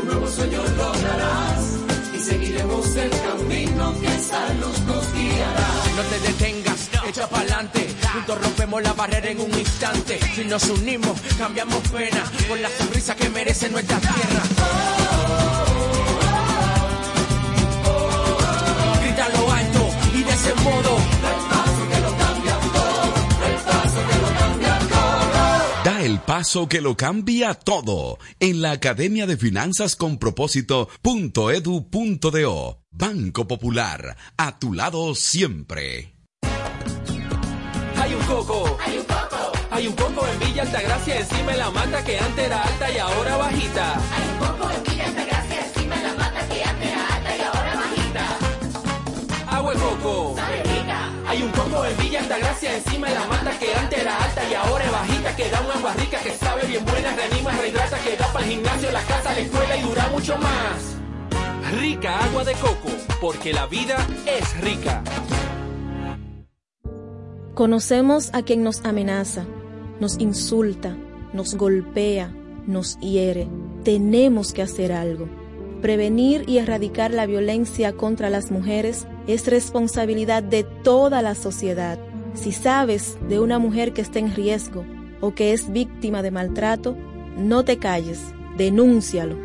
un 0.00 0.08
nuevo 0.08 0.26
sueño 0.26 0.58
lograrás 0.78 1.76
y 2.16 2.18
seguiremos 2.18 2.96
el 2.96 3.10
camino 3.10 3.94
que 4.00 4.06
esa 4.06 4.54
luz 4.54 4.80
nos 4.86 5.12
guiará. 5.12 5.68
No 5.96 6.02
te 6.02 6.20
detengas, 6.20 6.88
echa 7.06 7.28
pa'lante, 7.28 7.86
juntos 8.10 8.40
rompemos 8.40 8.82
la 8.82 8.94
barrera 8.94 9.28
en 9.28 9.40
un 9.40 9.52
instante. 9.52 10.18
Si 10.34 10.44
nos 10.44 10.66
unimos, 10.70 11.20
cambiamos 11.36 11.86
pena 11.88 12.24
por 12.48 12.58
la 12.58 12.70
sonrisa 12.78 13.14
que 13.14 13.28
merece 13.28 13.68
nuestra 13.68 13.98
tierra. 13.98 14.42
Ese 20.34 20.54
modo. 20.56 20.96
El 20.96 21.02
paso 21.48 21.88
que 21.90 22.00
lo 22.00 22.16
cambia 22.16 22.58
todo. 22.72 23.14
El 23.46 23.54
paso 23.62 24.00
que 24.08 24.16
lo 24.18 24.26
cambia 24.38 24.78
todo. 24.78 25.84
Da 25.84 26.02
el 26.02 26.18
paso 26.20 26.68
que 26.68 26.80
lo 26.80 26.96
cambia 26.96 27.54
todo 27.54 28.18
en 28.40 28.62
la 28.62 28.72
Academia 28.72 29.26
de 29.26 29.36
Finanzas 29.36 29.94
con 29.96 30.18
Propósito.edu.do. 30.18 32.80
Banco 32.90 33.46
Popular, 33.48 34.16
a 34.36 34.58
tu 34.58 34.72
lado 34.72 35.14
siempre. 35.14 36.14
Hay 37.96 38.14
un 38.14 38.22
coco. 38.22 38.78
Hay 38.84 38.98
un 38.98 39.04
coco. 39.04 39.52
Hay 39.70 39.86
un 39.88 39.94
coco 39.94 40.26
en 40.28 40.38
Villa 40.40 40.62
Altagracia 40.62 41.20
encima 41.20 41.52
de 41.52 41.58
la 41.58 41.70
mata 41.70 42.04
que 42.04 42.18
antes 42.18 42.44
era 42.44 42.62
alta 42.62 42.92
y 42.92 42.98
ahora 42.98 43.36
bajita. 43.36 43.94
Hay 43.94 44.28
un 44.30 44.38
coco 44.38 44.70
en 44.70 44.82
Villa 44.84 45.06
Altagracia 45.06 45.33
coco. 50.04 50.36
Hay 51.26 51.42
un 51.42 51.50
coco 51.50 51.84
en 51.84 51.96
Villa 51.96 52.20
Altagracia 52.20 52.76
encima 52.76 53.08
de 53.08 53.14
la 53.14 53.26
mata 53.26 53.58
que 53.58 53.74
antes 53.74 53.98
era 53.98 54.22
alta 54.22 54.42
y 54.48 54.54
ahora 54.54 54.84
es 54.84 54.92
bajita. 54.92 55.36
Que 55.36 55.50
da 55.50 55.60
una 55.62 55.74
agua 55.74 55.94
rica 55.94 56.18
que 56.22 56.30
sabe 56.30 56.66
bien 56.66 56.84
buena, 56.84 57.14
reanima, 57.16 57.50
rehidrata, 57.52 57.98
que 57.98 58.16
da 58.16 58.26
para 58.32 58.44
el 58.44 58.52
gimnasio, 58.52 58.92
la 58.92 59.02
casa, 59.02 59.32
la 59.32 59.40
escuela 59.40 59.76
y 59.76 59.82
dura 59.82 60.08
mucho 60.12 60.36
más. 60.38 60.96
Rica 61.80 62.18
agua 62.24 62.44
de 62.44 62.52
coco, 62.54 62.88
porque 63.20 63.52
la 63.52 63.66
vida 63.66 63.96
es 64.26 64.60
rica. 64.60 65.02
Conocemos 67.54 68.30
a 68.32 68.42
quien 68.42 68.62
nos 68.62 68.84
amenaza, 68.84 69.44
nos 70.00 70.18
insulta, 70.18 70.96
nos 71.32 71.54
golpea, 71.54 72.32
nos 72.66 72.98
hiere. 73.00 73.48
Tenemos 73.84 74.52
que 74.52 74.62
hacer 74.62 74.92
algo. 74.92 75.28
Prevenir 75.80 76.44
y 76.48 76.58
erradicar 76.58 77.12
la 77.12 77.26
violencia 77.26 77.92
contra 77.92 78.30
las 78.30 78.50
mujeres 78.50 79.06
es 79.26 79.46
responsabilidad 79.46 80.42
de 80.42 80.64
toda 80.64 81.22
la 81.22 81.34
sociedad. 81.34 81.98
Si 82.34 82.52
sabes 82.52 83.16
de 83.28 83.40
una 83.40 83.58
mujer 83.58 83.92
que 83.92 84.02
está 84.02 84.18
en 84.18 84.34
riesgo 84.34 84.84
o 85.20 85.34
que 85.34 85.52
es 85.52 85.72
víctima 85.72 86.22
de 86.22 86.30
maltrato, 86.30 86.96
no 87.36 87.64
te 87.64 87.78
calles, 87.78 88.20
denúncialo. 88.56 89.36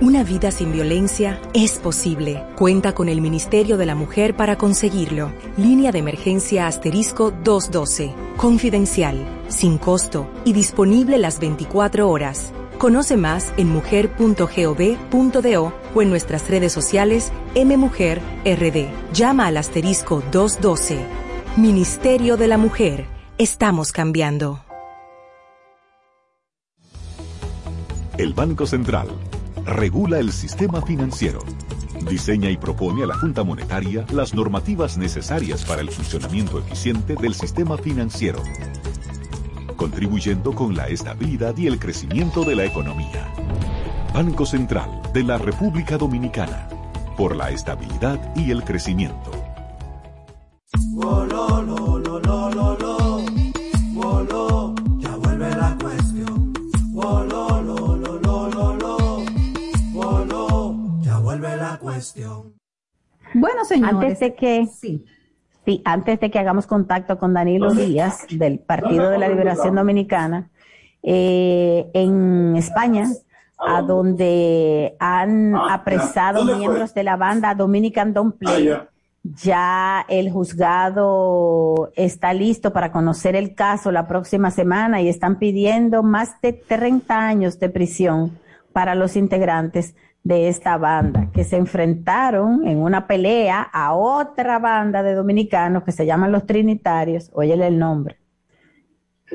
Una 0.00 0.24
vida 0.24 0.50
sin 0.50 0.72
violencia 0.72 1.38
es 1.52 1.78
posible. 1.78 2.42
Cuenta 2.56 2.94
con 2.94 3.10
el 3.10 3.20
Ministerio 3.20 3.76
de 3.76 3.84
la 3.84 3.94
Mujer 3.94 4.34
para 4.34 4.56
conseguirlo. 4.56 5.30
Línea 5.58 5.92
de 5.92 5.98
emergencia 5.98 6.66
asterisco 6.66 7.30
212. 7.30 8.14
Confidencial, 8.38 9.26
sin 9.48 9.76
costo 9.76 10.26
y 10.46 10.54
disponible 10.54 11.18
las 11.18 11.38
24 11.38 12.08
horas. 12.08 12.54
Conoce 12.80 13.18
más 13.18 13.52
en 13.58 13.68
mujer.gov.do 13.68 15.72
o 15.94 16.02
en 16.02 16.08
nuestras 16.08 16.48
redes 16.48 16.72
sociales 16.72 17.30
MMujerRD. 17.54 18.88
Llama 19.12 19.48
al 19.48 19.58
asterisco 19.58 20.22
212. 20.32 20.98
Ministerio 21.58 22.38
de 22.38 22.46
la 22.46 22.56
Mujer. 22.56 23.04
Estamos 23.36 23.92
cambiando. 23.92 24.64
El 28.16 28.32
Banco 28.32 28.66
Central 28.66 29.08
regula 29.66 30.18
el 30.18 30.32
sistema 30.32 30.80
financiero, 30.80 31.40
diseña 32.08 32.48
y 32.48 32.56
propone 32.56 33.02
a 33.02 33.06
la 33.06 33.14
Junta 33.14 33.44
Monetaria 33.44 34.06
las 34.10 34.32
normativas 34.32 34.96
necesarias 34.96 35.66
para 35.66 35.82
el 35.82 35.90
funcionamiento 35.90 36.58
eficiente 36.58 37.14
del 37.16 37.34
sistema 37.34 37.76
financiero, 37.76 38.42
contribuyendo 39.80 40.54
con 40.54 40.76
la 40.76 40.88
estabilidad 40.88 41.56
y 41.56 41.66
el 41.66 41.78
crecimiento 41.78 42.44
de 42.44 42.54
la 42.54 42.66
economía. 42.66 43.32
Banco 44.12 44.44
Central 44.44 45.00
de 45.14 45.22
la 45.22 45.38
República 45.38 45.96
Dominicana, 45.96 46.68
por 47.16 47.34
la 47.34 47.48
estabilidad 47.48 48.20
y 48.36 48.50
el 48.50 48.62
crecimiento. 48.62 49.30
Ya 54.98 55.16
vuelve 55.16 55.48
la 55.48 55.78
cuestión. 55.80 56.52
Ya 61.00 61.18
vuelve 61.20 61.56
la 61.56 61.78
cuestión. 61.80 62.54
Bueno, 63.32 63.64
señores. 63.64 63.94
Antes 63.94 64.20
de 64.20 64.34
que, 64.34 64.66
Sí. 64.66 65.06
Sí, 65.64 65.82
antes 65.84 66.20
de 66.20 66.30
que 66.30 66.38
hagamos 66.38 66.66
contacto 66.66 67.18
con 67.18 67.34
Danilo 67.34 67.72
Díaz 67.72 68.26
del 68.30 68.58
Partido 68.58 69.10
de 69.10 69.18
la 69.18 69.28
Liberación 69.28 69.74
Dominicana, 69.74 70.50
eh, 71.02 71.90
en 71.94 72.56
España, 72.56 73.08
a 73.58 73.82
donde 73.82 74.96
han 74.98 75.54
apresado 75.54 76.44
miembros 76.44 76.94
de 76.94 77.04
la 77.04 77.16
banda 77.16 77.54
Dominican 77.54 78.12
Don't 78.12 78.36
Play. 78.36 78.70
Ya. 79.22 80.06
El 80.08 80.30
juzgado 80.30 81.92
está 81.94 82.32
listo 82.32 82.72
para 82.72 82.90
conocer 82.90 83.36
el 83.36 83.54
caso 83.54 83.92
la 83.92 84.08
próxima 84.08 84.50
semana 84.50 85.02
y 85.02 85.08
están 85.08 85.38
pidiendo 85.38 86.02
más 86.02 86.40
de 86.40 86.54
30 86.54 87.18
años 87.18 87.58
de 87.60 87.68
prisión 87.68 88.38
para 88.72 88.94
los 88.94 89.16
integrantes 89.16 89.94
de 90.22 90.48
esta 90.48 90.76
banda 90.76 91.30
que 91.32 91.44
se 91.44 91.56
enfrentaron 91.56 92.66
en 92.66 92.78
una 92.78 93.06
pelea 93.06 93.62
a 93.62 93.94
otra 93.94 94.58
banda 94.58 95.02
de 95.02 95.14
dominicanos 95.14 95.82
que 95.82 95.92
se 95.92 96.06
llaman 96.06 96.32
los 96.32 96.46
Trinitarios, 96.46 97.30
óyele 97.32 97.66
el 97.66 97.78
nombre, 97.78 98.18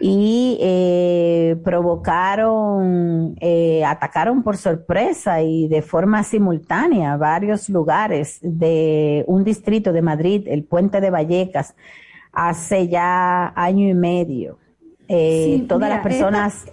y 0.02 0.58
eh, 0.62 1.60
provocaron, 1.64 3.36
eh, 3.40 3.84
atacaron 3.86 4.44
por 4.44 4.58
sorpresa 4.58 5.42
y 5.42 5.68
de 5.68 5.82
forma 5.82 6.24
simultánea 6.24 7.16
varios 7.18 7.70
lugares 7.70 8.40
de 8.42 9.24
un 9.28 9.44
distrito 9.44 9.94
de 9.94 10.02
Madrid, 10.02 10.44
el 10.48 10.66
puente 10.66 11.00
de 11.00 11.10
Vallecas, 11.10 11.76
hace 12.34 12.90
ya 12.90 13.54
año 13.56 13.88
y 13.88 13.94
medio. 13.94 14.60
Eh, 15.08 15.60
Sí, 15.60 15.66
todas 15.68 15.88
mira, 15.88 15.96
las 15.96 16.04
personas. 16.04 16.66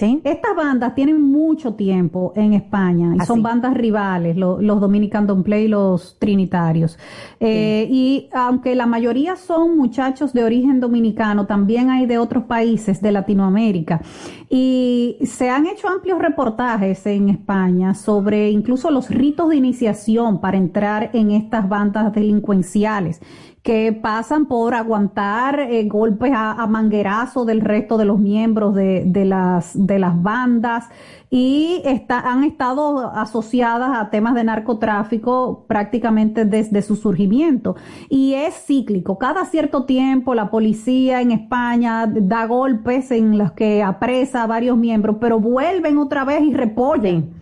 ¿Sí? 0.00 0.20
Estas 0.24 0.56
bandas 0.56 0.94
tienen 0.94 1.20
mucho 1.22 1.74
tiempo 1.74 2.32
en 2.34 2.54
España 2.54 3.14
y 3.14 3.18
Ah, 3.20 3.26
son 3.26 3.42
bandas 3.42 3.74
rivales, 3.74 4.36
lo- 4.36 4.60
los 4.60 4.80
Dominican 4.80 5.26
Don't 5.26 5.44
Play 5.44 5.66
y 5.66 5.68
los 5.68 6.16
Trinitarios. 6.18 6.98
Eh, 7.38 7.86
Y 7.90 8.28
aunque 8.32 8.74
la 8.74 8.86
mayoría 8.86 9.36
son 9.36 9.76
muchachos 9.76 10.32
de 10.32 10.42
origen 10.44 10.80
dominicano, 10.80 11.46
también 11.46 11.90
hay 11.90 12.06
de 12.06 12.18
otros 12.18 12.44
países 12.44 13.00
de 13.02 13.12
Latinoamérica. 13.12 14.00
Y 14.48 15.16
se 15.22 15.50
han 15.50 15.66
hecho 15.66 15.88
amplios 15.88 16.18
reportajes 16.18 17.04
en 17.06 17.28
España 17.28 17.94
sobre 17.94 18.50
incluso 18.50 18.90
los 18.90 19.10
ritos 19.10 19.48
de 19.50 19.56
iniciación 19.56 20.40
para 20.40 20.56
entrar 20.56 21.10
en 21.12 21.30
estas 21.30 21.68
bandas 21.68 22.12
delincuenciales 22.12 23.20
que 23.62 23.92
pasan 23.92 24.46
por 24.46 24.74
aguantar 24.74 25.60
eh, 25.60 25.84
golpes 25.86 26.32
a, 26.32 26.52
a 26.52 26.66
manguerazo 26.66 27.44
del 27.44 27.60
resto 27.60 27.98
de 27.98 28.06
los 28.06 28.18
miembros 28.18 28.74
de, 28.74 29.04
de 29.06 29.26
las, 29.26 29.72
de 29.74 29.98
las 29.98 30.20
bandas 30.22 30.88
y 31.30 31.82
han 32.08 32.44
estado 32.44 33.10
asociadas 33.14 33.96
a 33.96 34.10
temas 34.10 34.34
de 34.34 34.44
narcotráfico 34.44 35.64
prácticamente 35.68 36.44
desde 36.44 36.82
su 36.82 36.96
surgimiento. 36.96 37.76
Y 38.08 38.34
es 38.34 38.54
cíclico. 38.66 39.18
Cada 39.18 39.44
cierto 39.44 39.84
tiempo 39.84 40.34
la 40.34 40.50
policía 40.50 41.20
en 41.20 41.30
España 41.30 42.06
da 42.06 42.46
golpes 42.46 43.12
en 43.12 43.38
los 43.38 43.52
que 43.52 43.82
apresa 43.82 44.42
a 44.42 44.46
varios 44.48 44.76
miembros, 44.76 45.16
pero 45.20 45.38
vuelven 45.38 45.98
otra 45.98 46.24
vez 46.24 46.42
y 46.42 46.52
repollen. 46.52 47.39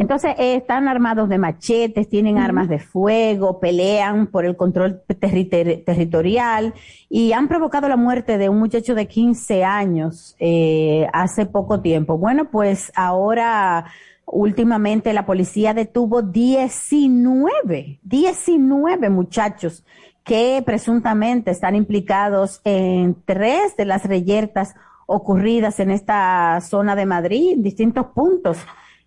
Entonces 0.00 0.34
eh, 0.38 0.54
están 0.54 0.88
armados 0.88 1.28
de 1.28 1.36
machetes, 1.36 2.08
tienen 2.08 2.38
armas 2.38 2.70
de 2.70 2.78
fuego, 2.78 3.60
pelean 3.60 4.28
por 4.28 4.46
el 4.46 4.56
control 4.56 5.02
terri- 5.06 5.84
territorial 5.84 6.72
y 7.10 7.32
han 7.34 7.48
provocado 7.48 7.86
la 7.86 7.98
muerte 7.98 8.38
de 8.38 8.48
un 8.48 8.58
muchacho 8.58 8.94
de 8.94 9.06
15 9.06 9.62
años 9.62 10.36
eh, 10.40 11.06
hace 11.12 11.44
poco 11.44 11.82
tiempo. 11.82 12.16
Bueno, 12.16 12.50
pues 12.50 12.90
ahora 12.96 13.84
últimamente 14.24 15.12
la 15.12 15.26
policía 15.26 15.74
detuvo 15.74 16.22
19, 16.22 17.98
19 18.02 19.10
muchachos 19.10 19.84
que 20.24 20.62
presuntamente 20.64 21.50
están 21.50 21.76
implicados 21.76 22.62
en 22.64 23.16
tres 23.26 23.76
de 23.76 23.84
las 23.84 24.06
reyertas 24.06 24.74
ocurridas 25.04 25.78
en 25.78 25.90
esta 25.90 26.58
zona 26.62 26.96
de 26.96 27.04
Madrid, 27.04 27.52
en 27.52 27.62
distintos 27.62 28.06
puntos 28.14 28.56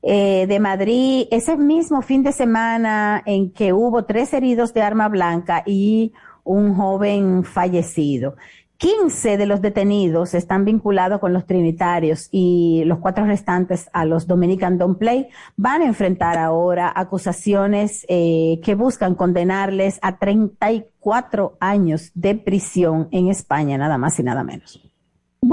eh, 0.04 0.46
de 0.48 0.60
Madrid, 0.60 1.28
ese 1.32 1.56
mismo 1.56 2.02
fin 2.02 2.24
de 2.24 2.34
semana 2.34 3.24
en 3.26 3.52
que 3.52 3.72
hubo 3.72 4.04
tres 4.04 4.34
heridos 4.34 4.74
de 4.74 4.82
arma 4.82 5.08
blanca 5.08 5.64
y 5.66 6.12
un 6.44 6.76
joven 6.76 7.46
fallecido. 7.46 8.36
15 8.78 9.38
de 9.38 9.46
los 9.46 9.62
detenidos 9.62 10.34
están 10.34 10.66
vinculados 10.66 11.22
con 11.22 11.32
los 11.32 11.46
trinitarios 11.46 12.28
y 12.32 12.84
los 12.86 13.00
cuatro 13.00 13.26
restantes 13.26 13.90
a 13.94 14.04
los 14.04 14.28
Dominican 14.28 14.78
Don't 14.78 15.00
Play 15.00 15.30
van 15.56 15.84
a 15.84 15.86
enfrentar 15.86 16.38
ahora 16.38 16.92
acusaciones 16.94 18.06
eh, 18.10 18.60
que 18.62 18.76
buscan 18.76 19.16
condenarles 19.16 20.00
a 20.02 20.18
34 20.18 21.56
años 21.62 22.12
de 22.14 22.36
prisión 22.36 23.08
en 23.12 23.30
España, 23.30 23.78
nada 23.78 23.98
más 23.98 24.20
y 24.20 24.24
nada 24.24 24.44
menos. 24.44 24.82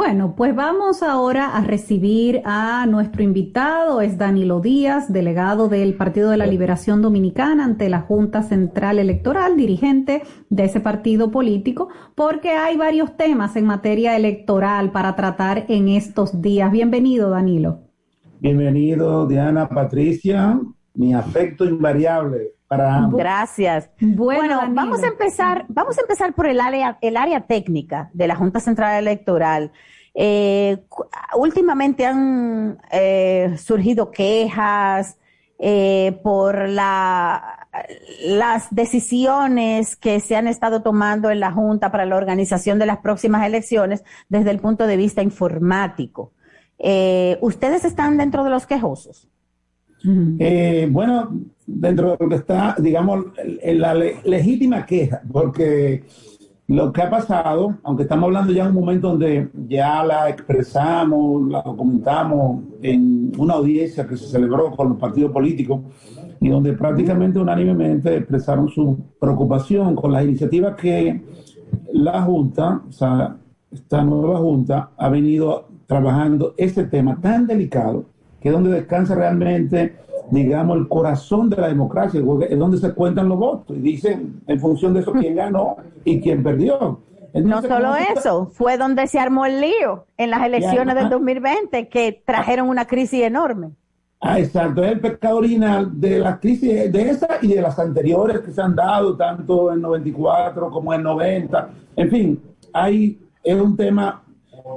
Bueno, 0.02 0.34
pues 0.34 0.56
vamos 0.56 1.02
ahora 1.02 1.54
a 1.54 1.62
recibir 1.62 2.40
a 2.46 2.86
nuestro 2.86 3.22
invitado, 3.22 4.00
es 4.00 4.16
Danilo 4.16 4.60
Díaz, 4.60 5.12
delegado 5.12 5.68
del 5.68 5.92
Partido 5.92 6.30
de 6.30 6.38
la 6.38 6.46
Liberación 6.46 7.02
Dominicana 7.02 7.66
ante 7.66 7.90
la 7.90 8.00
Junta 8.00 8.42
Central 8.42 8.98
Electoral, 8.98 9.58
dirigente 9.58 10.22
de 10.48 10.64
ese 10.64 10.80
partido 10.80 11.30
político, 11.30 11.90
porque 12.14 12.52
hay 12.52 12.78
varios 12.78 13.14
temas 13.18 13.56
en 13.56 13.66
materia 13.66 14.16
electoral 14.16 14.90
para 14.90 15.14
tratar 15.16 15.66
en 15.68 15.90
estos 15.90 16.40
días. 16.40 16.72
Bienvenido, 16.72 17.28
Danilo. 17.28 17.80
Bienvenido, 18.40 19.26
Diana, 19.26 19.68
Patricia. 19.68 20.58
Mi 20.94 21.12
afecto 21.12 21.66
invariable 21.66 22.54
para 22.70 22.94
ambos. 22.98 23.18
Gracias. 23.18 23.90
Bueno, 24.00 24.60
vamos 24.70 25.02
a 25.02 25.08
empezar, 25.08 25.64
vamos 25.66 25.98
a 25.98 26.02
empezar 26.02 26.34
por 26.34 26.46
el 26.46 26.60
área, 26.60 26.98
el 27.00 27.16
área 27.16 27.40
técnica 27.40 28.10
de 28.12 28.28
la 28.28 28.36
Junta 28.36 28.60
Central 28.60 28.96
Electoral. 28.96 29.72
Eh, 30.14 30.78
últimamente 31.36 32.06
han 32.06 32.78
eh, 32.92 33.56
surgido 33.58 34.12
quejas 34.12 35.18
eh, 35.58 36.20
por 36.22 36.68
la, 36.68 37.66
las 38.24 38.72
decisiones 38.72 39.96
que 39.96 40.20
se 40.20 40.36
han 40.36 40.46
estado 40.46 40.80
tomando 40.80 41.28
en 41.28 41.40
la 41.40 41.50
Junta 41.50 41.90
para 41.90 42.06
la 42.06 42.14
organización 42.14 42.78
de 42.78 42.86
las 42.86 42.98
próximas 42.98 43.44
elecciones 43.44 44.04
desde 44.28 44.52
el 44.52 44.60
punto 44.60 44.86
de 44.86 44.96
vista 44.96 45.24
informático. 45.24 46.34
Eh, 46.78 47.36
¿Ustedes 47.40 47.84
están 47.84 48.16
dentro 48.16 48.44
de 48.44 48.50
los 48.50 48.64
quejosos? 48.64 49.28
Eh, 50.38 50.88
bueno, 50.90 51.30
dentro 51.72 52.10
de 52.10 52.16
lo 52.20 52.28
que 52.28 52.34
está, 52.36 52.74
digamos, 52.78 53.26
en 53.44 53.80
la 53.80 53.94
le- 53.94 54.16
legítima 54.24 54.84
queja, 54.84 55.22
porque 55.30 56.02
lo 56.66 56.92
que 56.92 57.02
ha 57.02 57.10
pasado, 57.10 57.76
aunque 57.82 58.04
estamos 58.04 58.26
hablando 58.26 58.52
ya 58.52 58.62
en 58.62 58.68
un 58.70 58.74
momento 58.76 59.08
donde 59.08 59.48
ya 59.68 60.04
la 60.04 60.28
expresamos, 60.28 61.48
la 61.48 61.62
documentamos 61.62 62.62
en 62.82 63.32
una 63.38 63.54
audiencia 63.54 64.06
que 64.06 64.16
se 64.16 64.26
celebró 64.26 64.70
con 64.70 64.90
los 64.90 64.98
partidos 64.98 65.32
políticos 65.32 65.80
y 66.40 66.48
donde 66.48 66.72
prácticamente 66.72 67.38
unánimemente 67.38 68.16
expresaron 68.16 68.68
su 68.68 68.98
preocupación 69.20 69.96
con 69.96 70.12
las 70.12 70.24
iniciativas 70.24 70.76
que 70.76 71.20
la 71.92 72.22
Junta, 72.22 72.82
o 72.88 72.92
sea, 72.92 73.36
esta 73.72 74.02
nueva 74.02 74.38
Junta 74.38 74.90
ha 74.96 75.08
venido 75.08 75.68
trabajando 75.86 76.54
este 76.56 76.84
tema 76.84 77.20
tan 77.20 77.46
delicado 77.46 78.04
que 78.40 78.48
es 78.48 78.54
donde 78.54 78.70
descansa 78.70 79.14
realmente, 79.14 79.96
digamos, 80.30 80.78
el 80.78 80.88
corazón 80.88 81.50
de 81.50 81.56
la 81.56 81.68
democracia, 81.68 82.20
es 82.48 82.58
donde 82.58 82.78
se 82.78 82.92
cuentan 82.94 83.28
los 83.28 83.38
votos 83.38 83.76
y 83.76 83.80
dicen 83.80 84.40
en 84.46 84.60
función 84.60 84.94
de 84.94 85.00
eso 85.00 85.12
quién 85.12 85.36
ganó 85.36 85.76
y 86.04 86.20
quién 86.20 86.42
perdió. 86.42 87.00
No 87.34 87.62
solo 87.62 87.76
¿cómo 87.76 87.94
se 87.94 88.02
está- 88.02 88.20
eso, 88.20 88.50
fue 88.52 88.76
donde 88.76 89.06
se 89.06 89.18
armó 89.20 89.46
el 89.46 89.60
lío 89.60 90.04
en 90.16 90.30
las 90.30 90.42
elecciones 90.44 90.94
del 90.94 91.06
además- 91.06 91.10
2020 91.10 91.88
que 91.88 92.22
trajeron 92.24 92.68
una 92.68 92.86
crisis 92.86 93.22
enorme. 93.22 93.70
Ah, 94.20 94.38
exacto, 94.38 94.84
es 94.84 94.92
el 94.92 95.00
pecado 95.00 95.38
original 95.38 95.98
de 95.98 96.18
la 96.18 96.38
crisis 96.38 96.92
de 96.92 97.08
esa 97.10 97.38
y 97.40 97.54
de 97.54 97.62
las 97.62 97.78
anteriores 97.78 98.40
que 98.40 98.52
se 98.52 98.60
han 98.60 98.74
dado, 98.76 99.16
tanto 99.16 99.72
en 99.72 99.80
94 99.80 100.70
como 100.70 100.92
en 100.92 101.02
90. 101.02 101.70
En 101.96 102.10
fin, 102.10 102.42
hay, 102.72 103.18
es 103.42 103.58
un 103.60 103.76
tema 103.76 104.22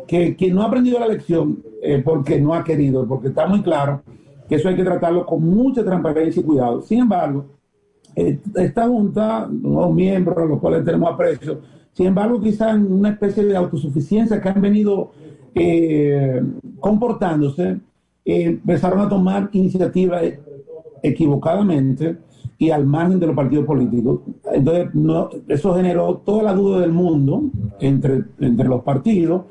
que 0.08 0.36
quien 0.36 0.56
no 0.56 0.62
ha 0.62 0.68
aprendido 0.68 1.00
la 1.00 1.08
lección 1.08 1.62
eh, 1.82 2.02
porque 2.06 2.40
no 2.40 2.54
ha 2.54 2.64
querido, 2.64 3.06
porque 3.06 3.28
está 3.28 3.46
muy 3.48 3.62
claro 3.62 4.02
que 4.48 4.56
eso 4.56 4.70
hay 4.70 4.76
que 4.76 4.84
tratarlo 4.84 5.26
con 5.26 5.44
mucha 5.44 5.84
transparencia 5.84 6.40
y 6.40 6.44
cuidado. 6.44 6.82
Sin 6.82 7.00
embargo, 7.00 7.46
eh, 8.16 8.40
esta 8.56 8.88
junta, 8.88 9.48
nuevos 9.50 9.94
miembros, 9.94 10.38
a 10.38 10.46
los 10.46 10.60
cuales 10.60 10.86
tenemos 10.86 11.12
aprecio, 11.12 11.60
sin 11.94 12.08
embargo, 12.08 12.42
quizás 12.42 12.76
en 12.76 12.92
una 12.92 13.10
especie 13.10 13.44
de 13.44 13.56
autosuficiencia 13.56 14.42
que 14.42 14.50
han 14.50 14.62
venido 14.62 15.12
eh, 15.54 16.42
comportándose, 16.80 17.80
eh, 18.26 18.44
empezaron 18.46 19.00
a 19.00 19.10
tomar 19.10 19.50
iniciativas 19.52 20.24
equivocadamente 21.04 22.18
y 22.58 22.72
al 22.72 22.86
margen 22.86 23.20
de 23.20 23.28
los 23.28 23.36
partidos 23.36 23.66
políticos. 23.66 24.22
Entonces, 24.52 24.94
no, 24.94 25.30
eso 25.48 25.76
generó 25.76 26.18
toda 26.18 26.44
la 26.44 26.54
duda 26.54 26.80
del 26.80 26.92
mundo 26.92 27.44
entre, 27.80 28.24
entre 28.40 28.68
los 28.68 28.82
partidos 28.82 29.44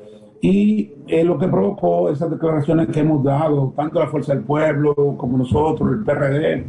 y 0.43 0.91
es 1.07 1.25
lo 1.25 1.39
que 1.39 1.47
provocó 1.47 2.09
esas 2.09 2.29
declaraciones 2.29 2.89
que 2.89 2.99
hemos 2.99 3.23
dado, 3.23 3.71
tanto 3.77 3.97
la 4.01 4.07
Fuerza 4.07 4.33
del 4.35 4.43
Pueblo 4.43 4.93
como 5.17 5.37
nosotros, 5.37 5.89
el 5.89 6.03
PRD. 6.03 6.65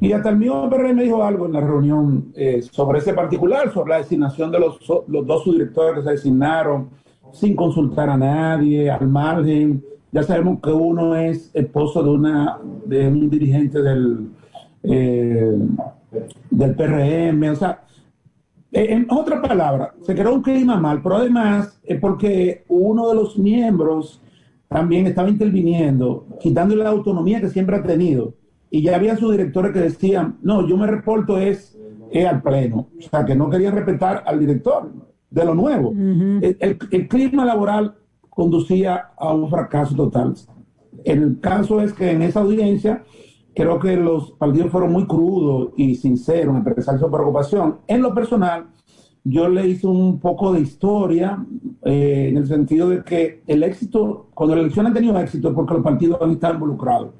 Y 0.00 0.12
hasta 0.12 0.28
el 0.28 0.36
mismo 0.36 0.70
PRD 0.70 0.94
me 0.94 1.02
dijo 1.02 1.24
algo 1.24 1.46
en 1.46 1.54
la 1.54 1.60
reunión 1.60 2.26
eh, 2.36 2.62
sobre 2.62 3.00
ese 3.00 3.12
particular, 3.12 3.72
sobre 3.72 3.90
la 3.90 3.98
designación 3.98 4.52
de 4.52 4.60
los, 4.60 4.78
los 5.08 5.26
dos 5.26 5.42
subdirectores 5.42 5.96
que 5.96 6.02
se 6.04 6.10
designaron, 6.12 6.90
sin 7.32 7.56
consultar 7.56 8.08
a 8.10 8.16
nadie, 8.16 8.88
al 8.88 9.08
margen. 9.08 9.82
Ya 10.12 10.22
sabemos 10.22 10.60
que 10.62 10.70
uno 10.70 11.16
es 11.16 11.50
esposo 11.52 12.00
de, 12.00 12.10
una, 12.10 12.60
de 12.84 13.08
un 13.08 13.28
dirigente 13.28 13.82
del, 13.82 14.28
eh, 14.84 15.52
del 16.48 16.74
PRM, 16.76 17.42
o 17.50 17.56
sea, 17.56 17.70
eh, 17.70 17.93
en 18.74 19.06
otras 19.08 19.40
palabras, 19.40 19.90
se 20.02 20.14
creó 20.14 20.34
un 20.34 20.42
clima 20.42 20.78
mal, 20.78 21.00
pero 21.02 21.16
además 21.16 21.80
es 21.84 22.00
porque 22.00 22.64
uno 22.68 23.08
de 23.08 23.14
los 23.14 23.38
miembros 23.38 24.20
también 24.68 25.06
estaba 25.06 25.28
interviniendo, 25.28 26.26
quitándole 26.40 26.82
la 26.82 26.90
autonomía 26.90 27.40
que 27.40 27.48
siempre 27.48 27.76
ha 27.76 27.82
tenido. 27.82 28.34
Y 28.70 28.82
ya 28.82 28.96
había 28.96 29.16
sus 29.16 29.30
directores 29.30 29.72
que 29.72 29.80
decían, 29.80 30.38
no, 30.42 30.66
yo 30.66 30.76
me 30.76 30.88
reporto 30.88 31.38
es, 31.38 31.78
es 32.10 32.26
al 32.26 32.42
pleno. 32.42 32.88
O 32.98 33.02
sea, 33.02 33.24
que 33.24 33.36
no 33.36 33.48
querían 33.48 33.74
respetar 33.74 34.24
al 34.26 34.40
director. 34.40 34.90
de 35.30 35.44
lo 35.44 35.54
nuevo. 35.54 35.92
el 36.42 37.08
clima 37.08 37.44
laboral 37.44 37.94
conducía 38.28 39.10
a 39.16 39.32
un 39.32 39.48
fracaso 39.48 39.94
total. 39.94 40.34
El 41.04 41.38
caso 41.40 41.80
es 41.80 41.92
que 41.92 42.10
en 42.10 42.22
esa 42.22 42.40
audiencia 42.40 43.04
creo 43.54 43.78
que 43.78 43.96
los 43.96 44.32
partidos 44.32 44.70
fueron 44.70 44.92
muy 44.92 45.06
crudos 45.06 45.70
y 45.76 45.94
sinceros 45.94 46.54
en 46.54 46.62
expresar 46.62 46.98
su 46.98 47.10
preocupación. 47.10 47.78
En 47.86 48.02
lo 48.02 48.14
personal, 48.14 48.66
yo 49.22 49.48
le 49.48 49.66
hice 49.68 49.86
un 49.86 50.18
poco 50.18 50.52
de 50.52 50.60
historia 50.60 51.44
eh, 51.84 52.26
en 52.30 52.36
el 52.36 52.46
sentido 52.46 52.90
de 52.90 53.02
que 53.04 53.42
el 53.46 53.62
éxito, 53.62 54.28
cuando 54.34 54.56
la 54.56 54.62
elección 54.62 54.86
ha 54.86 54.92
tenido 54.92 55.18
éxito 55.18 55.48
es 55.48 55.54
porque 55.54 55.74
los 55.74 55.82
partidos 55.82 56.20
han 56.20 56.32
estado 56.32 56.54
involucrados. 56.54 57.14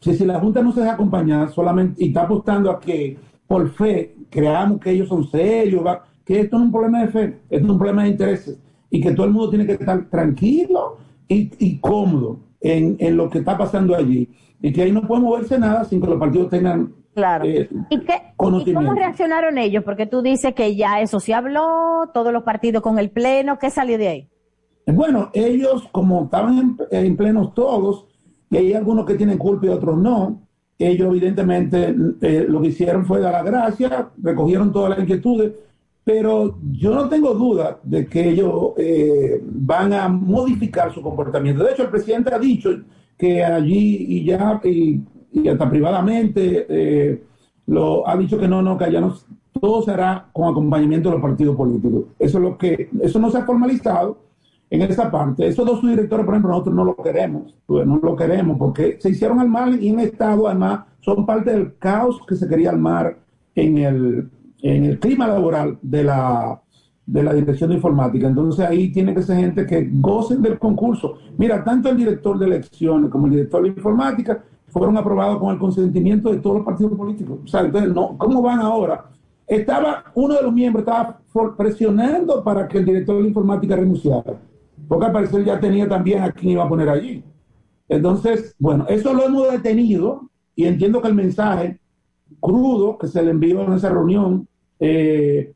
Si, 0.00 0.14
si 0.14 0.24
la 0.24 0.40
Junta 0.40 0.62
no 0.62 0.72
se 0.72 0.80
deja 0.80 0.94
acompañar 0.94 1.50
solamente 1.50 2.02
y 2.02 2.08
está 2.08 2.22
apostando 2.22 2.70
a 2.70 2.80
que 2.80 3.18
por 3.46 3.68
fe 3.70 4.16
creamos 4.30 4.80
que 4.80 4.90
ellos 4.90 5.08
son 5.08 5.28
serios, 5.28 5.84
que 6.24 6.40
esto 6.40 6.56
no 6.56 6.64
es 6.64 6.66
un 6.66 6.72
problema 6.72 7.02
de 7.02 7.08
fe, 7.08 7.24
esto 7.50 7.66
es 7.66 7.70
un 7.70 7.78
problema 7.78 8.04
de 8.04 8.08
intereses 8.08 8.58
y 8.88 9.00
que 9.00 9.12
todo 9.12 9.26
el 9.26 9.32
mundo 9.32 9.50
tiene 9.50 9.66
que 9.66 9.72
estar 9.72 10.08
tranquilo 10.08 10.96
y, 11.28 11.78
cómodo 11.78 12.40
en 12.60 13.16
lo 13.16 13.30
que 13.30 13.38
está 13.38 13.56
pasando 13.56 13.94
allí 13.94 14.28
y 14.62 14.72
que 14.72 14.82
ahí 14.82 14.92
no 14.92 15.02
puede 15.02 15.22
moverse 15.22 15.58
nada 15.58 15.84
sin 15.84 16.00
que 16.00 16.06
los 16.06 16.18
partidos 16.18 16.48
tengan 16.50 16.92
Claro. 17.14 17.44
eh, 17.44 17.68
¿Y, 17.90 18.00
qué, 18.00 18.12
¿Y 18.14 18.36
conocimiento. 18.36 18.80
cómo 18.80 18.94
reaccionaron 18.94 19.58
ellos? 19.58 19.82
Porque 19.84 20.06
tú 20.06 20.22
dices 20.22 20.54
que 20.54 20.76
ya 20.76 21.00
eso 21.00 21.18
se 21.18 21.34
habló, 21.34 22.08
todos 22.14 22.32
los 22.32 22.44
partidos 22.44 22.82
con 22.82 22.98
el 22.98 23.10
pleno, 23.10 23.58
¿qué 23.58 23.68
salió 23.70 23.98
de 23.98 24.08
ahí? 24.08 24.28
Bueno, 24.86 25.30
ellos, 25.34 25.88
como 25.92 26.24
estaban 26.24 26.58
en, 26.58 27.04
en 27.06 27.16
plenos 27.16 27.52
todos, 27.54 28.06
y 28.50 28.56
hay 28.56 28.72
algunos 28.74 29.06
que 29.06 29.14
tienen 29.14 29.38
culpa 29.38 29.66
y 29.66 29.70
otros 29.70 29.98
no, 29.98 30.40
ellos 30.78 31.08
evidentemente 31.08 31.94
eh, 32.22 32.46
lo 32.48 32.60
que 32.60 32.68
hicieron 32.68 33.04
fue 33.04 33.20
dar 33.20 33.32
la 33.32 33.42
gracia, 33.42 34.08
recogieron 34.22 34.72
todas 34.72 34.90
las 34.90 35.00
inquietudes, 35.00 35.52
pero 36.02 36.58
yo 36.72 36.94
no 36.94 37.08
tengo 37.08 37.34
duda 37.34 37.78
de 37.82 38.06
que 38.06 38.30
ellos 38.30 38.72
eh, 38.78 39.40
van 39.44 39.92
a 39.92 40.08
modificar 40.08 40.92
su 40.92 41.02
comportamiento. 41.02 41.62
De 41.62 41.72
hecho, 41.72 41.82
el 41.82 41.90
presidente 41.90 42.34
ha 42.34 42.38
dicho 42.38 42.70
que 43.20 43.44
allí 43.44 44.06
y 44.08 44.24
ya, 44.24 44.60
y, 44.64 45.02
hasta 45.46 45.68
privadamente, 45.68 46.66
eh, 46.68 47.22
lo 47.66 48.08
ha 48.08 48.16
dicho 48.16 48.38
que 48.38 48.48
no, 48.48 48.62
no, 48.62 48.78
que 48.78 48.84
allá 48.84 49.00
no, 49.00 49.14
todo 49.60 49.82
será 49.82 50.28
con 50.32 50.48
acompañamiento 50.48 51.10
de 51.10 51.16
los 51.16 51.22
partidos 51.22 51.54
políticos. 51.54 52.04
Eso 52.18 52.38
es 52.38 52.44
lo 52.44 52.56
que, 52.56 52.88
eso 53.02 53.18
no 53.18 53.30
se 53.30 53.38
ha 53.38 53.44
formalizado 53.44 54.18
en 54.70 54.82
esa 54.82 55.10
parte. 55.10 55.46
Esos 55.46 55.66
dos 55.66 55.80
subdirectores, 55.80 56.24
por 56.24 56.34
ejemplo, 56.34 56.50
nosotros 56.50 56.74
no 56.74 56.84
lo 56.84 56.96
queremos, 56.96 57.54
pues, 57.66 57.86
no 57.86 58.00
lo 58.02 58.16
queremos 58.16 58.56
porque 58.56 58.96
se 58.98 59.10
hicieron 59.10 59.38
al 59.38 59.48
mal 59.48 59.82
y 59.82 59.88
en 59.88 60.00
estado, 60.00 60.48
además, 60.48 60.86
son 61.00 61.26
parte 61.26 61.50
del 61.50 61.76
caos 61.76 62.20
que 62.26 62.36
se 62.36 62.48
quería 62.48 62.70
armar 62.70 63.18
en 63.54 63.78
el, 63.78 64.30
en 64.62 64.84
el 64.84 64.98
clima 64.98 65.26
laboral 65.26 65.78
de 65.82 66.04
la, 66.04 66.60
de 67.10 67.24
la 67.24 67.32
dirección 67.32 67.70
de 67.70 67.76
informática. 67.76 68.28
Entonces 68.28 68.64
ahí 68.64 68.92
tiene 68.92 69.12
que 69.14 69.22
ser 69.22 69.36
gente 69.38 69.66
que 69.66 69.88
gocen 69.92 70.42
del 70.42 70.58
concurso. 70.58 71.18
Mira, 71.36 71.64
tanto 71.64 71.88
el 71.88 71.96
director 71.96 72.38
de 72.38 72.46
elecciones 72.46 73.10
como 73.10 73.26
el 73.26 73.32
director 73.32 73.62
de 73.62 73.68
informática 73.68 74.44
fueron 74.68 74.96
aprobados 74.96 75.38
con 75.38 75.52
el 75.52 75.58
consentimiento 75.58 76.30
de 76.30 76.38
todos 76.38 76.56
los 76.56 76.64
partidos 76.64 76.96
políticos. 76.96 77.40
O 77.44 77.46
sea, 77.48 77.62
entonces, 77.62 77.92
no, 77.92 78.16
¿cómo 78.16 78.40
van 78.40 78.60
ahora? 78.60 79.06
Estaba, 79.44 80.04
uno 80.14 80.34
de 80.34 80.42
los 80.42 80.52
miembros 80.52 80.82
estaba 80.86 81.20
presionando 81.56 82.44
para 82.44 82.68
que 82.68 82.78
el 82.78 82.84
director 82.84 83.20
de 83.20 83.26
informática 83.26 83.74
renunciara, 83.74 84.36
porque 84.86 85.06
al 85.06 85.12
parecer 85.12 85.44
ya 85.44 85.58
tenía 85.58 85.88
también 85.88 86.22
a 86.22 86.30
quién 86.30 86.52
iba 86.52 86.64
a 86.64 86.68
poner 86.68 86.88
allí. 86.88 87.24
Entonces, 87.88 88.54
bueno, 88.56 88.86
eso 88.88 89.12
lo 89.12 89.24
hemos 89.24 89.50
detenido 89.50 90.30
y 90.54 90.66
entiendo 90.66 91.02
que 91.02 91.08
el 91.08 91.14
mensaje 91.14 91.80
crudo 92.38 92.96
que 92.96 93.08
se 93.08 93.20
le 93.20 93.32
envió 93.32 93.62
en 93.62 93.72
esa 93.72 93.88
reunión 93.88 94.46
eh, 94.78 95.52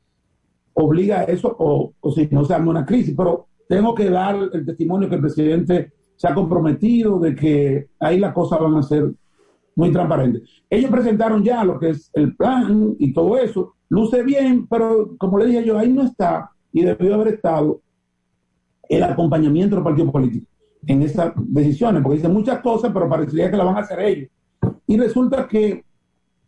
obliga 0.74 1.20
a 1.20 1.24
eso 1.24 1.54
o, 1.58 1.92
o 2.00 2.12
si 2.12 2.28
no 2.30 2.44
se 2.44 2.54
arma 2.54 2.70
una 2.70 2.86
crisis, 2.86 3.14
pero 3.16 3.46
tengo 3.68 3.94
que 3.94 4.10
dar 4.10 4.36
el 4.52 4.66
testimonio 4.66 5.08
que 5.08 5.14
el 5.16 5.20
presidente 5.20 5.92
se 6.16 6.28
ha 6.28 6.34
comprometido 6.34 7.18
de 7.18 7.34
que 7.34 7.88
ahí 7.98 8.18
las 8.18 8.32
cosas 8.32 8.60
van 8.60 8.76
a 8.76 8.82
ser 8.82 9.12
muy 9.76 9.90
transparentes. 9.90 10.42
Ellos 10.70 10.90
presentaron 10.90 11.42
ya 11.42 11.64
lo 11.64 11.78
que 11.78 11.90
es 11.90 12.10
el 12.14 12.36
plan 12.36 12.94
y 12.98 13.12
todo 13.12 13.36
eso, 13.36 13.74
luce 13.88 14.22
bien, 14.22 14.66
pero 14.68 15.16
como 15.18 15.38
le 15.38 15.46
dije 15.46 15.64
yo, 15.64 15.78
ahí 15.78 15.92
no 15.92 16.02
está 16.02 16.50
y 16.72 16.82
debió 16.82 17.14
haber 17.14 17.34
estado 17.34 17.80
el 18.88 19.02
acompañamiento 19.02 19.76
de 19.76 19.80
los 19.80 19.84
partidos 19.84 20.12
políticos 20.12 20.48
en 20.86 21.02
esas 21.02 21.32
decisiones, 21.36 22.02
porque 22.02 22.16
dicen 22.16 22.32
muchas 22.32 22.60
cosas, 22.60 22.90
pero 22.92 23.08
parecería 23.08 23.50
que 23.50 23.56
la 23.56 23.64
van 23.64 23.76
a 23.76 23.80
hacer 23.80 24.00
ellos. 24.00 24.30
Y 24.86 24.98
resulta 24.98 25.48
que 25.48 25.82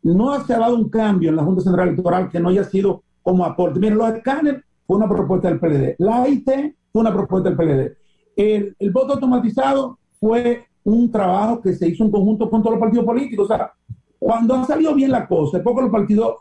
no 0.02 0.38
se 0.44 0.54
ha 0.54 0.58
dado 0.58 0.76
un 0.76 0.90
cambio 0.90 1.30
en 1.30 1.36
la 1.36 1.42
Junta 1.42 1.62
Central 1.62 1.88
Electoral 1.88 2.28
que 2.28 2.38
no 2.38 2.50
haya 2.50 2.64
sido 2.64 3.02
como 3.26 3.44
aporte. 3.44 3.80
Miren, 3.80 3.98
los 3.98 4.14
escáneres 4.14 4.62
fue 4.86 4.98
una 4.98 5.08
propuesta 5.08 5.48
del 5.48 5.58
PLD, 5.58 5.96
la 5.98 6.22
AIT 6.22 6.48
fue 6.92 7.00
una 7.02 7.12
propuesta 7.12 7.50
del 7.50 7.58
PLD, 7.58 7.96
el, 8.36 8.76
el 8.78 8.90
voto 8.92 9.14
automatizado 9.14 9.98
fue 10.20 10.64
un 10.84 11.10
trabajo 11.10 11.60
que 11.60 11.74
se 11.74 11.88
hizo 11.88 12.04
en 12.04 12.12
conjunto 12.12 12.48
con 12.48 12.62
todos 12.62 12.76
los 12.76 12.80
partidos 12.80 13.04
políticos. 13.04 13.50
O 13.50 13.52
sea, 13.52 13.72
cuando 14.16 14.54
ha 14.54 14.64
salido 14.64 14.94
bien 14.94 15.10
la 15.10 15.26
cosa, 15.26 15.60
porque 15.60 15.82
los 15.82 15.90
partidos 15.90 16.36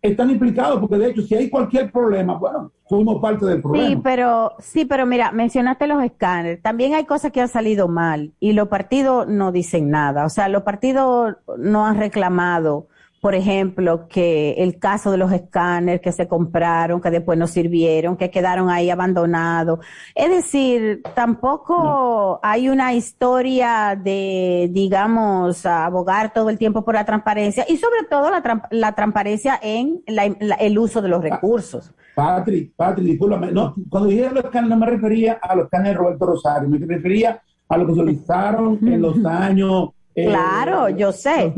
están 0.00 0.30
implicados, 0.30 0.78
porque 0.78 0.96
de 0.96 1.10
hecho, 1.10 1.22
si 1.22 1.34
hay 1.34 1.50
cualquier 1.50 1.90
problema, 1.90 2.38
bueno, 2.38 2.70
fuimos 2.88 3.20
parte 3.20 3.44
del 3.44 3.60
problema. 3.60 3.88
Sí, 3.88 3.96
pero 3.96 4.52
sí, 4.60 4.84
pero 4.84 5.06
mira, 5.06 5.32
mencionaste 5.32 5.88
los 5.88 6.00
escáneres. 6.04 6.62
También 6.62 6.94
hay 6.94 7.04
cosas 7.04 7.32
que 7.32 7.40
han 7.40 7.48
salido 7.48 7.88
mal 7.88 8.32
y 8.38 8.52
los 8.52 8.68
partidos 8.68 9.26
no 9.26 9.50
dicen 9.50 9.90
nada. 9.90 10.24
O 10.24 10.28
sea, 10.28 10.48
los 10.48 10.62
partidos 10.62 11.34
no 11.58 11.84
han 11.84 11.98
reclamado, 11.98 12.86
por 13.20 13.34
ejemplo, 13.34 14.06
que 14.08 14.52
el 14.58 14.78
caso 14.78 15.10
de 15.10 15.16
los 15.16 15.32
escáneres 15.32 16.00
que 16.00 16.12
se 16.12 16.28
compraron, 16.28 17.00
que 17.00 17.10
después 17.10 17.36
no 17.38 17.46
sirvieron, 17.48 18.16
que 18.16 18.30
quedaron 18.30 18.70
ahí 18.70 18.90
abandonados. 18.90 19.80
Es 20.14 20.30
decir, 20.30 21.02
tampoco 21.14 22.38
hay 22.42 22.68
una 22.68 22.94
historia 22.94 23.98
de, 24.00 24.68
digamos, 24.72 25.66
abogar 25.66 26.32
todo 26.32 26.50
el 26.50 26.58
tiempo 26.58 26.84
por 26.84 26.94
la 26.94 27.04
transparencia 27.04 27.64
y 27.68 27.76
sobre 27.76 28.04
todo 28.08 28.30
la, 28.70 28.94
transparencia 28.94 29.58
en 29.62 30.02
la- 30.06 30.34
la- 30.40 30.54
el 30.56 30.78
uso 30.78 31.02
de 31.02 31.08
los 31.08 31.22
recursos. 31.22 31.92
Patrick, 32.14 32.72
Patrick, 32.76 33.06
discúlpame. 33.06 33.52
No, 33.52 33.74
cuando 33.90 34.08
dije 34.08 34.30
los 34.32 34.44
escáneres, 34.44 34.70
no 34.78 34.84
me 34.84 34.90
refería 34.90 35.38
a 35.42 35.54
los 35.54 35.64
escáneres 35.64 35.94
de 35.94 35.98
Roberto 35.98 36.26
Rosario, 36.26 36.68
me 36.68 36.78
refería 36.78 37.40
a 37.68 37.76
lo 37.76 37.86
que 37.86 37.94
solicitaron 37.94 38.78
en 38.82 39.02
los 39.02 39.24
años. 39.24 39.90
eh, 40.14 40.26
Claro, 40.26 40.88
yo 40.88 41.12
sé. 41.12 41.54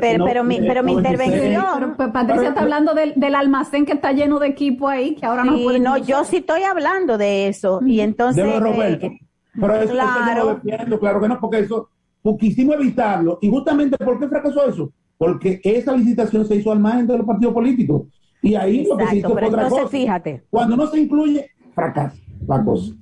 Pero- 0.00 0.18
no, 0.18 0.24
pero 0.24 0.44
mi- 0.44 0.56
eh, 0.56 0.64
pero 0.66 0.82
mi 0.82 0.94
96. 0.94 1.28
intervención- 1.34 1.64
Pero, 1.78 1.96
pues, 1.96 2.08
Patricia 2.10 2.48
está 2.48 2.60
hablando 2.62 2.94
del, 2.94 3.12
del 3.16 3.34
almacén 3.34 3.84
que 3.86 3.92
está 3.92 4.12
lleno 4.12 4.38
de 4.38 4.48
equipo 4.48 4.88
ahí, 4.88 5.14
que 5.14 5.26
ahora 5.26 5.44
no 5.44 5.56
Sí, 5.56 5.64
pueden 5.64 5.82
no, 5.82 5.92
usar. 5.94 6.06
yo 6.06 6.24
sí 6.24 6.36
estoy 6.38 6.62
hablando 6.62 7.18
de 7.18 7.48
eso. 7.48 7.80
Y 7.86 8.00
entonces. 8.00 8.42
de 8.44 8.48
lo 8.50 8.54
de 8.54 8.60
Roberto. 8.60 9.06
eh, 9.06 9.18
Pero 9.54 9.74
eso, 9.74 9.84
eso 9.84 9.92
yo 9.94 9.98
no 10.02 10.14
claro. 10.24 10.44
lo 10.44 10.54
defiendo, 10.56 10.98
claro 11.00 11.20
que 11.20 11.28
no, 11.28 11.40
porque 11.40 11.58
eso, 11.60 11.88
pues, 12.22 12.36
quisimos 12.38 12.76
evitarlo. 12.76 13.38
Y 13.42 13.50
justamente, 13.50 13.96
¿por 13.98 14.18
qué 14.18 14.28
fracasó 14.28 14.66
eso? 14.68 14.92
Porque 15.18 15.60
esa 15.62 15.96
licitación 15.96 16.44
se 16.46 16.56
hizo 16.56 16.72
al 16.72 16.80
margen 16.80 17.06
de 17.06 17.18
los 17.18 17.26
partidos 17.26 17.54
políticos. 17.54 18.02
Y 18.42 18.54
ahí 18.56 18.84
lo 18.88 18.96
que 18.96 19.06
se 19.06 19.16
hizo 19.18 19.28
pero 19.34 19.38
fue 19.40 19.48
otra 19.48 19.62
entonces 19.62 19.84
cosa. 19.84 19.96
fíjate. 19.96 20.42
Cuando 20.50 20.76
no 20.76 20.86
se 20.88 20.98
incluye, 21.00 21.50
fracasa 21.74 22.16
la 22.48 22.64
cosa. 22.64 22.92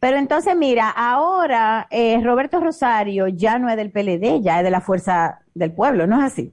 Pero 0.00 0.16
entonces, 0.16 0.56
mira, 0.56 0.90
ahora 0.90 1.86
eh, 1.90 2.20
Roberto 2.22 2.60
Rosario 2.60 3.28
ya 3.28 3.58
no 3.58 3.68
es 3.68 3.76
del 3.76 3.90
PLD, 3.90 4.40
ya 4.42 4.58
es 4.58 4.64
de 4.64 4.70
la 4.70 4.80
Fuerza 4.80 5.40
del 5.54 5.72
Pueblo, 5.72 6.06
¿no 6.06 6.18
es 6.18 6.32
así? 6.32 6.52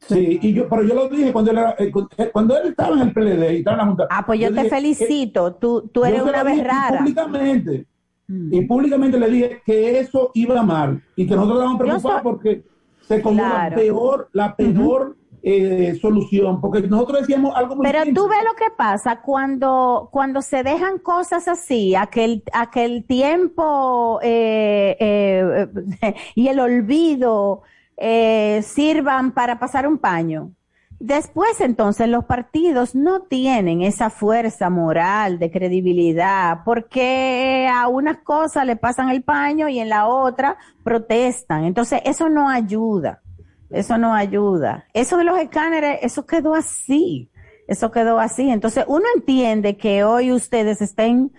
Sí, 0.00 0.38
y 0.42 0.54
yo, 0.54 0.68
pero 0.68 0.82
yo 0.82 0.94
lo 0.94 1.08
dije 1.08 1.32
cuando 1.32 1.50
él, 1.50 1.58
era- 1.58 1.76
eh, 1.78 1.92
cuando 2.32 2.56
él 2.56 2.68
estaba 2.68 2.96
en 2.96 3.02
el 3.02 3.12
PLD 3.12 3.52
y 3.54 3.58
estaba 3.58 3.74
en 3.74 3.78
la 3.78 3.86
Junta. 3.86 4.06
Ah, 4.10 4.24
pues 4.26 4.40
yo, 4.40 4.48
te 4.48 4.54
dije 4.54 4.70
felicito. 4.70 5.54
Tú, 5.54 5.90
tú 5.92 6.00
yo 6.00 6.06
eres 6.06 6.22
una 6.22 6.42
vez 6.42 6.64
rara. 6.64 6.98
Públicamente. 7.00 7.86
Y 8.28 8.60
públicamente 8.62 9.18
le 9.18 9.28
dije 9.28 9.62
que 9.66 9.98
eso 9.98 10.30
iba 10.34 10.62
mal 10.62 11.02
y 11.16 11.26
que 11.26 11.34
nosotros 11.34 11.58
estábamos 11.58 11.78
preocupados 11.80 12.22
soy- 12.22 12.22
porque 12.22 12.62
se 13.02 13.20
comió 13.22 13.44
Claro. 13.44 13.70
la 13.70 13.76
peor, 13.76 14.28
la 14.32 14.56
peor 14.56 15.16
eh, 15.42 15.98
solución, 16.00 16.60
porque 16.60 16.82
nosotros 16.82 17.20
decíamos 17.20 17.54
algo 17.56 17.76
muy 17.76 17.86
Pero 17.86 18.04
simple. 18.04 18.14
tú 18.14 18.28
ves 18.28 18.38
lo 18.44 18.54
que 18.54 18.70
pasa 18.76 19.20
cuando, 19.22 20.08
cuando 20.12 20.42
se 20.42 20.62
dejan 20.62 20.98
cosas 20.98 21.48
así, 21.48 21.94
a 21.94 22.06
que 22.06 22.24
el, 22.24 22.42
a 22.52 22.70
que 22.70 22.84
el 22.84 23.04
tiempo 23.04 24.20
eh, 24.22 24.96
eh, 25.00 26.14
y 26.34 26.48
el 26.48 26.60
olvido 26.60 27.62
eh, 27.96 28.60
sirvan 28.62 29.32
para 29.32 29.58
pasar 29.58 29.86
un 29.86 29.98
paño. 29.98 30.52
Después, 30.98 31.62
entonces, 31.62 32.08
los 32.08 32.26
partidos 32.26 32.94
no 32.94 33.22
tienen 33.22 33.80
esa 33.80 34.10
fuerza 34.10 34.68
moral 34.68 35.38
de 35.38 35.50
credibilidad 35.50 36.58
porque 36.62 37.66
a 37.72 37.88
unas 37.88 38.18
cosas 38.18 38.66
le 38.66 38.76
pasan 38.76 39.08
el 39.08 39.22
paño 39.22 39.70
y 39.70 39.78
en 39.78 39.88
la 39.88 40.06
otra 40.06 40.58
protestan. 40.84 41.64
Entonces, 41.64 42.02
eso 42.04 42.28
no 42.28 42.50
ayuda. 42.50 43.22
Eso 43.70 43.98
no 43.98 44.14
ayuda. 44.14 44.86
Eso 44.92 45.16
de 45.16 45.24
los 45.24 45.38
escáneres, 45.38 45.98
eso 46.02 46.26
quedó 46.26 46.54
así. 46.54 47.30
Eso 47.68 47.90
quedó 47.90 48.18
así. 48.18 48.50
Entonces, 48.50 48.84
uno 48.88 49.04
entiende 49.14 49.76
que 49.76 50.02
hoy 50.02 50.32
ustedes 50.32 50.82
estén 50.82 51.32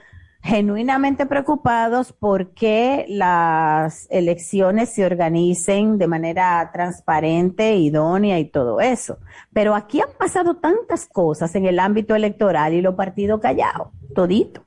genuinamente 0.43 1.26
preocupados 1.26 2.14
porque 2.14 3.05
las 3.08 4.08
elecciones 4.10 4.89
se 4.89 5.05
organicen 5.05 5.97
de 5.97 6.08
manera 6.08 6.70
transparente, 6.74 7.76
idónea 7.76 8.39
y 8.39 8.45
todo 8.45 8.82
eso. 8.82 9.18
Pero 9.53 9.76
aquí 9.76 9.99
han 9.99 10.10
pasado 10.18 10.55
tantas 10.55 11.08
cosas 11.08 11.53
en 11.55 11.66
el 11.66 11.80
ámbito 11.80 12.16
electoral 12.16 12.74
y 12.74 12.82
los 12.82 12.95
partidos 12.95 13.39
callados, 13.39 13.89
todito. 14.16 14.66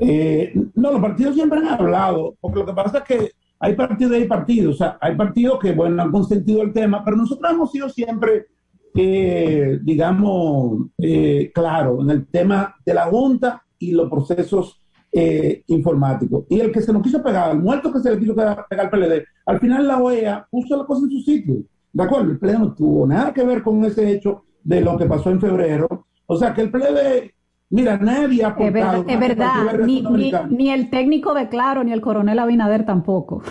Eh, 0.00 0.54
no, 0.74 0.92
los 0.92 1.00
partidos 1.00 1.34
siempre 1.34 1.58
han 1.58 1.68
hablado, 1.68 2.34
porque 2.40 2.60
lo 2.60 2.66
que 2.66 2.72
pasa 2.72 2.98
es 2.98 3.04
que 3.04 3.32
hay 3.64 3.76
partidos 3.76 4.12
y 4.12 4.16
hay 4.16 4.26
partidos, 4.26 4.74
o 4.74 4.78
sea, 4.78 4.98
hay 5.00 5.14
partidos 5.14 5.60
que, 5.60 5.70
bueno, 5.70 6.02
han 6.02 6.10
consentido 6.10 6.62
el 6.62 6.72
tema, 6.72 7.04
pero 7.04 7.16
nosotros 7.16 7.48
hemos 7.52 7.70
sido 7.70 7.88
siempre, 7.88 8.46
eh, 8.92 9.78
digamos, 9.84 10.88
eh, 10.98 11.52
claro, 11.54 12.02
en 12.02 12.10
el 12.10 12.26
tema 12.26 12.74
de 12.84 12.92
la 12.92 13.04
Junta 13.04 13.62
y 13.78 13.92
los 13.92 14.10
procesos 14.10 14.82
eh, 15.12 15.62
informáticos. 15.68 16.44
Y 16.50 16.58
el 16.58 16.72
que 16.72 16.80
se 16.80 16.92
nos 16.92 17.02
quiso 17.02 17.22
pegar, 17.22 17.52
el 17.52 17.62
muerto 17.62 17.92
que 17.92 18.00
se 18.00 18.10
le 18.10 18.18
quiso 18.18 18.34
pegar 18.34 18.66
al 18.68 18.90
PLD, 18.90 19.22
al 19.46 19.60
final 19.60 19.86
la 19.86 20.02
OEA 20.02 20.44
puso 20.50 20.76
la 20.76 20.84
cosa 20.84 21.04
en 21.04 21.12
su 21.12 21.20
sitio. 21.20 21.62
¿De 21.92 22.02
acuerdo? 22.02 22.32
El 22.32 22.40
PLD 22.40 22.58
no 22.58 22.74
tuvo 22.74 23.06
nada 23.06 23.32
que 23.32 23.44
ver 23.44 23.62
con 23.62 23.84
ese 23.84 24.10
hecho 24.10 24.42
de 24.64 24.80
lo 24.80 24.98
que 24.98 25.06
pasó 25.06 25.30
en 25.30 25.40
febrero. 25.40 26.06
O 26.26 26.36
sea, 26.36 26.52
que 26.52 26.62
el 26.62 26.70
PLD 26.72 27.32
Mira, 27.72 27.96
nadie 27.96 28.44
ha 28.44 28.48
aportado. 28.48 29.02
Es, 29.08 29.18
verdad, 29.18 29.78
ni, 29.86 30.02
ni, 30.50 30.70
el 30.70 30.90
técnico 30.90 31.32
de 31.32 31.48
Claro, 31.48 31.82
ni 31.82 31.92
el 31.92 32.02
coronel 32.02 32.38
Abinader 32.38 32.84
tampoco. 32.84 33.42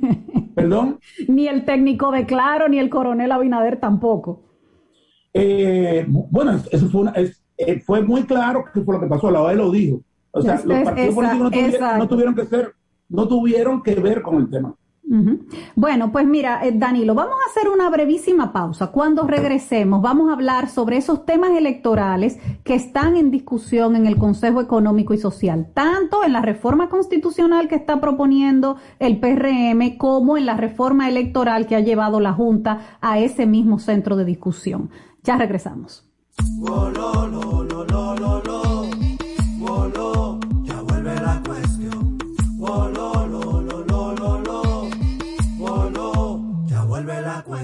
¿Perdón? 0.54 0.98
ni 1.28 1.46
el 1.46 1.66
técnico 1.66 2.10
de 2.10 2.24
Claro, 2.24 2.70
ni 2.70 2.78
el 2.78 2.88
coronel 2.88 3.30
Abinader 3.30 3.78
tampoco. 3.78 4.44
Eh, 5.34 6.06
bueno, 6.08 6.58
eso 6.70 6.88
fue, 6.88 7.12
eh, 7.58 7.80
fue 7.80 8.00
muy 8.00 8.22
claro 8.22 8.64
que 8.72 8.80
fue 8.80 8.94
lo 8.94 9.00
que 9.02 9.08
pasó, 9.08 9.30
la 9.30 9.42
OEA 9.42 9.56
lo 9.56 9.70
dijo. 9.70 10.00
O 10.30 10.40
sea, 10.40 10.54
los 10.64 10.82
partidos 10.82 11.14
políticos 11.14 11.80
no 11.98 12.08
tuvieron 12.08 12.34
que 12.34 12.46
ser, 12.46 12.74
no 13.10 13.28
tuvieron 13.28 13.82
que 13.82 13.94
ver 13.96 14.22
con 14.22 14.36
el 14.36 14.48
tema. 14.48 14.74
Bueno, 15.76 16.10
pues 16.10 16.26
mira, 16.26 16.66
eh, 16.66 16.72
Danilo, 16.74 17.14
vamos 17.14 17.36
a 17.46 17.50
hacer 17.50 17.70
una 17.70 17.88
brevísima 17.90 18.52
pausa. 18.52 18.88
Cuando 18.88 19.24
regresemos, 19.24 20.02
vamos 20.02 20.28
a 20.28 20.32
hablar 20.32 20.68
sobre 20.68 20.96
esos 20.96 21.24
temas 21.24 21.50
electorales 21.50 22.38
que 22.64 22.74
están 22.74 23.16
en 23.16 23.30
discusión 23.30 23.94
en 23.94 24.06
el 24.06 24.16
Consejo 24.16 24.60
Económico 24.60 25.14
y 25.14 25.18
Social, 25.18 25.70
tanto 25.72 26.24
en 26.24 26.32
la 26.32 26.42
reforma 26.42 26.88
constitucional 26.88 27.68
que 27.68 27.76
está 27.76 28.00
proponiendo 28.00 28.78
el 28.98 29.20
PRM 29.20 29.96
como 29.96 30.36
en 30.36 30.44
la 30.44 30.56
reforma 30.56 31.08
electoral 31.08 31.66
que 31.66 31.76
ha 31.76 31.80
llevado 31.80 32.18
la 32.18 32.32
Junta 32.32 32.98
a 33.00 33.20
ese 33.20 33.46
mismo 33.46 33.78
centro 33.78 34.16
de 34.16 34.24
discusión. 34.24 34.90
Ya 35.22 35.36
regresamos. 35.36 36.04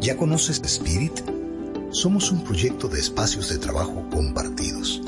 ¿Ya 0.00 0.16
conoces 0.16 0.62
Spirit? 0.64 1.12
Somos 1.90 2.30
un 2.30 2.44
proyecto 2.44 2.86
de 2.88 3.00
espacios 3.00 3.48
de 3.48 3.58
trabajo 3.58 4.06
compartidos. 4.12 5.02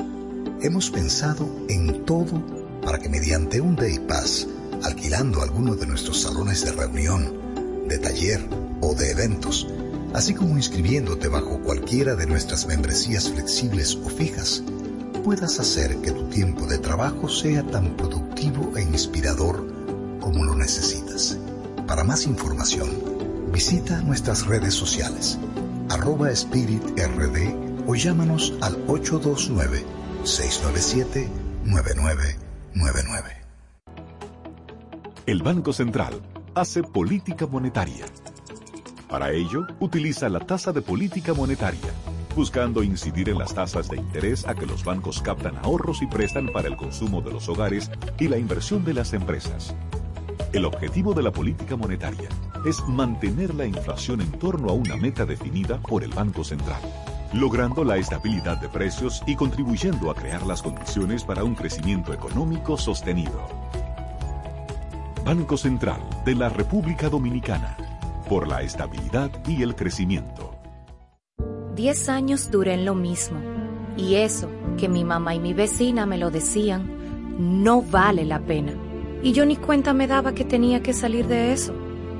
Hemos 0.62 0.90
pensado 0.90 1.48
en 1.68 2.04
todo 2.04 2.42
para 2.84 2.98
que 2.98 3.08
mediante 3.08 3.60
un 3.60 3.76
Day 3.76 4.00
Pass, 4.00 4.48
alquilando 4.82 5.42
alguno 5.42 5.76
de 5.76 5.86
nuestros 5.86 6.22
salones 6.22 6.64
de 6.64 6.72
reunión, 6.72 7.86
de 7.86 7.98
taller 7.98 8.44
o 8.80 8.92
de 8.94 9.12
eventos, 9.12 9.68
así 10.12 10.34
como 10.34 10.56
inscribiéndote 10.56 11.28
bajo 11.28 11.60
cualquiera 11.60 12.16
de 12.16 12.26
nuestras 12.26 12.66
membresías 12.66 13.30
flexibles 13.30 13.94
o 13.94 14.08
fijas, 14.08 14.64
puedas 15.22 15.60
hacer 15.60 15.98
que 15.98 16.10
tu 16.10 16.24
tiempo 16.30 16.66
de 16.66 16.78
trabajo 16.78 17.28
sea 17.28 17.62
tan 17.62 17.96
productivo 17.96 18.76
e 18.76 18.82
inspirador 18.82 19.64
como 20.18 20.44
lo 20.44 20.56
necesitas. 20.56 21.38
Para 21.86 22.02
más 22.02 22.26
información, 22.26 23.09
visita 23.52 24.00
nuestras 24.02 24.46
redes 24.46 24.74
sociales, 24.74 25.38
arroba 25.88 26.30
Spirit 26.30 26.82
RD 26.96 27.86
o 27.86 27.94
llámanos 27.94 28.52
al 28.60 28.76
829-697-9999. 28.86 31.26
El 35.26 35.42
Banco 35.42 35.72
Central 35.72 36.20
hace 36.54 36.82
política 36.82 37.46
monetaria. 37.46 38.04
Para 39.08 39.32
ello, 39.32 39.66
utiliza 39.80 40.28
la 40.28 40.40
tasa 40.40 40.72
de 40.72 40.82
política 40.82 41.32
monetaria, 41.34 41.92
buscando 42.36 42.84
incidir 42.84 43.28
en 43.28 43.38
las 43.38 43.54
tasas 43.54 43.88
de 43.88 43.96
interés 43.96 44.46
a 44.46 44.54
que 44.54 44.66
los 44.66 44.84
bancos 44.84 45.20
captan 45.20 45.56
ahorros 45.58 46.02
y 46.02 46.06
prestan 46.06 46.52
para 46.52 46.68
el 46.68 46.76
consumo 46.76 47.20
de 47.20 47.32
los 47.32 47.48
hogares 47.48 47.90
y 48.18 48.28
la 48.28 48.38
inversión 48.38 48.84
de 48.84 48.94
las 48.94 49.12
empresas. 49.12 49.74
El 50.52 50.64
objetivo 50.64 51.14
de 51.14 51.24
la 51.24 51.32
política 51.32 51.74
monetaria 51.76 52.28
es 52.64 52.86
mantener 52.86 53.54
la 53.54 53.66
inflación 53.66 54.20
en 54.20 54.30
torno 54.32 54.68
a 54.68 54.72
una 54.72 54.96
meta 54.96 55.24
definida 55.24 55.78
por 55.78 56.04
el 56.04 56.12
Banco 56.12 56.44
Central, 56.44 56.80
logrando 57.32 57.84
la 57.84 57.96
estabilidad 57.96 58.58
de 58.58 58.68
precios 58.68 59.22
y 59.26 59.34
contribuyendo 59.34 60.10
a 60.10 60.14
crear 60.14 60.46
las 60.46 60.62
condiciones 60.62 61.24
para 61.24 61.44
un 61.44 61.54
crecimiento 61.54 62.12
económico 62.12 62.76
sostenido. 62.76 63.48
Banco 65.24 65.56
Central 65.56 66.00
de 66.24 66.34
la 66.34 66.48
República 66.48 67.08
Dominicana, 67.08 67.76
por 68.28 68.46
la 68.46 68.62
estabilidad 68.62 69.30
y 69.46 69.62
el 69.62 69.74
crecimiento. 69.74 70.54
Diez 71.74 72.08
años 72.08 72.50
duré 72.50 72.74
en 72.74 72.84
lo 72.84 72.94
mismo, 72.94 73.38
y 73.96 74.16
eso, 74.16 74.50
que 74.76 74.88
mi 74.88 75.04
mamá 75.04 75.34
y 75.34 75.40
mi 75.40 75.54
vecina 75.54 76.04
me 76.04 76.18
lo 76.18 76.30
decían, 76.30 77.00
no 77.38 77.80
vale 77.80 78.24
la 78.24 78.40
pena. 78.40 78.72
Y 79.22 79.32
yo 79.32 79.44
ni 79.46 79.56
cuenta 79.56 79.92
me 79.92 80.06
daba 80.06 80.32
que 80.32 80.44
tenía 80.44 80.82
que 80.82 80.92
salir 80.92 81.26
de 81.26 81.52
eso, 81.52 81.74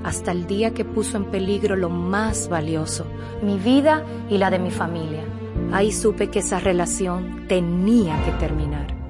hasta 0.04 0.32
el 0.32 0.46
día 0.46 0.72
que 0.72 0.84
puso 0.84 1.16
en 1.16 1.24
peligro 1.26 1.76
lo 1.76 1.90
más 1.90 2.48
valioso, 2.48 3.06
mi 3.42 3.58
vida 3.58 4.04
y 4.28 4.38
la 4.38 4.50
de 4.50 4.58
mi 4.58 4.70
familia. 4.70 5.24
Ahí 5.72 5.92
supe 5.92 6.28
que 6.28 6.40
esa 6.40 6.58
relación 6.60 7.46
tenía 7.48 8.22
que 8.24 8.32
terminar. 8.32 9.00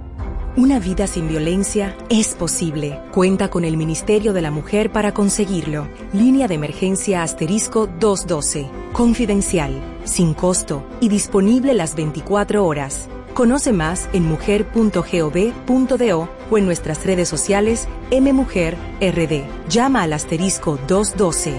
Una 0.56 0.80
vida 0.80 1.06
sin 1.06 1.28
violencia 1.28 1.96
es 2.08 2.34
posible. 2.34 3.00
Cuenta 3.12 3.48
con 3.48 3.64
el 3.64 3.76
Ministerio 3.76 4.32
de 4.32 4.42
la 4.42 4.50
Mujer 4.50 4.90
para 4.90 5.14
conseguirlo. 5.14 5.86
Línea 6.12 6.48
de 6.48 6.56
emergencia 6.56 7.22
asterisco 7.22 7.86
212. 7.86 8.68
Confidencial, 8.92 9.80
sin 10.04 10.34
costo 10.34 10.84
y 11.00 11.08
disponible 11.08 11.72
las 11.72 11.94
24 11.94 12.66
horas. 12.66 13.08
Conoce 13.40 13.72
más 13.72 14.10
en 14.12 14.24
mujer.gov.do 14.24 16.28
o 16.50 16.58
en 16.58 16.66
nuestras 16.66 17.06
redes 17.06 17.26
sociales 17.26 17.88
MMujerRD. 18.12 19.46
Llama 19.66 20.02
al 20.02 20.12
asterisco 20.12 20.78
212. 20.86 21.54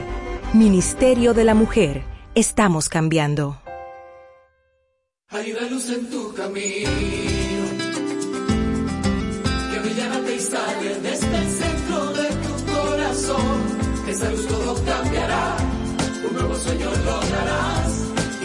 Ministerio 0.53 1.34
de 1.34 1.43
la 1.43 1.55
Mujer. 1.55 2.03
Estamos 2.36 2.88
cambiando. 2.88 3.59
Hay 5.29 5.53
una 5.53 5.67
luz 5.71 5.89
en 5.89 6.07
tu 6.07 6.32
camino 6.36 6.91
que 9.71 9.79
brillará 9.79 10.19
te 10.19 10.39
sale 10.39 10.99
desde 11.01 11.36
el 11.36 11.49
centro 11.49 12.13
de 12.13 12.29
tu 12.29 12.53
corazón. 12.71 13.57
Esa 14.07 14.29
luz 14.29 14.45
todo 14.45 14.75
cambiará, 14.86 15.57
un 16.29 16.34
nuevo 16.36 16.53
sueño 16.53 16.91
lograrás 17.03 18.01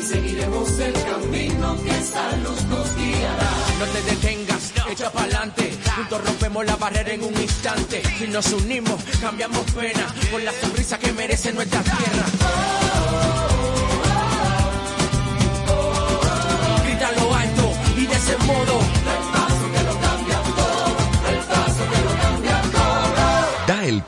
seguiremos 0.07 0.79
el 0.79 0.93
camino 0.93 1.77
que 1.83 1.91
esa 1.91 2.37
luz 2.37 2.63
nos 2.65 2.97
guiará. 2.97 3.51
No 3.79 3.87
te 3.87 4.03
detengas, 4.03 4.73
echa 4.91 5.11
pa'lante. 5.11 5.77
Juntos 5.97 6.25
rompemos 6.25 6.65
la 6.65 6.77
barrera 6.77 7.13
en 7.13 7.25
un 7.25 7.35
instante. 7.41 8.03
Si 8.19 8.27
nos 8.29 8.53
unimos, 8.53 9.03
cambiamos 9.21 9.71
pena 9.73 10.07
por 10.31 10.43
la 10.43 10.53
sonrisa 10.53 10.99
que 10.99 11.13
merece 11.13 11.53
nuestra 11.53 11.83
tierra. 11.83 11.97
Grita 11.97 13.16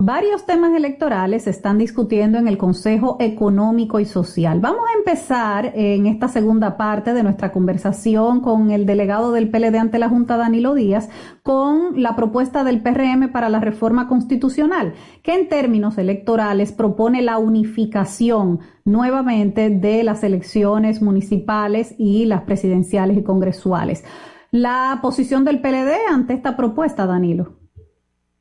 Varios 0.00 0.46
temas 0.46 0.76
electorales 0.76 1.42
se 1.42 1.50
están 1.50 1.76
discutiendo 1.76 2.38
en 2.38 2.46
el 2.46 2.56
Consejo 2.56 3.16
Económico 3.18 3.98
y 3.98 4.04
Social. 4.04 4.60
Vamos 4.60 4.84
a 4.88 4.96
empezar 4.96 5.72
en 5.74 6.06
esta 6.06 6.28
segunda 6.28 6.76
parte 6.76 7.12
de 7.14 7.24
nuestra 7.24 7.50
conversación 7.50 8.40
con 8.40 8.70
el 8.70 8.86
delegado 8.86 9.32
del 9.32 9.50
PLD 9.50 9.74
ante 9.74 9.98
la 9.98 10.08
Junta, 10.08 10.36
Danilo 10.36 10.74
Díaz, 10.74 11.08
con 11.42 12.00
la 12.00 12.14
propuesta 12.14 12.62
del 12.62 12.80
PRM 12.80 13.32
para 13.32 13.48
la 13.48 13.58
reforma 13.58 14.06
constitucional, 14.06 14.94
que 15.24 15.34
en 15.34 15.48
términos 15.48 15.98
electorales 15.98 16.70
propone 16.70 17.20
la 17.20 17.38
unificación 17.38 18.60
nuevamente 18.84 19.68
de 19.68 20.04
las 20.04 20.22
elecciones 20.22 21.02
municipales 21.02 21.96
y 21.98 22.24
las 22.26 22.42
presidenciales 22.42 23.18
y 23.18 23.24
congresuales. 23.24 24.04
La 24.52 25.00
posición 25.02 25.44
del 25.44 25.60
PLD 25.60 26.06
ante 26.08 26.34
esta 26.34 26.56
propuesta, 26.56 27.04
Danilo. 27.04 27.57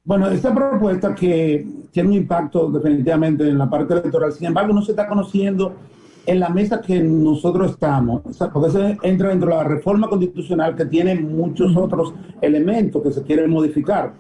Bueno, 0.08 0.30
esta 0.30 0.56
propuesta 0.56 1.14
que 1.14 1.68
tiene 1.92 2.08
un 2.08 2.16
impacto 2.16 2.72
definitivamente 2.72 3.46
en 3.46 3.58
la 3.58 3.70
parte 3.70 3.94
electoral, 3.94 4.32
sin 4.32 4.48
embargo, 4.48 4.74
no 4.74 4.82
se 4.82 4.94
está 4.94 5.06
conociendo 5.06 5.74
en 6.26 6.40
la 6.40 6.48
mesa 6.48 6.82
que 6.82 7.04
nosotros 7.04 7.72
estamos, 7.72 8.22
porque 8.54 8.72
se 8.72 8.98
entra 9.04 9.32
dentro 9.32 9.50
de 9.50 9.56
la 9.58 9.66
reforma 9.66 10.08
constitucional 10.08 10.78
que 10.78 10.86
tiene 10.86 11.14
muchos 11.16 11.76
otros 11.76 12.14
elementos 12.40 13.04
que 13.04 13.12
se 13.12 13.22
quieren 13.24 13.50
modificar. 13.50 14.14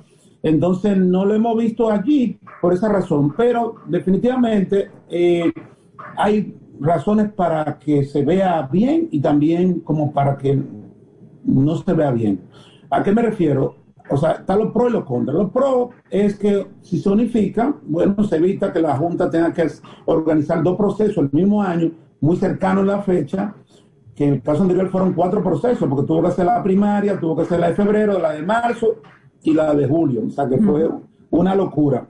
Entonces, 0.43 0.97
no 0.97 1.23
lo 1.23 1.33
hemos 1.33 1.57
visto 1.57 1.89
allí 1.89 2.37
por 2.61 2.73
esa 2.73 2.89
razón, 2.89 3.33
pero 3.37 3.75
definitivamente 3.85 4.91
eh, 5.09 5.53
hay 6.17 6.53
razones 6.81 7.31
para 7.31 7.79
que 7.79 8.03
se 8.03 8.25
vea 8.25 8.67
bien 8.69 9.07
y 9.09 9.21
también 9.21 9.79
como 9.79 10.11
para 10.11 10.37
que 10.37 10.61
no 11.45 11.77
se 11.77 11.93
vea 11.93 12.11
bien. 12.11 12.41
¿A 12.89 13.01
qué 13.01 13.13
me 13.13 13.21
refiero? 13.21 13.86
O 14.09 14.17
sea, 14.17 14.31
está 14.31 14.55
lo 14.55 14.71
pro 14.71 14.89
y 14.89 14.91
lo 14.91 15.05
contra. 15.05 15.33
Lo 15.33 15.49
pro 15.49 15.91
es 16.09 16.35
que 16.35 16.67
si 16.81 16.99
se 16.99 17.09
unifica, 17.09 17.75
bueno, 17.83 18.23
se 18.23 18.37
evita 18.37 18.71
que 18.71 18.81
la 18.81 18.97
Junta 18.97 19.29
tenga 19.29 19.53
que 19.53 19.67
organizar 20.05 20.63
dos 20.63 20.77
procesos 20.77 21.17
el 21.17 21.29
mismo 21.31 21.61
año, 21.61 21.91
muy 22.21 22.37
cercano 22.37 22.81
en 22.81 22.87
la 22.87 23.01
fecha, 23.01 23.53
que 24.15 24.25
en 24.25 24.33
el 24.35 24.41
caso 24.41 24.63
anterior 24.63 24.89
fueron 24.89 25.13
cuatro 25.13 25.43
procesos, 25.43 25.87
porque 25.87 26.07
tuvo 26.07 26.23
que 26.23 26.29
hacer 26.29 26.45
la 26.45 26.63
primaria, 26.63 27.19
tuvo 27.19 27.35
que 27.35 27.43
hacer 27.43 27.59
la 27.59 27.69
de 27.69 27.75
febrero, 27.75 28.19
la 28.19 28.31
de 28.31 28.41
marzo 28.41 28.95
y 29.43 29.53
la 29.53 29.73
de 29.73 29.87
julio. 29.87 30.23
O 30.27 30.29
sea, 30.29 30.47
que 30.47 30.57
fue 30.57 30.89
una 31.29 31.53
locura. 31.53 32.07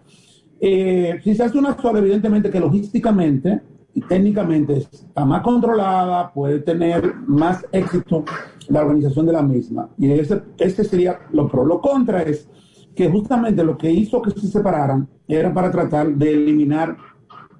Eh, 0.59 1.19
si 1.23 1.35
se 1.35 1.43
hace 1.43 1.57
una 1.57 1.79
sola, 1.79 1.99
evidentemente 1.99 2.49
que 2.49 2.59
logísticamente 2.59 3.61
y 3.93 4.01
técnicamente 4.01 4.77
está 4.77 5.25
más 5.25 5.41
controlada, 5.41 6.31
puede 6.31 6.59
tener 6.59 7.15
más 7.27 7.65
éxito 7.71 8.23
la 8.69 8.81
organización 8.81 9.25
de 9.25 9.33
la 9.33 9.41
misma. 9.41 9.89
Y 9.97 10.11
ese, 10.11 10.41
ese 10.57 10.83
sería 10.83 11.19
lo 11.31 11.47
pro. 11.47 11.65
Lo 11.65 11.81
contra 11.81 12.23
es 12.23 12.49
que 12.95 13.09
justamente 13.09 13.63
lo 13.63 13.77
que 13.77 13.91
hizo 13.91 14.21
que 14.21 14.31
se 14.31 14.47
separaran 14.47 15.07
era 15.27 15.53
para 15.53 15.71
tratar 15.71 16.13
de 16.15 16.33
eliminar 16.33 16.97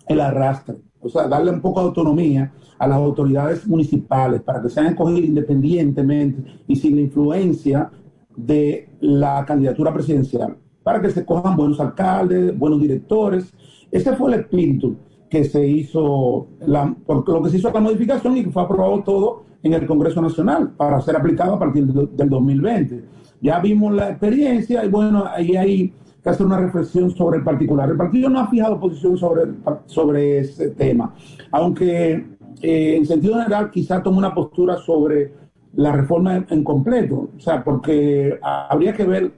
el 0.08 0.20
arrastre, 0.20 0.78
o 1.00 1.10
sea, 1.10 1.28
darle 1.28 1.52
un 1.52 1.62
poco 1.62 1.82
de 1.82 1.88
autonomía 1.88 2.52
a 2.80 2.88
las 2.88 2.98
autoridades 2.98 3.68
municipales 3.68 4.42
para 4.42 4.62
que 4.62 4.70
sean 4.70 4.88
escogidas 4.88 5.26
independientemente 5.26 6.44
y 6.68 6.76
sin 6.76 6.96
la 6.96 7.02
influencia 7.02 7.92
de 8.36 8.90
la 9.00 9.44
candidatura 9.46 9.94
presidencial, 9.94 10.58
para 10.84 11.02
que 11.02 11.10
se 11.10 11.26
cojan 11.26 11.56
buenos 11.56 11.80
alcaldes, 11.80 12.58
buenos 12.58 12.82
directores. 12.82 13.54
Ese 13.92 14.16
fue 14.16 14.34
el 14.34 14.40
espíritu 14.42 14.96
que 15.30 15.44
se 15.44 15.68
hizo, 15.68 16.48
la, 16.66 16.96
por 17.06 17.28
lo 17.28 17.44
que 17.44 17.50
se 17.50 17.58
hizo 17.58 17.72
la 17.72 17.80
modificación 17.80 18.38
y 18.38 18.44
que 18.44 18.52
fue 18.52 18.64
aprobado 18.64 19.04
todo 19.04 19.47
en 19.68 19.74
el 19.74 19.88
Congreso 19.88 20.22
Nacional 20.22 20.72
para 20.72 21.00
ser 21.02 21.16
aplicado 21.16 21.56
a 21.56 21.60
partir 21.60 21.86
del 21.86 22.30
2020. 22.30 23.04
Ya 23.42 23.60
vimos 23.60 23.94
la 23.94 24.10
experiencia 24.10 24.84
y 24.84 24.90
bueno, 24.90 25.26
ahí 25.28 25.56
hay 25.56 25.94
que 26.24 26.30
hacer 26.30 26.46
una 26.46 26.58
reflexión 26.58 27.12
sobre 27.12 27.38
el 27.38 27.44
particular. 27.44 27.90
El 27.90 27.98
partido 27.98 28.30
no 28.30 28.40
ha 28.40 28.48
fijado 28.48 28.80
posición 28.80 29.18
sobre, 29.18 29.44
sobre 29.86 30.40
ese 30.40 30.70
tema, 30.72 31.14
aunque 31.52 32.26
eh, 32.62 32.96
en 32.98 33.06
sentido 33.06 33.36
general 33.36 33.70
quizá 33.70 34.02
tome 34.02 34.18
una 34.18 34.34
postura 34.34 34.78
sobre 34.78 35.34
la 35.74 35.92
reforma 35.92 36.46
en, 36.50 36.64
completo, 36.64 37.30
o 37.38 37.40
sea, 37.40 37.64
porque 37.64 38.40
habría 38.42 38.94
que 38.94 39.04
ver 39.04 39.32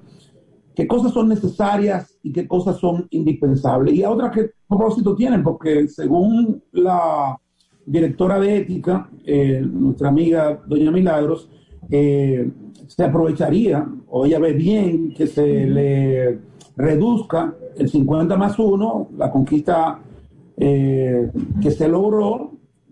qué 0.74 0.88
cosas 0.88 1.12
son 1.12 1.28
necesarias 1.28 2.18
y 2.24 2.32
qué 2.32 2.48
cosas 2.48 2.78
son 2.78 3.08
indispensables. 3.10 3.94
Y 3.94 4.04
a 4.04 4.10
otras 4.10 4.32
qué 4.32 4.52
propósito 4.68 5.16
tienen, 5.16 5.44
porque 5.44 5.90
según 5.90 6.64
la 6.72 7.38
directora 7.90 8.40
de 8.40 8.58
ética, 8.58 9.10
eh, 9.26 9.62
nuestra 9.62 10.10
amiga 10.10 10.62
doña 10.68 10.92
Milagros, 10.92 11.50
eh, 11.90 12.48
se 12.88 13.04
aprovecharía, 13.04 13.88
o 14.10 14.26
ella 14.26 14.40
ve 14.40 14.54
bien 14.54 15.14
que 15.14 15.26
se 15.26 15.66
le 15.66 16.40
reduzca 16.78 17.54
el 17.76 17.90
50 17.90 18.38
más 18.38 18.60
1, 18.60 19.10
la 19.18 19.32
conquista 19.32 20.00
eh, 20.56 21.32
que 21.62 21.72
se 21.72 21.88
logró 21.88 22.52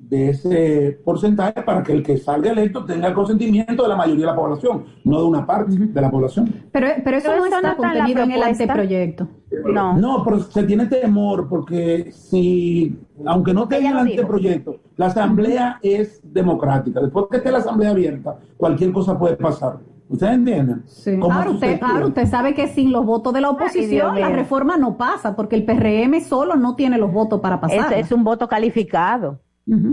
de 0.09 0.29
ese 0.29 0.99
porcentaje 1.03 1.61
para 1.63 1.83
que 1.83 1.91
el 1.91 2.01
que 2.01 2.17
salga 2.17 2.51
electo 2.51 2.85
tenga 2.85 3.09
el 3.09 3.13
consentimiento 3.13 3.83
de 3.83 3.89
la 3.89 3.95
mayoría 3.95 4.25
de 4.25 4.31
la 4.31 4.35
población, 4.35 4.85
no 5.03 5.19
de 5.19 5.25
una 5.25 5.45
parte 5.45 5.75
de 5.75 6.01
la 6.01 6.09
población. 6.09 6.53
Pero, 6.71 6.87
pero 7.03 7.17
eso 7.17 7.35
no 7.35 7.45
está 7.45 7.75
contenido 7.75 8.23
en 8.23 8.31
el 8.31 8.43
anteproyecto. 8.43 9.27
No. 9.65 9.97
No, 9.97 10.23
pero 10.23 10.39
se 10.39 10.63
tiene 10.63 10.85
temor 10.85 11.47
porque 11.49 12.11
si, 12.11 12.97
aunque 13.25 13.53
no 13.53 13.67
tenga 13.67 13.91
el 13.91 13.97
anteproyecto, 13.97 14.79
la 14.95 15.07
asamblea 15.07 15.79
es 15.81 16.21
democrática. 16.23 17.01
Después 17.01 17.25
que 17.29 17.37
esté 17.37 17.51
la 17.51 17.59
asamblea 17.59 17.91
abierta, 17.91 18.37
cualquier 18.55 18.93
cosa 18.93 19.17
puede 19.17 19.35
pasar. 19.35 19.79
¿Ustedes 20.09 20.35
entienden? 20.35 20.83
Sí. 20.85 21.19
Ahora 21.21 21.49
usted, 21.49 21.81
usted 22.05 22.27
sabe 22.27 22.53
que 22.53 22.67
sin 22.67 22.93
los 22.93 23.05
votos 23.05 23.33
de 23.33 23.41
la 23.41 23.49
oposición 23.49 24.17
la 24.17 24.29
reforma 24.29 24.77
no 24.77 24.95
pasa, 24.95 25.35
porque 25.35 25.57
el 25.57 25.65
PRM 25.65 26.21
solo 26.21 26.55
no 26.55 26.75
tiene 26.75 26.97
los 26.97 27.11
votos 27.11 27.41
para 27.41 27.59
pasar. 27.59 27.91
es 27.93 28.11
un 28.13 28.23
voto 28.23 28.47
calificado. 28.47 29.41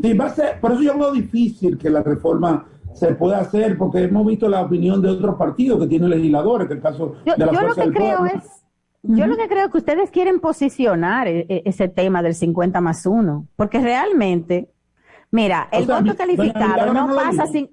Sí, 0.03 0.12
va 0.12 0.27
a 0.27 0.31
ser, 0.31 0.61
por 0.61 0.72
eso 0.72 0.83
yo 0.83 0.97
veo 0.97 1.12
difícil 1.12 1.77
que 1.77 1.91
la 1.91 2.01
reforma 2.03 2.64
se 2.93 3.12
pueda 3.14 3.41
hacer, 3.41 3.77
porque 3.77 4.05
hemos 4.05 4.25
visto 4.25 4.49
la 4.49 4.62
opinión 4.62 5.03
de 5.03 5.09
otros 5.09 5.35
partidos 5.35 5.81
que 5.81 5.89
tienen 5.89 6.11
legisladores, 6.11 6.68
que 6.68 6.75
el 6.75 6.81
caso 6.81 7.16
yo, 7.27 7.35
de 7.37 7.47
la 7.47 7.53
yo 7.53 7.62
lo 7.62 7.75
que 7.75 7.91
creo 7.91 8.25
es, 8.25 8.45
Yo 9.03 9.27
lo 9.27 9.37
que 9.37 9.49
creo 9.49 9.70
que 9.70 9.79
ustedes 9.79 10.12
quieren 10.12 10.39
posicionar 10.39 11.27
e, 11.27 11.47
e, 11.49 11.62
ese 11.64 11.89
tema 11.89 12.22
del 12.22 12.35
50 12.37 12.81
más 12.81 13.05
1, 13.05 13.49
porque 13.57 13.81
realmente, 13.81 14.70
mira, 15.33 15.68
el 15.72 15.87
voto 15.87 16.16
calificado 16.16 16.93
no, 16.93 17.14
pasa 17.14 17.47
sin... 17.49 17.70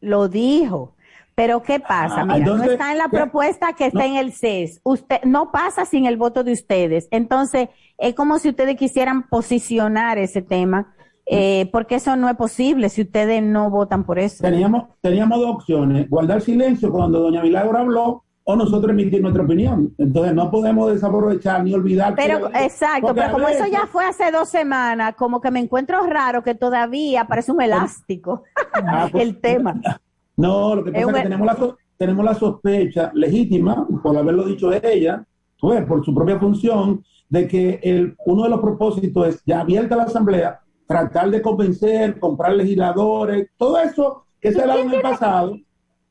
Lo 0.00 0.28
dijo, 0.28 0.96
pero 1.36 1.62
¿qué 1.62 1.78
pasa? 1.78 2.22
Ah, 2.22 2.26
mira, 2.26 2.44
no 2.44 2.62
está 2.64 2.90
en 2.90 2.98
la 2.98 3.08
propuesta 3.08 3.72
que 3.72 3.86
está 3.86 4.04
en 4.04 4.16
el 4.16 4.32
CES. 4.32 4.80
Usted 4.82 5.22
no 5.24 5.52
pasa 5.52 5.84
sin 5.84 6.06
el 6.06 6.16
voto 6.16 6.44
de 6.44 6.52
ustedes. 6.52 7.08
Entonces, 7.10 7.68
es 7.98 8.14
como 8.14 8.38
si 8.38 8.50
ustedes 8.50 8.76
quisieran 8.76 9.28
posicionar 9.28 10.18
ese 10.18 10.42
tema 10.42 10.93
eh, 11.26 11.68
porque 11.72 11.96
eso 11.96 12.16
no 12.16 12.28
es 12.28 12.36
posible 12.36 12.88
si 12.88 13.02
ustedes 13.02 13.42
no 13.42 13.70
votan 13.70 14.04
por 14.04 14.18
eso. 14.18 14.42
Teníamos, 14.42 14.84
teníamos 15.00 15.40
dos 15.40 15.50
opciones, 15.56 16.08
guardar 16.08 16.40
silencio 16.40 16.90
cuando 16.90 17.20
doña 17.20 17.42
Milagro 17.42 17.78
habló 17.78 18.24
o 18.46 18.56
nosotros 18.56 18.92
emitir 18.92 19.22
nuestra 19.22 19.42
opinión. 19.42 19.94
Entonces 19.96 20.34
no 20.34 20.50
podemos 20.50 20.92
desaprovechar 20.92 21.64
ni 21.64 21.72
olvidar. 21.72 22.14
Pero 22.14 22.48
exacto, 22.54 23.14
pero 23.14 23.32
como 23.32 23.48
eso 23.48 23.66
ya 23.66 23.86
fue 23.86 24.04
hace 24.04 24.30
dos 24.30 24.48
semanas, 24.50 25.14
como 25.16 25.40
que 25.40 25.50
me 25.50 25.60
encuentro 25.60 26.06
raro 26.06 26.42
que 26.42 26.54
todavía 26.54 27.24
parece 27.26 27.52
un 27.52 27.62
elástico 27.62 28.42
ah, 28.74 29.08
pues, 29.10 29.24
el 29.24 29.40
tema. 29.40 29.80
No, 30.36 30.74
lo 30.74 30.82
que 30.82 30.90
pasa 30.90 31.06
es, 31.06 31.14
que 31.14 31.22
tenemos 31.22 31.46
la, 31.46 31.76
tenemos 31.96 32.24
la 32.24 32.34
sospecha 32.34 33.12
legítima, 33.14 33.86
por 34.02 34.16
haberlo 34.16 34.42
dicho 34.42 34.72
ella, 34.72 35.24
pues, 35.60 35.84
por 35.86 36.04
su 36.04 36.12
propia 36.12 36.40
función, 36.40 37.04
de 37.28 37.46
que 37.46 37.78
el, 37.84 38.16
uno 38.26 38.42
de 38.42 38.48
los 38.48 38.60
propósitos 38.60 39.28
es 39.28 39.42
ya 39.46 39.60
abierta 39.60 39.94
la 39.94 40.02
asamblea, 40.02 40.60
tratar 40.86 41.30
de 41.30 41.42
convencer, 41.42 42.18
comprar 42.18 42.54
legisladores, 42.54 43.48
todo 43.56 43.78
eso 43.78 44.26
que 44.40 44.52
se 44.52 44.62
ha 44.62 44.80
en 44.80 44.92
el 44.92 45.00
pasado. 45.00 45.54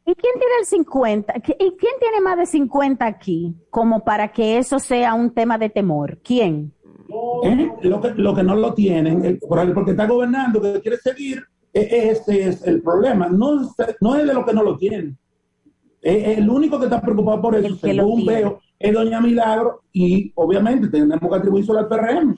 ¿Y 0.05 0.15
quién 0.15 0.33
tiene 0.37 0.53
el 0.59 0.65
50? 0.65 1.33
¿Y 1.37 1.41
quién 1.41 1.93
tiene 1.99 2.21
más 2.21 2.37
de 2.37 2.45
50 2.45 3.05
aquí 3.05 3.55
como 3.69 4.03
para 4.03 4.31
que 4.31 4.57
eso 4.57 4.79
sea 4.79 5.13
un 5.13 5.33
tema 5.33 5.57
de 5.57 5.69
temor? 5.69 6.19
¿Quién? 6.23 6.73
¿Eh? 7.43 7.71
Lo, 7.83 8.01
que, 8.01 8.09
lo 8.09 8.33
que 8.33 8.43
no 8.43 8.55
lo 8.55 8.73
tienen, 8.73 9.39
porque 9.47 9.91
está 9.91 10.07
gobernando, 10.07 10.61
que 10.61 10.81
quiere 10.81 10.97
seguir, 10.97 11.43
e, 11.71 12.09
ese 12.09 12.49
es 12.49 12.67
el 12.67 12.81
problema. 12.81 13.29
No, 13.29 13.61
no 14.01 14.15
es 14.15 14.27
de 14.27 14.33
lo 14.33 14.45
que 14.45 14.53
no 14.53 14.63
lo 14.63 14.77
tienen. 14.77 15.17
El 16.01 16.49
único 16.49 16.77
que 16.77 16.85
está 16.85 17.01
preocupado 17.01 17.41
por 17.41 17.55
eso, 17.55 17.75
según 17.77 18.25
veo, 18.25 18.59
es 18.77 18.93
Doña 18.93 19.21
Milagro 19.21 19.83
y 19.93 20.33
obviamente 20.35 20.89
tenemos 20.89 21.29
que 21.29 21.35
atribuirlo 21.35 21.79
al 21.79 21.87
PRM. 21.87 22.37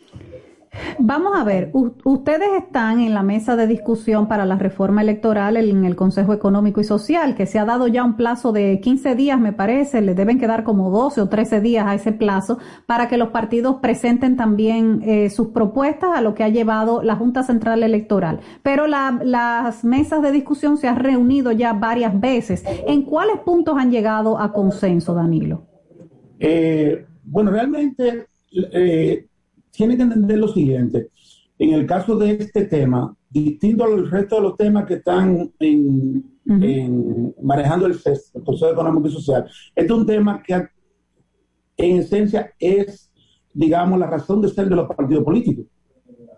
Vamos 1.00 1.34
a 1.36 1.44
ver, 1.44 1.72
ustedes 1.74 2.50
están 2.58 3.00
en 3.00 3.14
la 3.14 3.24
mesa 3.24 3.56
de 3.56 3.68
discusión 3.68 4.28
para 4.28 4.46
la 4.46 4.58
reforma 4.58 5.02
electoral 5.02 5.58
en 5.58 5.86
el 5.86 5.96
Consejo 5.96 6.34
Económico 6.34 6.82
y 6.82 6.84
Social, 6.84 7.36
que 7.36 7.46
se 7.46 7.60
ha 7.60 7.66
dado 7.66 7.88
ya 7.88 8.04
un 8.04 8.16
plazo 8.16 8.52
de 8.52 8.80
15 8.82 9.16
días, 9.16 9.40
me 9.40 9.54
parece, 9.54 10.02
le 10.02 10.16
deben 10.16 10.40
quedar 10.40 10.64
como 10.64 10.90
12 10.90 11.22
o 11.22 11.30
13 11.30 11.62
días 11.62 11.86
a 11.88 11.96
ese 11.96 12.12
plazo 12.12 12.60
para 12.86 13.08
que 13.08 13.18
los 13.18 13.30
partidos 13.30 13.78
presenten 13.82 14.38
también 14.38 15.02
eh, 15.04 15.30
sus 15.30 15.50
propuestas 15.50 16.12
a 16.16 16.22
lo 16.22 16.34
que 16.34 16.44
ha 16.44 16.50
llevado 16.50 17.04
la 17.04 17.16
Junta 17.16 17.44
Central 17.44 17.84
Electoral. 17.84 18.40
Pero 18.64 18.88
las 18.88 19.84
mesas 19.84 20.22
de 20.22 20.32
discusión 20.32 20.78
se 20.78 20.88
han 20.88 20.98
reunido 20.98 21.52
ya 21.52 21.74
varias 21.74 22.20
veces. 22.20 22.64
¿En 22.88 23.04
cuáles 23.04 23.38
puntos 23.40 23.78
han 23.78 23.92
llegado 23.92 24.40
a 24.40 24.52
consenso, 24.52 25.14
Danilo? 25.14 25.66
Eh, 26.40 27.06
bueno, 27.24 27.52
realmente... 27.52 28.28
Eh, 28.72 29.26
tiene 29.76 29.98
que 29.98 30.04
entender 30.04 30.38
lo 30.38 30.48
siguiente. 30.48 31.10
En 31.58 31.74
el 31.74 31.86
caso 31.86 32.18
de 32.18 32.32
este 32.32 32.66
tema, 32.66 33.16
distinto 33.30 33.86
al 33.86 34.10
resto 34.10 34.36
de 34.36 34.42
los 34.42 34.58
temas 34.58 34.86
que 34.86 34.96
están 34.96 35.52
en, 35.60 36.24
manejando 37.42 37.86
el 37.86 37.96
CES, 37.96 38.32
el 38.36 38.44
Consejo 38.44 38.72
Económico 38.72 39.08
y 39.08 39.12
Social, 39.12 39.46
este 39.76 39.94
es 39.94 40.00
un 40.00 40.06
tema 40.06 40.44
que 40.44 40.68
en 41.78 41.98
esencia 41.98 42.54
es, 42.60 43.12
digamos, 43.54 44.00
la 44.00 44.08
razón 44.08 44.42
de 44.42 44.50
ser 44.50 44.68
de 44.68 44.76
los 44.76 44.88
partidos 44.88 45.24
políticos, 45.24 45.66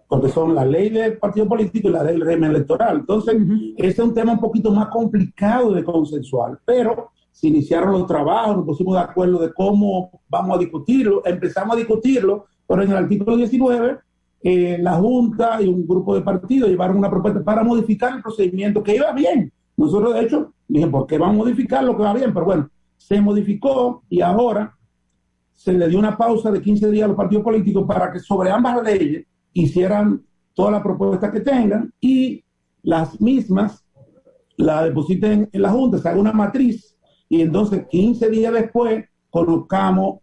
porque 0.07 0.29
son 0.29 0.53
la 0.53 0.65
ley 0.65 0.89
del 0.89 1.17
partido 1.17 1.47
político 1.47 1.89
y 1.89 1.91
la 1.91 2.03
ley 2.03 2.13
del 2.13 2.25
régimen 2.25 2.51
electoral. 2.51 2.99
Entonces, 2.99 3.35
este 3.75 4.01
es 4.01 4.07
un 4.07 4.13
tema 4.13 4.33
un 4.33 4.39
poquito 4.39 4.71
más 4.71 4.87
complicado 4.89 5.71
de 5.73 5.83
consensual, 5.83 6.59
pero 6.63 7.11
se 7.31 7.47
iniciaron 7.47 7.91
los 7.91 8.07
trabajos, 8.07 8.57
nos 8.57 8.65
pusimos 8.65 8.95
de 8.95 9.01
acuerdo 9.01 9.39
de 9.39 9.53
cómo 9.53 10.21
vamos 10.27 10.57
a 10.57 10.59
discutirlo, 10.59 11.23
empezamos 11.25 11.75
a 11.75 11.77
discutirlo 11.77 12.45
pero 12.67 12.83
en 12.83 12.91
el 12.91 12.97
artículo 12.97 13.37
19, 13.37 13.99
eh, 14.43 14.77
la 14.79 14.93
Junta 14.93 15.61
y 15.61 15.67
un 15.67 15.87
grupo 15.87 16.13
de 16.13 16.21
partidos 16.21 16.69
llevaron 16.69 16.97
una 16.97 17.09
propuesta 17.09 17.43
para 17.43 17.63
modificar 17.63 18.15
el 18.15 18.21
procedimiento 18.21 18.83
que 18.83 18.95
iba 18.95 19.11
bien. 19.13 19.51
Nosotros, 19.75 20.13
de 20.13 20.21
hecho, 20.21 20.53
dije, 20.67 20.87
¿por 20.87 21.07
qué 21.07 21.17
vamos 21.17 21.35
a 21.35 21.37
modificar 21.39 21.83
lo 21.83 21.95
que 21.95 22.03
va 22.03 22.13
bien? 22.13 22.33
Pero 22.33 22.45
bueno, 22.45 22.69
se 22.97 23.21
modificó 23.21 24.03
y 24.09 24.21
ahora 24.21 24.75
se 25.53 25.73
le 25.73 25.87
dio 25.87 25.97
una 25.97 26.17
pausa 26.17 26.51
de 26.51 26.61
15 26.61 26.91
días 26.91 27.05
a 27.05 27.07
los 27.07 27.17
partidos 27.17 27.43
políticos 27.43 27.85
para 27.87 28.11
que 28.11 28.19
sobre 28.19 28.51
ambas 28.51 28.83
leyes 28.83 29.25
hicieran 29.53 30.21
todas 30.53 30.71
las 30.71 30.81
propuestas 30.81 31.31
que 31.31 31.39
tengan 31.39 31.91
y 31.99 32.43
las 32.83 33.19
mismas 33.19 33.83
la 34.57 34.83
depositen 34.83 35.49
en 35.51 35.61
la 35.61 35.69
Junta, 35.69 35.99
se 35.99 36.09
haga 36.09 36.19
una 36.19 36.33
matriz 36.33 36.95
y 37.29 37.41
entonces 37.41 37.85
15 37.89 38.29
días 38.29 38.53
después 38.53 39.05
colocamos 39.29 40.19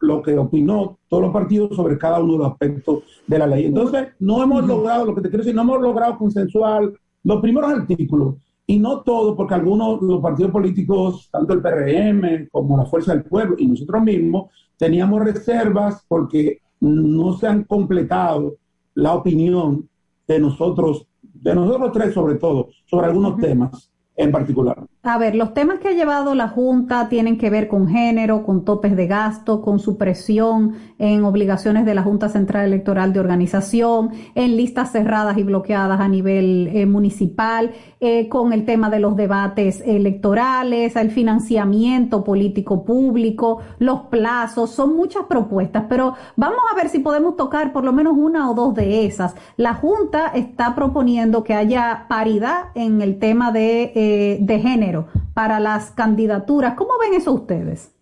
lo 0.00 0.22
que 0.22 0.36
opinó 0.36 0.98
todos 1.08 1.22
los 1.24 1.32
partidos 1.32 1.74
sobre 1.76 1.98
cada 1.98 2.20
uno 2.20 2.32
de 2.32 2.38
los 2.38 2.52
aspectos 2.52 3.02
de 3.26 3.38
la 3.38 3.46
ley. 3.46 3.66
Entonces, 3.66 4.08
no 4.18 4.42
hemos 4.42 4.66
logrado, 4.66 5.04
lo 5.06 5.14
que 5.14 5.22
te 5.22 5.28
quiero 5.28 5.44
decir, 5.44 5.54
no 5.54 5.62
hemos 5.62 5.80
logrado 5.80 6.18
consensuar 6.18 6.92
los 7.22 7.40
primeros 7.40 7.72
artículos, 7.72 8.36
y 8.66 8.78
no 8.78 9.02
todos, 9.02 9.36
porque 9.36 9.54
algunos, 9.54 10.00
los 10.00 10.22
partidos 10.22 10.50
políticos, 10.50 11.28
tanto 11.30 11.52
el 11.52 11.60
PRM 11.60 12.48
como 12.50 12.76
la 12.78 12.86
Fuerza 12.86 13.12
del 13.12 13.24
Pueblo 13.24 13.56
y 13.58 13.66
nosotros 13.66 14.02
mismos, 14.02 14.50
teníamos 14.78 15.22
reservas 15.22 16.04
porque 16.08 16.60
no 16.80 17.34
se 17.34 17.46
han 17.46 17.64
completado 17.64 18.56
la 18.94 19.14
opinión 19.14 19.88
de 20.26 20.38
nosotros, 20.38 21.06
de 21.22 21.54
nosotros 21.54 21.92
tres 21.92 22.14
sobre 22.14 22.36
todo, 22.36 22.68
sobre 22.86 23.06
algunos 23.06 23.36
temas 23.36 23.90
en 24.16 24.32
particular. 24.32 24.86
A 25.06 25.18
ver, 25.18 25.34
los 25.34 25.52
temas 25.52 25.80
que 25.80 25.88
ha 25.88 25.92
llevado 25.92 26.34
la 26.34 26.48
Junta 26.48 27.10
tienen 27.10 27.36
que 27.36 27.50
ver 27.50 27.68
con 27.68 27.88
género, 27.88 28.42
con 28.42 28.64
topes 28.64 28.96
de 28.96 29.06
gasto, 29.06 29.60
con 29.60 29.78
supresión 29.78 30.76
en 30.98 31.24
obligaciones 31.24 31.84
de 31.84 31.94
la 31.94 32.02
Junta 32.02 32.30
Central 32.30 32.64
Electoral 32.64 33.12
de 33.12 33.20
Organización, 33.20 34.12
en 34.34 34.56
listas 34.56 34.92
cerradas 34.92 35.36
y 35.36 35.42
bloqueadas 35.42 36.00
a 36.00 36.08
nivel 36.08 36.70
eh, 36.72 36.86
municipal, 36.86 37.72
eh, 38.00 38.30
con 38.30 38.54
el 38.54 38.64
tema 38.64 38.88
de 38.88 39.00
los 39.00 39.14
debates 39.14 39.82
electorales, 39.84 40.96
el 40.96 41.10
financiamiento 41.10 42.24
político 42.24 42.86
público, 42.86 43.58
los 43.80 44.02
plazos, 44.06 44.70
son 44.70 44.96
muchas 44.96 45.24
propuestas, 45.24 45.84
pero 45.86 46.14
vamos 46.36 46.60
a 46.72 46.76
ver 46.76 46.88
si 46.88 47.00
podemos 47.00 47.36
tocar 47.36 47.74
por 47.74 47.84
lo 47.84 47.92
menos 47.92 48.14
una 48.16 48.50
o 48.50 48.54
dos 48.54 48.74
de 48.74 49.04
esas. 49.04 49.34
La 49.58 49.74
Junta 49.74 50.28
está 50.28 50.74
proponiendo 50.74 51.44
que 51.44 51.52
haya 51.52 52.06
paridad 52.08 52.68
en 52.74 53.02
el 53.02 53.18
tema 53.18 53.52
de, 53.52 53.92
eh, 53.94 54.38
de 54.40 54.58
género 54.94 55.08
para 55.32 55.60
las 55.60 55.90
candidaturas. 55.90 56.74
¿Cómo 56.74 56.92
ven 57.00 57.14
eso 57.14 57.32
ustedes? 57.32 57.92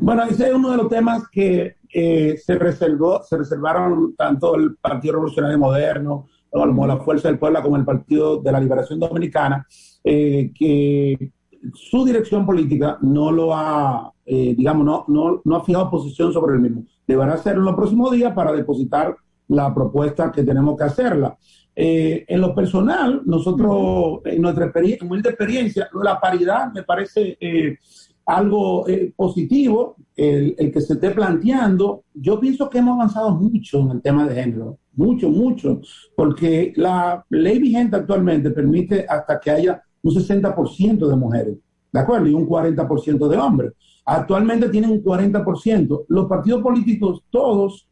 Bueno, 0.00 0.24
ese 0.24 0.48
es 0.48 0.54
uno 0.54 0.70
de 0.70 0.76
los 0.76 0.88
temas 0.88 1.28
que 1.30 1.76
eh, 1.92 2.36
se 2.36 2.56
reservó, 2.56 3.22
se 3.22 3.36
reservaron 3.36 4.14
tanto 4.16 4.54
el 4.56 4.76
Partido 4.76 5.14
Revolucionario 5.14 5.58
Moderno, 5.58 6.26
como 6.50 6.86
la 6.86 6.96
Fuerza 6.98 7.28
del 7.28 7.38
Pueblo, 7.38 7.62
como 7.62 7.76
el 7.76 7.84
Partido 7.84 8.38
de 8.38 8.52
la 8.52 8.60
Liberación 8.60 8.98
Dominicana, 8.98 9.66
eh, 10.02 10.50
que 10.54 11.32
su 11.74 12.04
dirección 12.04 12.46
política 12.46 12.98
no 13.02 13.30
lo 13.30 13.54
ha, 13.54 14.12
eh, 14.24 14.54
digamos, 14.56 14.84
no, 14.84 15.04
no, 15.08 15.42
no 15.44 15.56
ha 15.56 15.64
fijado 15.64 15.90
posición 15.90 16.32
sobre 16.32 16.54
el 16.54 16.60
mismo. 16.60 16.84
Deberá 17.06 17.34
hacerlo 17.34 17.60
en 17.60 17.66
los 17.66 17.74
próximos 17.74 18.12
días 18.12 18.32
para 18.32 18.52
depositar 18.52 19.14
la 19.48 19.74
propuesta 19.74 20.30
que 20.30 20.42
tenemos 20.42 20.76
que 20.76 20.84
hacerla. 20.84 21.36
Eh, 21.80 22.24
en 22.26 22.40
lo 22.40 22.52
personal, 22.56 23.22
nosotros, 23.24 24.18
en 24.24 24.42
nuestra 24.42 24.64
experiencia, 24.64 25.06
experiencia, 25.30 25.88
la 26.02 26.18
paridad 26.18 26.72
me 26.72 26.82
parece 26.82 27.38
eh, 27.40 27.78
algo 28.26 28.88
eh, 28.88 29.12
positivo, 29.14 29.94
el, 30.16 30.56
que 30.72 30.80
se 30.80 30.94
esté 30.94 31.12
planteando. 31.12 32.02
Yo 32.14 32.40
pienso 32.40 32.68
que 32.68 32.78
hemos 32.78 32.96
avanzado 32.96 33.30
mucho 33.30 33.78
en 33.78 33.90
el 33.92 34.02
tema 34.02 34.26
de 34.26 34.34
género, 34.34 34.78
mucho, 34.94 35.30
mucho, 35.30 35.80
porque 36.16 36.72
la 36.74 37.24
ley 37.30 37.60
vigente 37.60 37.94
actualmente 37.94 38.50
permite 38.50 39.06
hasta 39.08 39.38
que 39.38 39.52
haya 39.52 39.80
un 40.02 40.12
60% 40.12 41.06
de 41.06 41.14
mujeres, 41.14 41.58
¿de 41.92 42.00
acuerdo? 42.00 42.26
Y 42.26 42.34
un 42.34 42.48
40% 42.48 43.28
de 43.28 43.36
hombres. 43.36 43.72
Actualmente 44.04 44.68
tienen 44.68 44.90
un 44.90 45.04
40%. 45.04 46.06
Los 46.08 46.26
partidos 46.26 46.60
políticos 46.60 47.22
todos 47.30 47.88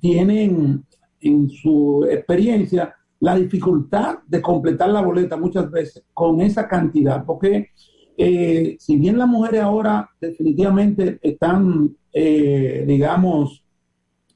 tienen 0.00 0.84
en 1.22 1.48
su 1.48 2.06
experiencia 2.10 2.94
la 3.20 3.36
dificultad 3.36 4.18
de 4.26 4.42
completar 4.42 4.90
la 4.90 5.00
boleta 5.00 5.36
muchas 5.36 5.70
veces 5.70 6.04
con 6.12 6.40
esa 6.40 6.66
cantidad, 6.66 7.24
porque 7.24 7.70
eh, 8.16 8.76
si 8.78 8.96
bien 8.96 9.16
las 9.16 9.28
mujeres 9.28 9.62
ahora 9.62 10.10
definitivamente 10.20 11.18
están, 11.22 11.96
eh, 12.12 12.84
digamos, 12.86 13.64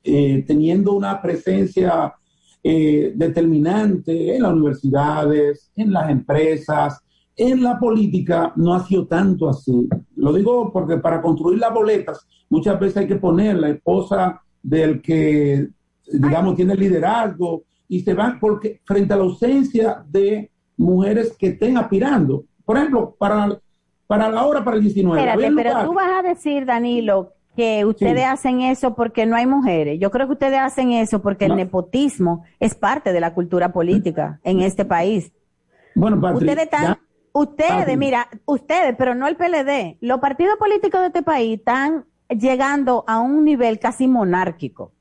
eh, 0.04 0.44
teniendo 0.46 0.92
una 0.92 1.20
presencia 1.20 2.14
determinante 2.62 4.34
en 4.34 4.42
las 4.42 4.52
universidades, 4.52 5.70
en 5.76 5.92
las 5.92 6.10
empresas, 6.10 7.00
en 7.36 7.62
la 7.62 7.78
política, 7.78 8.52
no 8.56 8.74
ha 8.74 8.84
sido 8.84 9.06
tanto 9.06 9.48
así. 9.48 9.88
Lo 10.16 10.32
digo 10.32 10.72
porque 10.72 10.96
para 10.96 11.22
construir 11.22 11.60
las 11.60 11.72
boletas 11.72 12.26
muchas 12.48 12.80
veces 12.80 12.96
hay 12.96 13.06
que 13.06 13.16
poner 13.16 13.56
la 13.56 13.68
esposa 13.68 14.42
del 14.62 15.00
que 15.00 15.68
digamos, 16.12 16.56
tiene 16.56 16.74
liderazgo 16.74 17.64
y 17.88 18.00
se 18.00 18.14
van 18.14 18.38
porque 18.40 18.80
frente 18.84 19.14
a 19.14 19.16
la 19.16 19.24
ausencia 19.24 20.04
de 20.08 20.50
mujeres 20.76 21.36
que 21.38 21.48
estén 21.48 21.78
aspirando. 21.78 22.44
Por 22.64 22.76
ejemplo, 22.76 23.14
para, 23.18 23.58
para 24.06 24.28
la 24.28 24.44
hora, 24.44 24.64
para 24.64 24.76
el 24.76 24.82
19. 24.82 25.20
Espérate, 25.20 25.54
pero 25.54 25.84
tú 25.84 25.94
vas 25.94 26.18
a 26.18 26.22
decir, 26.22 26.66
Danilo, 26.66 27.32
que 27.54 27.84
ustedes 27.84 28.24
hacen 28.24 28.60
eso 28.60 28.94
porque 28.94 29.24
no 29.24 29.36
hay 29.36 29.46
mujeres. 29.46 29.98
Yo 29.98 30.10
creo 30.10 30.26
que 30.26 30.34
ustedes 30.34 30.58
hacen 30.58 30.92
eso 30.92 31.22
porque 31.22 31.46
el 31.46 31.56
nepotismo 31.56 32.44
es 32.60 32.74
parte 32.74 33.12
de 33.12 33.20
la 33.20 33.32
cultura 33.32 33.72
política 33.72 34.40
en 34.44 34.60
este 34.60 34.84
país. 34.84 35.32
Bueno, 35.94 36.20
ustedes 36.34 36.64
están, 36.64 36.98
ustedes, 37.32 37.96
mira, 37.96 38.28
ustedes, 38.44 38.94
pero 38.98 39.14
no 39.14 39.26
el 39.26 39.36
PLD, 39.36 39.96
los 40.02 40.20
partidos 40.20 40.56
políticos 40.58 41.00
de 41.00 41.06
este 41.06 41.22
país 41.22 41.58
están 41.58 42.04
llegando 42.28 43.04
a 43.06 43.20
un 43.20 43.44
nivel 43.44 43.78
casi 43.78 44.06
monárquico 44.06 44.92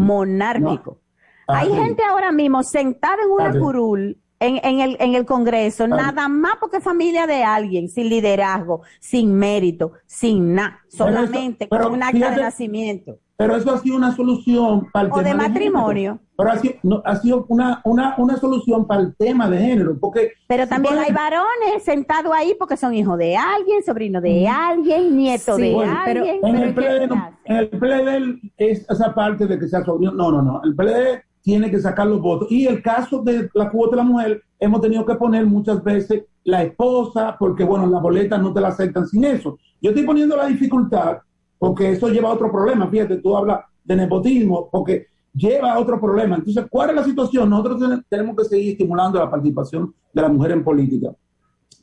monárquico. 0.00 0.98
Hay 1.46 1.72
gente 1.72 2.02
ahora 2.04 2.32
mismo 2.32 2.62
sentada 2.62 3.22
en 3.22 3.30
una 3.30 3.58
curul 3.58 4.18
en, 4.40 4.80
el, 4.80 4.96
en 5.00 5.14
el 5.14 5.26
Congreso, 5.26 5.86
nada 5.86 6.28
más 6.28 6.54
porque 6.58 6.78
es 6.78 6.84
familia 6.84 7.26
de 7.26 7.44
alguien, 7.44 7.88
sin 7.88 8.08
liderazgo, 8.08 8.82
sin 8.98 9.34
mérito, 9.34 9.92
sin 10.06 10.54
nada, 10.54 10.80
solamente 10.88 11.68
con 11.68 11.92
un 11.92 12.02
acta 12.02 12.30
de 12.30 12.36
nacimiento. 12.40 13.18
Pero 13.40 13.56
eso 13.56 13.70
ha 13.70 13.78
sido 13.78 13.96
una 13.96 14.14
solución 14.14 14.86
para 14.92 15.06
el 15.06 15.12
o 15.14 15.22
de 15.22 15.32
matrimonio. 15.32 16.18
pero 16.36 16.50
ha 16.50 17.16
sido, 17.16 17.46
una, 17.48 17.80
una, 17.84 18.14
una, 18.18 18.36
solución 18.36 18.86
para 18.86 19.00
el 19.00 19.16
tema 19.16 19.48
de 19.48 19.56
género. 19.56 19.98
porque 19.98 20.32
Pero 20.46 20.68
también 20.68 20.98
hay 20.98 21.10
varones 21.10 21.82
sentados 21.82 22.30
ahí 22.34 22.54
porque 22.58 22.76
son 22.76 22.92
hijos 22.92 23.16
de 23.16 23.38
alguien, 23.38 23.82
sobrinos 23.82 24.22
de 24.22 24.46
alguien, 24.46 25.16
nietos 25.16 25.56
de 25.56 25.74
alguien. 25.74 26.38
en, 26.42 26.56
el 26.56 26.74
PLD, 26.74 27.14
en 27.46 27.56
el 27.56 27.68
PLD 27.70 28.52
es 28.58 28.84
esa 28.90 29.14
parte 29.14 29.46
de 29.46 29.58
que 29.58 29.68
sea 29.68 29.82
sobrino. 29.86 30.12
No, 30.12 30.30
no, 30.30 30.42
no. 30.42 30.60
El 30.62 30.76
PLD 30.76 31.22
tiene 31.40 31.70
que 31.70 31.80
sacar 31.80 32.08
los 32.08 32.20
votos. 32.20 32.46
Y 32.50 32.66
el 32.66 32.82
caso 32.82 33.22
de 33.22 33.48
la 33.54 33.70
cuota 33.70 33.96
de 33.96 34.02
la 34.02 34.06
mujer, 34.06 34.42
hemos 34.58 34.82
tenido 34.82 35.06
que 35.06 35.14
poner 35.14 35.46
muchas 35.46 35.82
veces 35.82 36.24
la 36.44 36.62
esposa, 36.62 37.36
porque 37.38 37.64
bueno, 37.64 37.86
las 37.86 38.02
boletas 38.02 38.38
no 38.42 38.52
te 38.52 38.60
la 38.60 38.68
aceptan 38.68 39.08
sin 39.08 39.24
eso. 39.24 39.58
Yo 39.80 39.92
estoy 39.92 40.04
poniendo 40.04 40.36
la 40.36 40.44
dificultad 40.44 41.20
porque 41.60 41.90
eso 41.90 42.08
lleva 42.08 42.30
a 42.30 42.32
otro 42.32 42.50
problema. 42.50 42.88
Fíjate, 42.88 43.18
tú 43.18 43.36
hablas 43.36 43.60
de 43.84 43.94
nepotismo, 43.94 44.70
porque 44.72 45.08
lleva 45.34 45.74
a 45.74 45.78
otro 45.78 46.00
problema. 46.00 46.36
Entonces, 46.36 46.64
¿cuál 46.70 46.88
es 46.88 46.96
la 46.96 47.04
situación? 47.04 47.50
Nosotros 47.50 48.02
tenemos 48.08 48.34
que 48.34 48.44
seguir 48.44 48.72
estimulando 48.72 49.18
la 49.18 49.30
participación 49.30 49.94
de 50.10 50.22
la 50.22 50.30
mujer 50.30 50.52
en 50.52 50.64
política. 50.64 51.10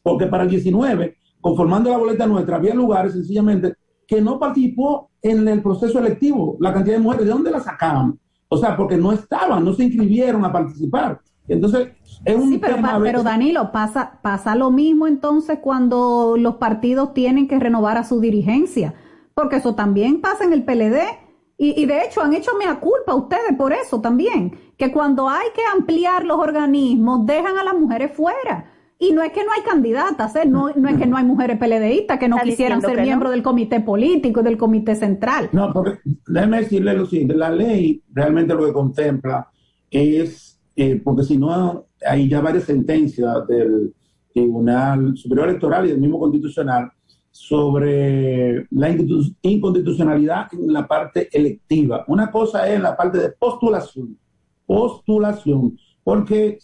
Porque 0.02 0.26
para 0.26 0.44
el 0.44 0.50
19, 0.50 1.18
conformando 1.40 1.92
la 1.92 1.98
boleta 1.98 2.26
nuestra, 2.26 2.56
había 2.56 2.74
lugares 2.74 3.14
sencillamente 3.14 3.76
que 4.08 4.20
no 4.20 4.40
participó 4.40 5.12
en 5.22 5.48
el 5.48 5.62
proceso 5.62 6.00
electivo. 6.00 6.58
La 6.60 6.74
cantidad 6.74 6.96
de 6.96 7.04
mujeres, 7.04 7.28
¿de 7.28 7.32
dónde 7.32 7.52
la 7.52 7.60
sacaban? 7.60 8.18
O 8.50 8.58
sea, 8.58 8.76
porque 8.76 8.98
no 8.98 9.12
estaban, 9.12 9.64
no 9.64 9.74
se 9.74 9.84
inscribieron 9.84 10.44
a 10.44 10.52
participar. 10.52 11.22
Entonces, 11.48 11.90
es 12.26 12.36
un 12.36 12.50
sí, 12.50 12.58
pero, 12.58 12.78
tema 12.78 13.00
pero 13.00 13.22
Danilo, 13.22 13.72
pasa, 13.72 14.20
pasa 14.24 14.56
lo 14.56 14.72
mismo 14.72 15.06
entonces 15.06 15.60
cuando 15.62 16.36
los 16.36 16.56
partidos 16.56 17.14
tienen 17.14 17.48
que 17.48 17.60
renovar 17.60 17.98
a 17.98 18.04
su 18.04 18.20
dirigencia, 18.20 18.96
porque 19.38 19.58
eso 19.58 19.76
también 19.76 20.20
pasa 20.20 20.46
en 20.46 20.54
el 20.54 20.64
PLD. 20.64 20.98
Y, 21.60 21.80
y 21.80 21.86
de 21.86 22.04
hecho 22.04 22.22
han 22.22 22.34
hecho 22.34 22.52
mea 22.58 22.80
culpa 22.80 23.14
ustedes 23.14 23.56
por 23.56 23.72
eso 23.72 24.02
también, 24.02 24.58
que 24.78 24.92
cuando 24.92 25.30
hay 25.30 25.48
que 25.56 25.62
ampliar 25.76 26.26
los 26.26 26.40
organismos, 26.40 27.24
dejan 27.28 27.56
a 27.56 27.64
las 27.64 27.76
mujeres 27.76 28.12
fuera. 28.14 28.72
Y 28.98 29.12
no 29.12 29.22
es 29.22 29.32
que 29.32 29.44
no 29.44 29.52
hay 29.56 29.62
candidatas, 29.62 30.36
¿eh? 30.38 30.48
no, 30.48 30.72
no 30.76 30.90
es 30.90 30.98
que 30.98 31.06
no 31.06 31.18
hay 31.18 31.24
mujeres 31.24 31.60
PLDistas 31.60 32.18
que 32.18 32.28
no 32.28 32.38
quisieran 32.38 32.82
ser 32.82 32.98
no. 32.98 33.04
miembros 33.04 33.32
del 33.32 33.44
comité 33.44 33.80
político 33.80 34.40
y 34.40 34.44
del 34.44 34.58
comité 34.58 34.96
central. 34.96 35.50
No, 35.52 35.72
porque 35.72 36.00
déjeme 36.28 36.62
decirle 36.62 36.96
lo 36.96 37.06
siguiente, 37.06 37.36
la 37.36 37.52
ley 37.52 38.02
realmente 38.12 38.56
lo 38.56 38.66
que 38.66 38.74
contempla 38.74 39.48
es, 39.92 40.60
eh, 40.76 41.00
porque 41.04 41.24
si 41.24 41.38
no, 41.38 41.86
hay 42.04 42.28
ya 42.28 42.42
varias 42.42 42.64
sentencias 42.64 43.48
del 43.48 43.94
Tribunal 44.34 45.16
Superior 45.16 45.50
Electoral 45.50 45.86
y 45.86 45.90
del 45.90 46.02
mismo 46.02 46.20
Constitucional 46.20 46.92
sobre 47.40 48.66
la 48.72 48.90
inconstitucionalidad 49.42 50.48
en 50.54 50.74
la 50.74 50.88
parte 50.88 51.30
electiva. 51.32 52.04
Una 52.08 52.32
cosa 52.32 52.68
es 52.72 52.82
la 52.82 52.98
parte 52.98 53.20
de 53.20 53.30
postulación, 53.30 54.18
postulación, 54.66 55.78
porque 56.04 56.58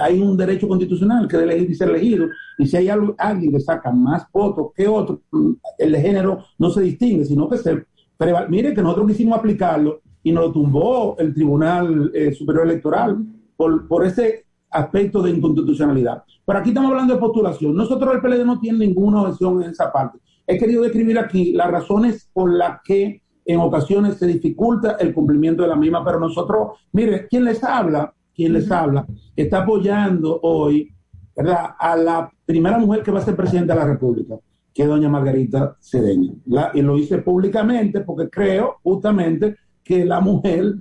hay 0.00 0.20
un 0.20 0.36
derecho 0.36 0.68
constitucional 0.68 1.28
que 1.28 1.36
es 1.36 1.42
elegir 1.42 1.70
y 1.70 1.74
ser 1.74 1.90
elegido, 1.90 2.26
y 2.58 2.66
si 2.66 2.76
hay 2.76 2.88
alguien 2.88 3.52
que 3.52 3.60
saca 3.60 3.90
más 3.92 4.26
votos 4.32 4.72
que 4.74 4.88
otro, 4.88 5.20
mm, 5.30 5.52
el 5.78 5.92
de 5.92 6.00
género 6.00 6.44
no 6.58 6.70
se 6.70 6.82
distingue, 6.82 7.24
sino 7.24 7.48
que 7.48 7.58
se 7.58 7.84
preval- 8.18 8.48
Mire 8.48 8.74
que 8.74 8.82
nosotros 8.82 9.08
quisimos 9.08 9.38
aplicarlo 9.38 10.00
y 10.22 10.32
nos 10.32 10.46
lo 10.46 10.52
tumbó 10.52 11.16
el 11.18 11.32
Tribunal 11.34 12.10
eh, 12.14 12.32
Superior 12.32 12.64
Electoral 12.66 13.18
por, 13.56 13.86
por 13.86 14.04
ese 14.04 14.46
aspecto 14.70 15.22
de 15.22 15.30
inconstitucionalidad. 15.30 16.24
Pero 16.46 16.58
aquí 16.60 16.70
estamos 16.70 16.90
hablando 16.92 17.14
de 17.14 17.20
postulación. 17.20 17.74
Nosotros 17.74 18.14
el 18.14 18.20
PLD 18.20 18.44
no 18.46 18.60
tiene 18.60 18.86
ninguna 18.86 19.22
objeción 19.22 19.62
en 19.62 19.70
esa 19.70 19.92
parte. 19.92 20.18
He 20.46 20.56
querido 20.56 20.82
describir 20.84 21.18
aquí 21.18 21.52
las 21.52 21.70
razones 21.70 22.30
por 22.32 22.52
las 22.52 22.80
que 22.84 23.20
en 23.44 23.60
ocasiones 23.60 24.16
se 24.16 24.26
dificulta 24.26 24.92
el 25.00 25.12
cumplimiento 25.12 25.62
de 25.64 25.68
la 25.68 25.76
misma, 25.76 26.04
pero 26.04 26.20
nosotros, 26.20 26.78
mire, 26.92 27.26
quien 27.28 27.44
les 27.44 27.62
habla, 27.64 28.14
quien 28.34 28.52
les 28.52 28.70
habla, 28.70 29.04
está 29.34 29.62
apoyando 29.62 30.38
hoy, 30.42 30.92
¿verdad?, 31.36 31.70
a 31.78 31.96
la 31.96 32.30
primera 32.44 32.78
mujer 32.78 33.02
que 33.02 33.10
va 33.10 33.18
a 33.18 33.24
ser 33.24 33.34
presidenta 33.36 33.74
de 33.74 33.80
la 33.80 33.86
República, 33.86 34.36
que 34.72 34.82
es 34.82 34.88
doña 34.88 35.08
Margarita 35.08 35.76
Cedeño. 35.80 36.34
La- 36.46 36.70
y 36.74 36.82
lo 36.82 36.96
hice 36.96 37.18
públicamente 37.18 38.00
porque 38.00 38.28
creo 38.30 38.76
justamente 38.82 39.56
que 39.82 40.04
la 40.04 40.20
mujer, 40.20 40.74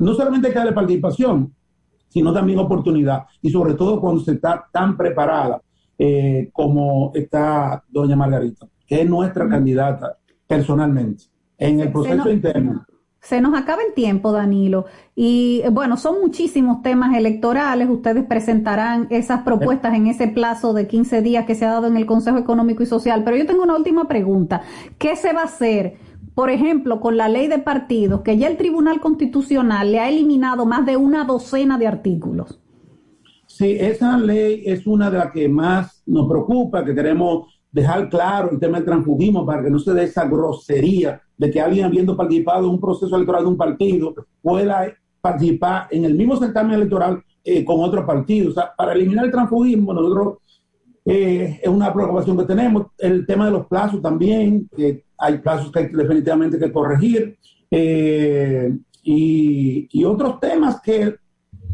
no 0.00 0.14
solamente 0.14 0.48
hay 0.48 0.52
que 0.52 0.58
darle 0.58 0.72
participación, 0.72 1.54
sino 2.10 2.34
también 2.34 2.58
oportunidad, 2.58 3.24
y 3.40 3.48
sobre 3.50 3.72
todo 3.72 3.98
cuando 4.02 4.20
se 4.20 4.32
está 4.32 4.66
tan 4.70 4.98
preparada 4.98 5.62
eh, 5.98 6.50
como 6.52 7.12
está 7.14 7.82
doña 7.88 8.16
Margarita, 8.16 8.66
que 8.86 9.00
es 9.00 9.08
nuestra 9.08 9.48
candidata 9.48 10.18
personalmente 10.46 11.24
en 11.56 11.80
el 11.80 11.86
Se 11.86 11.92
proceso 11.92 12.16
nos- 12.16 12.32
interno. 12.32 12.84
Se 13.22 13.38
nos 13.42 13.54
acaba 13.54 13.82
el 13.86 13.92
tiempo, 13.92 14.32
Danilo. 14.32 14.86
Y 15.14 15.60
eh, 15.62 15.68
bueno, 15.68 15.98
son 15.98 16.22
muchísimos 16.22 16.80
temas 16.80 17.14
electorales. 17.14 17.86
Ustedes 17.90 18.24
presentarán 18.24 19.08
esas 19.10 19.42
propuestas 19.42 19.94
en 19.94 20.06
ese 20.06 20.26
plazo 20.28 20.72
de 20.72 20.86
15 20.86 21.20
días 21.20 21.44
que 21.44 21.54
se 21.54 21.66
ha 21.66 21.70
dado 21.72 21.86
en 21.86 21.98
el 21.98 22.06
Consejo 22.06 22.38
Económico 22.38 22.82
y 22.82 22.86
Social. 22.86 23.22
Pero 23.22 23.36
yo 23.36 23.44
tengo 23.44 23.62
una 23.62 23.76
última 23.76 24.08
pregunta. 24.08 24.62
¿Qué 24.96 25.16
se 25.16 25.34
va 25.34 25.42
a 25.42 25.44
hacer, 25.44 25.98
por 26.34 26.50
ejemplo, 26.50 27.00
con 27.00 27.16
la 27.16 27.28
ley 27.28 27.48
de 27.48 27.58
partidos, 27.58 28.22
que 28.22 28.38
ya 28.38 28.48
el 28.48 28.56
Tribunal 28.56 29.00
Constitucional 29.00 29.90
le 29.90 30.00
ha 30.00 30.08
eliminado 30.08 30.66
más 30.66 30.86
de 30.86 30.96
una 30.96 31.24
docena 31.24 31.78
de 31.78 31.86
artículos? 31.86 32.60
Sí, 33.46 33.76
esa 33.78 34.16
ley 34.16 34.62
es 34.64 34.86
una 34.86 35.10
de 35.10 35.18
las 35.18 35.32
que 35.32 35.48
más 35.48 36.02
nos 36.06 36.28
preocupa, 36.28 36.84
que 36.84 36.94
queremos 36.94 37.46
dejar 37.72 38.08
claro 38.08 38.50
el 38.50 38.58
tema 38.58 38.78
del 38.78 38.86
transfugismo 38.86 39.44
para 39.44 39.62
que 39.62 39.70
no 39.70 39.78
se 39.78 39.92
dé 39.92 40.04
esa 40.04 40.26
grosería 40.26 41.20
de 41.36 41.50
que 41.50 41.60
alguien 41.60 41.84
habiendo 41.84 42.16
participado 42.16 42.64
en 42.64 42.70
un 42.70 42.80
proceso 42.80 43.14
electoral 43.14 43.44
de 43.44 43.48
un 43.48 43.56
partido 43.56 44.14
pueda 44.42 44.92
participar 45.20 45.88
en 45.90 46.04
el 46.04 46.14
mismo 46.14 46.36
certamen 46.36 46.74
electoral 46.74 47.22
eh, 47.44 47.64
con 47.64 47.80
otro 47.80 48.06
partido. 48.06 48.50
O 48.50 48.52
sea, 48.52 48.72
para 48.76 48.92
eliminar 48.92 49.24
el 49.24 49.30
transfugismo, 49.30 49.92
nosotros 49.92 50.38
eh, 51.04 51.60
es 51.62 51.68
una 51.68 51.92
preocupación 51.92 52.36
que 52.38 52.44
tenemos. 52.44 52.86
El 52.98 53.26
tema 53.26 53.46
de 53.46 53.52
los 53.52 53.66
plazos 53.66 54.00
también, 54.02 54.68
que 54.76 55.04
hay 55.18 55.38
plazos 55.38 55.70
que 55.72 55.80
hay 55.80 55.86
definitivamente 55.88 56.58
que 56.58 56.72
corregir. 56.72 57.36
eh, 57.70 58.76
y, 59.02 59.88
y 59.90 60.04
otros 60.04 60.38
temas 60.40 60.80
que, 60.82 61.16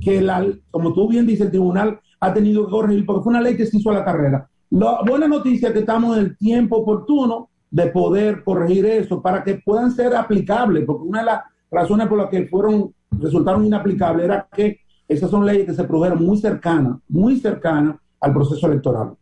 que 0.00 0.20
la, 0.20 0.46
como 0.70 0.92
tú 0.92 1.08
bien 1.08 1.26
dices, 1.26 1.46
el 1.46 1.50
tribunal 1.50 1.98
ha 2.20 2.32
tenido 2.32 2.64
que 2.64 2.70
corregir 2.70 3.04
porque 3.04 3.22
fue 3.22 3.30
una 3.30 3.40
ley 3.40 3.56
que 3.56 3.66
se 3.66 3.78
hizo 3.78 3.90
a 3.90 3.94
la 3.94 4.04
carrera. 4.04 4.48
La 4.70 5.00
buena 5.06 5.28
noticia 5.28 5.68
es 5.68 5.74
que 5.74 5.80
estamos 5.80 6.16
en 6.16 6.24
el 6.24 6.36
tiempo 6.36 6.76
oportuno 6.76 7.50
de 7.70 7.88
poder 7.88 8.44
corregir 8.44 8.86
eso 8.86 9.20
para 9.20 9.42
que 9.42 9.60
puedan 9.64 9.90
ser 9.90 10.14
aplicables, 10.14 10.84
porque 10.84 11.08
una 11.08 11.20
de 11.20 11.26
las 11.26 11.40
razones 11.70 12.06
por 12.06 12.18
las 12.18 12.30
que 12.30 12.46
fueron 12.46 12.92
resultaron 13.10 13.64
inaplicables 13.64 14.24
era 14.24 14.48
que 14.54 14.80
esas 15.08 15.30
son 15.30 15.44
leyes 15.44 15.66
que 15.66 15.74
se 15.74 15.84
produjeron 15.84 16.24
muy 16.24 16.38
cercanas, 16.38 16.98
muy 17.08 17.38
cercanas 17.38 17.96
al 18.20 18.32
proceso 18.32 18.66
electoral. 18.66 19.16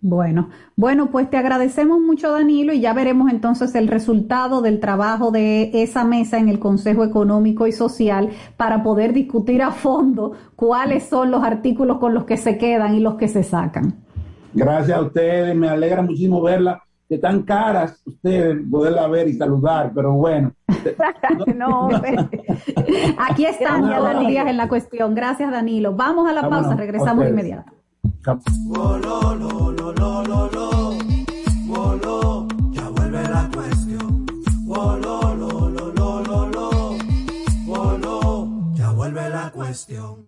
Bueno, 0.00 0.50
bueno, 0.76 1.10
pues 1.10 1.30
te 1.30 1.36
agradecemos 1.36 2.00
mucho, 2.00 2.32
Danilo, 2.32 2.72
y 2.72 2.80
ya 2.80 2.92
veremos 2.92 3.30
entonces 3.30 3.74
el 3.76 3.88
resultado 3.88 4.62
del 4.62 4.80
trabajo 4.80 5.30
de 5.30 5.70
esa 5.82 6.04
mesa 6.04 6.38
en 6.38 6.48
el 6.48 6.58
Consejo 6.58 7.04
Económico 7.04 7.66
y 7.66 7.72
Social 7.72 8.30
para 8.56 8.82
poder 8.82 9.12
discutir 9.12 9.62
a 9.62 9.70
fondo 9.70 10.32
cuáles 10.56 11.04
son 11.04 11.30
los 11.30 11.44
artículos 11.44 11.98
con 11.98 12.14
los 12.14 12.24
que 12.24 12.36
se 12.36 12.58
quedan 12.58 12.94
y 12.94 13.00
los 13.00 13.14
que 13.14 13.28
se 13.28 13.42
sacan. 13.42 13.94
Gracias 14.52 14.98
a 14.98 15.02
ustedes, 15.02 15.54
me 15.54 15.68
alegra 15.68 16.02
muchísimo 16.02 16.42
verla, 16.42 16.82
que 17.08 17.18
tan 17.18 17.42
caras 17.42 18.02
ustedes 18.04 18.58
poderla 18.70 19.06
ver 19.06 19.28
y 19.28 19.34
saludar, 19.34 19.92
pero 19.94 20.14
bueno. 20.14 20.52
no. 21.56 21.88
Aquí 23.18 23.46
todos 23.66 23.80
los 23.80 24.02
Danilo. 24.02 24.28
días 24.28 24.46
en 24.48 24.56
la 24.56 24.68
cuestión. 24.68 25.14
Gracias, 25.14 25.50
Danilo. 25.50 25.94
Vamos 25.94 26.28
a 26.28 26.32
la 26.32 26.42
Vámonos, 26.42 26.66
pausa, 26.66 26.76
regresamos 26.76 27.24
de 27.24 27.30
inmediato. 27.30 27.77
Cuestión. 39.68 40.27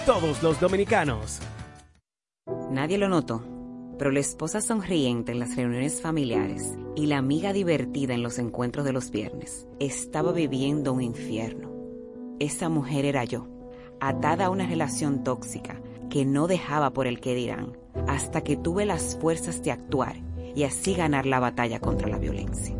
todos 0.05 0.41
los 0.41 0.59
dominicanos. 0.59 1.39
Nadie 2.71 2.97
lo 2.97 3.07
notó, 3.07 3.43
pero 3.97 4.11
la 4.11 4.19
esposa 4.19 4.61
sonriente 4.61 5.31
en 5.31 5.39
las 5.39 5.55
reuniones 5.55 6.01
familiares 6.01 6.73
y 6.95 7.05
la 7.05 7.17
amiga 7.17 7.53
divertida 7.53 8.13
en 8.13 8.23
los 8.23 8.39
encuentros 8.39 8.85
de 8.85 8.93
los 8.93 9.11
viernes 9.11 9.67
estaba 9.79 10.31
viviendo 10.31 10.93
un 10.93 11.01
infierno. 11.01 11.71
Esa 12.39 12.69
mujer 12.69 13.05
era 13.05 13.25
yo, 13.25 13.47
atada 13.99 14.45
a 14.45 14.49
una 14.49 14.65
relación 14.65 15.23
tóxica 15.23 15.81
que 16.09 16.25
no 16.25 16.47
dejaba 16.47 16.91
por 16.91 17.05
el 17.05 17.19
que 17.19 17.35
dirán, 17.35 17.77
hasta 18.07 18.41
que 18.41 18.57
tuve 18.57 18.85
las 18.85 19.17
fuerzas 19.17 19.61
de 19.63 19.71
actuar 19.71 20.15
y 20.55 20.63
así 20.63 20.95
ganar 20.95 21.25
la 21.25 21.39
batalla 21.39 21.79
contra 21.79 22.07
la 22.07 22.17
violencia. 22.17 22.75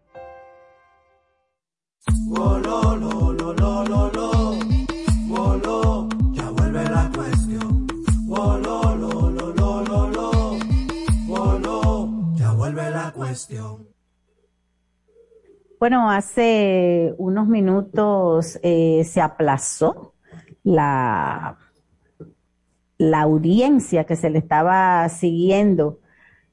ya 3.87 4.34
Bueno, 15.79 16.09
hace 16.09 17.13
unos 17.17 17.47
minutos 17.47 18.59
eh, 18.63 19.03
se 19.03 19.21
aplazó 19.21 20.13
la, 20.63 21.57
la 22.97 23.21
audiencia 23.21 24.05
que 24.05 24.15
se 24.15 24.29
le 24.29 24.39
estaba 24.39 25.07
siguiendo 25.09 25.99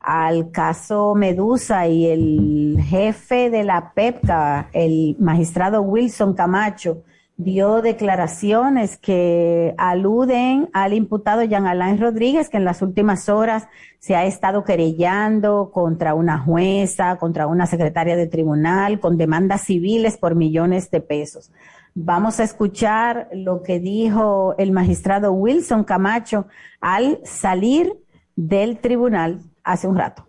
al 0.01 0.51
caso 0.51 1.15
Medusa 1.15 1.87
y 1.87 2.07
el 2.07 2.79
jefe 2.83 3.49
de 3.51 3.63
la 3.63 3.93
PEPCA, 3.95 4.69
el 4.73 5.17
magistrado 5.21 5.83
Wilson 5.83 6.35
Camacho, 6.35 7.05
dio 7.37 7.83
declaraciones 7.83 8.97
que 8.99 9.75
aluden 9.79 10.69
al 10.73 10.93
imputado 10.93 11.43
Jean 11.43 11.67
Alain 11.67 11.99
Rodríguez, 11.99 12.49
que 12.49 12.59
en 12.59 12.65
las 12.65 12.83
últimas 12.83 13.29
horas 13.29 13.69
se 13.99 14.15
ha 14.15 14.25
estado 14.25 14.65
querellando 14.65 15.71
contra 15.73 16.15
una 16.15 16.39
jueza, 16.39 17.17
contra 17.17 17.47
una 17.47 17.67
secretaria 17.67 18.17
de 18.17 18.27
tribunal, 18.27 19.01
con 19.01 19.17
demandas 19.17 19.63
civiles 19.63 20.17
por 20.17 20.35
millones 20.35 20.91
de 20.91 21.01
pesos. 21.01 21.51
Vamos 21.95 22.41
a 22.41 22.45
escuchar 22.45 23.29
lo 23.33 23.63
que 23.63 23.79
dijo 23.79 24.55
el 24.59 24.73
magistrado 24.73 25.33
Wilson 25.33 25.85
Camacho 25.85 26.47
al 26.81 27.21
salir 27.25 27.93
del 28.35 28.79
tribunal 28.79 29.41
hace 29.63 29.87
un 29.87 29.97
rato. 29.97 30.27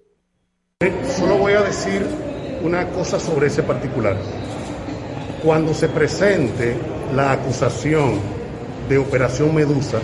Solo 1.03 1.37
voy 1.37 1.53
a 1.53 1.61
decir 1.61 2.05
una 2.63 2.89
cosa 2.89 3.19
sobre 3.19 3.47
ese 3.47 3.63
particular. 3.63 4.17
Cuando 5.43 5.73
se 5.73 5.89
presente 5.89 6.75
la 7.13 7.33
acusación 7.33 8.13
de 8.87 8.97
Operación 8.97 9.53
Medusa, 9.53 9.99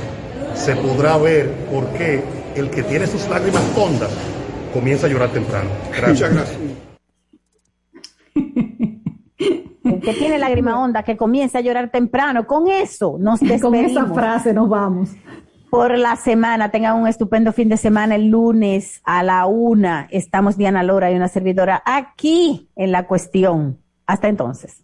se 0.54 0.76
podrá 0.76 1.18
ver 1.18 1.50
por 1.72 1.88
qué 1.94 2.22
el 2.56 2.70
que 2.70 2.84
tiene 2.84 3.08
sus 3.08 3.26
lágrimas 3.30 3.64
hondas 3.78 4.12
comienza 4.74 5.08
a 5.08 5.10
llorar 5.10 5.30
temprano. 5.30 5.70
Gracias. 5.96 6.34
gracias. 6.34 6.60
El 9.86 10.02
que 10.02 10.14
tiene 10.14 10.38
lágrima 10.38 10.78
honda, 10.78 11.04
que 11.04 11.16
comienza 11.16 11.60
a 11.60 11.62
llorar 11.62 11.90
temprano. 11.90 12.46
Con 12.46 12.68
eso 12.68 13.16
nos 13.18 13.40
despedimos. 13.40 13.62
Con 13.62 13.76
esa 13.76 14.06
frase 14.08 14.54
nos 14.54 14.68
vamos 14.68 15.12
por 15.70 15.98
la 15.98 16.18
semana. 16.18 16.70
Tengan 16.70 16.98
un 16.98 17.08
estupendo 17.08 17.54
fin 17.54 17.70
de 17.70 17.78
semana. 17.78 18.16
El 18.16 18.28
lunes 18.28 19.02
a 19.06 19.24
la 19.24 19.46
una 19.46 20.08
estamos 20.12 20.58
Diana 20.58 20.84
Lora 20.84 21.12
y 21.12 21.16
una 21.16 21.30
servidora 21.30 21.82
aquí 21.86 22.70
en 22.76 22.92
la 22.92 23.08
cuestión. 23.08 23.80
Hasta 24.06 24.28
entonces. 24.28 24.84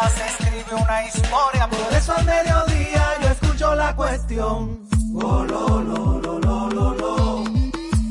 días 0.00 0.12
se 0.12 0.26
escribe 0.26 0.82
una 0.82 1.06
historia. 1.06 1.68
Por 1.68 1.96
eso 1.96 2.14
al 2.16 2.24
mediodía 2.24 3.04
yo 3.22 3.28
escucho 3.28 3.74
la 3.74 3.94
cuestión. 3.94 4.80
Oh, 5.14 5.44
lo, 5.44 5.82
lo, 5.82 6.20
lo, 6.20 6.38
lo, 6.38 6.68
lo, 6.70 6.94
lo. 6.94 7.44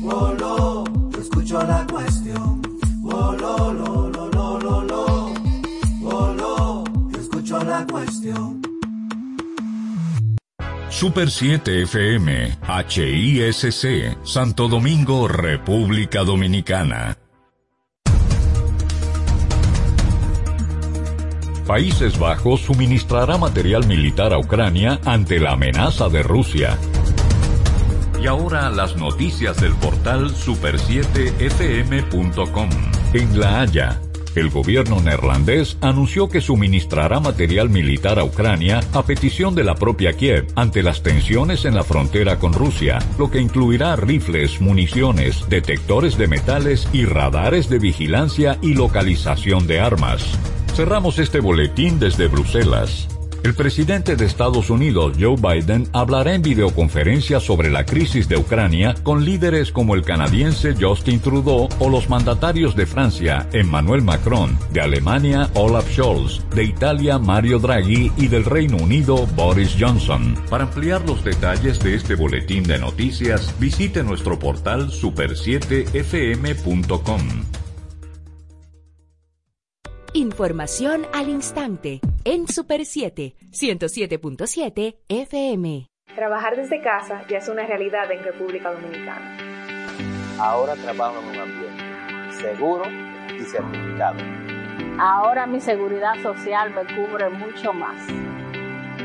Oh, 0.04 0.34
lo, 0.34 0.84
yo 1.10 1.20
escucho 1.20 1.62
la 1.62 1.86
cuestión. 1.86 2.62
Oh, 3.04 3.32
lo, 3.32 3.72
lo, 3.72 4.08
lo, 4.08 4.28
lo, 4.28 4.58
lo, 4.58 4.82
lo. 4.84 5.34
Oh, 6.04 6.34
lo, 6.34 6.84
yo 7.10 7.20
escucho 7.20 7.58
la 7.64 7.86
cuestión. 7.86 8.62
Super 10.90 11.30
7 11.30 11.82
FM, 11.82 12.58
HISC, 12.88 14.16
Santo 14.24 14.68
Domingo, 14.68 15.28
República 15.28 16.24
Dominicana. 16.24 17.16
Países 21.68 22.18
Bajos 22.18 22.62
suministrará 22.62 23.36
material 23.36 23.86
militar 23.86 24.32
a 24.32 24.38
Ucrania 24.38 24.98
ante 25.04 25.38
la 25.38 25.52
amenaza 25.52 26.08
de 26.08 26.22
Rusia. 26.22 26.78
Y 28.18 28.26
ahora 28.26 28.70
las 28.70 28.96
noticias 28.96 29.60
del 29.60 29.74
portal 29.74 30.30
super7fm.com. 30.30 32.70
En 33.12 33.38
La 33.38 33.60
Haya, 33.60 34.00
el 34.34 34.48
gobierno 34.48 35.02
neerlandés 35.02 35.76
anunció 35.82 36.30
que 36.30 36.40
suministrará 36.40 37.20
material 37.20 37.68
militar 37.68 38.18
a 38.18 38.24
Ucrania 38.24 38.80
a 38.94 39.02
petición 39.02 39.54
de 39.54 39.64
la 39.64 39.74
propia 39.74 40.14
Kiev 40.14 40.46
ante 40.54 40.82
las 40.82 41.02
tensiones 41.02 41.66
en 41.66 41.74
la 41.74 41.84
frontera 41.84 42.38
con 42.38 42.54
Rusia, 42.54 42.98
lo 43.18 43.30
que 43.30 43.42
incluirá 43.42 43.94
rifles, 43.94 44.62
municiones, 44.62 45.44
detectores 45.50 46.16
de 46.16 46.28
metales 46.28 46.88
y 46.94 47.04
radares 47.04 47.68
de 47.68 47.78
vigilancia 47.78 48.56
y 48.62 48.72
localización 48.72 49.66
de 49.66 49.80
armas. 49.80 50.38
Cerramos 50.78 51.18
este 51.18 51.40
boletín 51.40 51.98
desde 51.98 52.28
Bruselas. 52.28 53.08
El 53.42 53.54
presidente 53.54 54.14
de 54.14 54.24
Estados 54.24 54.70
Unidos, 54.70 55.16
Joe 55.18 55.34
Biden, 55.34 55.88
hablará 55.92 56.36
en 56.36 56.42
videoconferencia 56.42 57.40
sobre 57.40 57.68
la 57.68 57.84
crisis 57.84 58.28
de 58.28 58.36
Ucrania 58.36 58.94
con 59.02 59.24
líderes 59.24 59.72
como 59.72 59.96
el 59.96 60.04
canadiense 60.04 60.76
Justin 60.80 61.18
Trudeau 61.18 61.68
o 61.80 61.88
los 61.88 62.08
mandatarios 62.08 62.76
de 62.76 62.86
Francia, 62.86 63.48
Emmanuel 63.52 64.02
Macron, 64.02 64.56
de 64.72 64.80
Alemania, 64.80 65.50
Olaf 65.54 65.90
Scholz, 65.90 66.48
de 66.54 66.62
Italia, 66.62 67.18
Mario 67.18 67.58
Draghi 67.58 68.12
y 68.16 68.28
del 68.28 68.44
Reino 68.44 68.76
Unido, 68.76 69.26
Boris 69.34 69.74
Johnson. 69.76 70.36
Para 70.48 70.62
ampliar 70.62 71.04
los 71.04 71.24
detalles 71.24 71.80
de 71.80 71.96
este 71.96 72.14
boletín 72.14 72.62
de 72.62 72.78
noticias, 72.78 73.52
visite 73.58 74.04
nuestro 74.04 74.38
portal 74.38 74.92
super7fm.com. 74.92 77.67
Información 80.14 81.06
al 81.12 81.28
instante 81.28 82.00
en 82.24 82.48
Super 82.48 82.86
7, 82.86 83.34
107.7 83.52 84.96
FM. 85.06 85.86
Trabajar 86.14 86.56
desde 86.56 86.80
casa 86.80 87.26
ya 87.28 87.38
es 87.38 87.48
una 87.48 87.66
realidad 87.66 88.10
en 88.10 88.24
República 88.24 88.72
Dominicana. 88.72 89.36
Ahora 90.40 90.74
trabajo 90.76 91.20
en 91.20 91.28
un 91.28 91.38
ambiente 91.38 91.84
seguro 92.40 92.84
y 93.38 93.44
certificado. 93.44 94.18
Ahora 94.98 95.46
mi 95.46 95.60
seguridad 95.60 96.14
social 96.22 96.72
me 96.74 96.86
cubre 96.96 97.28
mucho 97.28 97.74
más. 97.74 98.00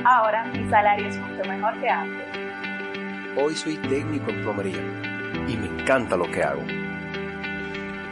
Ahora 0.06 0.45
mi 0.45 0.70
salario 0.70 1.10
es 1.10 1.18
mucho 1.18 1.43
mejor 1.49 1.80
que 1.82 1.89
antes. 1.89 2.28
Hoy 3.36 3.56
soy 3.56 3.76
técnico 3.89 4.32
en 4.32 4.41
plomería 4.41 4.82
y 5.49 5.58
me 5.58 5.82
encanta 5.82 6.16
lo 6.16 6.32
que 6.32 6.41
hago. 6.41 6.64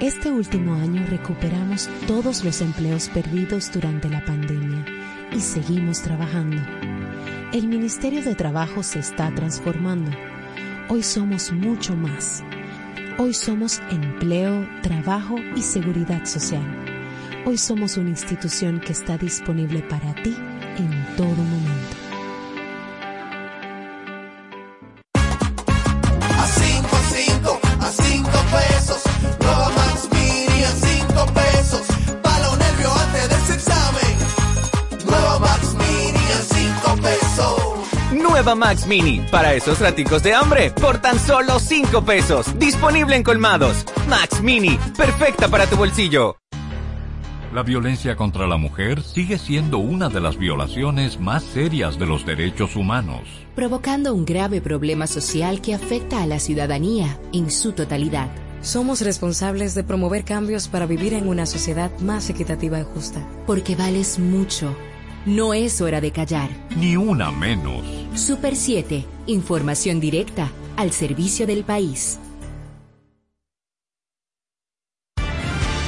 Este 0.02 0.32
último 0.32 0.74
año 0.74 1.06
recuperamos 1.08 1.88
todos 2.08 2.44
los 2.44 2.60
empleos 2.62 3.08
perdidos 3.10 3.72
durante 3.72 4.10
la 4.10 4.26
pandemia 4.26 4.84
y 5.32 5.40
seguimos 5.40 6.02
trabajando. 6.02 6.60
El 7.54 7.68
Ministerio 7.68 8.24
de 8.24 8.34
Trabajo 8.34 8.82
se 8.82 8.98
está 8.98 9.32
transformando. 9.36 10.10
Hoy 10.90 11.04
somos 11.04 11.52
mucho 11.52 11.96
más. 11.96 12.44
Hoy 13.20 13.36
somos 13.36 13.80
empleo, 13.92 14.68
trabajo 14.82 15.36
y 15.56 15.62
seguridad 15.62 16.26
social. 16.26 16.66
Hoy 17.46 17.60
somos 17.60 17.96
una 17.96 18.10
institución 18.10 18.80
que 18.80 18.94
está 18.94 19.20
disponible 19.20 19.84
para 19.84 20.16
ti 20.16 20.36
en 20.80 21.16
todo 21.16 21.36
momento. 21.36 22.01
Nueva 38.42 38.56
Max 38.56 38.88
Mini 38.88 39.20
a 39.20 39.22
5 39.22 39.22
pesos. 39.22 39.22
Nueva 39.22 39.22
Max 39.22 39.22
Mini, 39.22 39.30
para 39.30 39.54
esos 39.54 39.80
raticos 39.80 40.24
de 40.24 40.34
hambre, 40.34 40.72
por 40.72 40.98
tan 40.98 41.20
solo 41.20 41.60
5 41.60 42.04
pesos. 42.04 42.58
Disponible 42.58 43.16
en 43.16 43.22
colmados. 43.22 43.86
Max 44.10 44.42
Mini, 44.42 44.80
perfecta 44.98 45.48
para 45.48 45.68
tu 45.68 45.78
bolsillo. 45.78 46.38
La 47.54 47.62
violencia 47.62 48.16
contra 48.16 48.48
la 48.48 48.58
mujer 48.58 49.04
sigue 49.04 49.38
siendo 49.38 49.78
una 49.78 50.10
de 50.10 50.22
las 50.22 50.38
violaciones 50.38 51.20
más 51.20 51.44
serias 51.44 52.00
de 52.00 52.08
los 52.08 52.26
derechos 52.26 52.76
humanos. 52.76 53.22
Provocando 53.54 54.16
un 54.16 54.26
grave 54.26 54.60
problema 54.60 55.06
social 55.06 55.62
que 55.62 55.76
afecta 55.76 56.24
a 56.24 56.26
la 56.26 56.40
ciudadanía 56.40 57.20
en 57.34 57.52
su 57.52 57.74
totalidad. 57.74 58.30
Somos 58.62 59.02
responsables 59.02 59.76
de 59.76 59.84
promover 59.84 60.24
cambios 60.24 60.68
para 60.68 60.88
vivir 60.88 61.14
en 61.14 61.28
una 61.28 61.46
sociedad 61.46 61.92
más 62.00 62.30
equitativa 62.32 62.80
y 62.80 62.84
justa. 62.84 63.24
Porque 63.46 63.76
vales 63.76 64.18
mucho. 64.18 64.76
No 65.26 65.54
es 65.54 65.82
hora 65.82 66.02
de 66.02 66.12
callar. 66.12 66.50
Ni 66.76 66.98
una 66.98 67.32
menos. 67.32 67.84
Super 68.16 68.56
7. 68.56 69.06
Información 69.28 70.00
directa 70.00 70.50
al 70.78 70.92
servicio 70.92 71.46
del 71.46 71.64
país. 71.64 72.18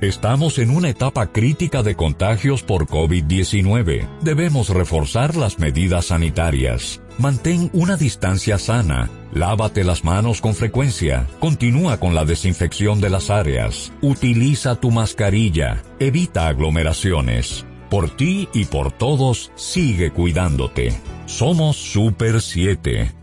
Estamos 0.00 0.58
en 0.58 0.70
una 0.70 0.88
etapa 0.88 1.30
crítica 1.30 1.82
de 1.82 1.94
contagios 1.94 2.62
por 2.62 2.86
COVID-19. 2.86 4.08
Debemos 4.22 4.70
reforzar 4.70 5.36
las 5.36 5.58
medidas 5.58 6.06
sanitarias. 6.06 7.02
Mantén 7.18 7.68
una 7.74 7.98
distancia 7.98 8.56
sana. 8.56 9.10
Lávate 9.34 9.84
las 9.84 10.02
manos 10.02 10.40
con 10.40 10.54
frecuencia. 10.54 11.26
Continúa 11.38 12.00
con 12.00 12.14
la 12.14 12.24
desinfección 12.24 13.02
de 13.02 13.10
las 13.10 13.28
áreas. 13.28 13.92
Utiliza 14.00 14.74
tu 14.76 14.90
mascarilla. 14.90 15.82
Evita 15.98 16.48
aglomeraciones. 16.48 17.66
Por 17.90 18.08
ti 18.16 18.48
y 18.54 18.64
por 18.64 18.92
todos, 18.92 19.52
sigue 19.54 20.12
cuidándote. 20.12 20.98
Somos 21.26 21.76
Super 21.76 22.40
7. 22.40 23.19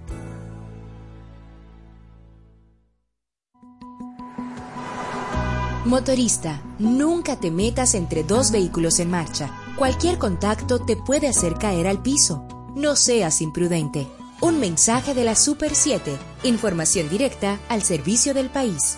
Motorista, 5.88 6.62
nunca 6.80 7.40
te 7.40 7.50
metas 7.50 7.96
entre 7.96 8.22
dos 8.22 8.52
vehículos 8.52 9.00
en 9.00 9.10
marcha. 9.10 9.50
Cualquier 9.78 10.18
contacto 10.18 10.80
te 10.80 10.98
puede 10.98 11.30
hacer 11.30 11.54
caer 11.54 11.88
al 11.88 12.02
piso. 12.02 12.46
No 12.76 12.98
seas 12.98 13.42
imprudente. 13.42 14.06
Un 14.42 14.60
mensaje 14.60 15.14
de 15.14 15.24
la 15.24 15.34
Super 15.34 15.74
7. 15.74 16.18
Información 16.44 17.08
directa 17.08 17.58
al 17.70 17.84
servicio 17.84 18.34
del 18.34 18.50
país. 18.50 18.98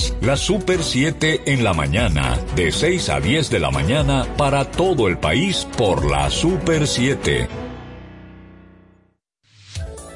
La 0.21 0.37
Super 0.37 0.83
7 0.83 1.43
en 1.45 1.63
la 1.63 1.73
mañana, 1.73 2.39
de 2.55 2.71
6 2.71 3.09
a 3.09 3.19
10 3.19 3.49
de 3.49 3.59
la 3.59 3.71
mañana 3.71 4.25
para 4.37 4.69
todo 4.71 5.07
el 5.07 5.17
país 5.17 5.67
por 5.77 6.09
la 6.09 6.29
Super 6.29 6.87
7. 6.87 7.47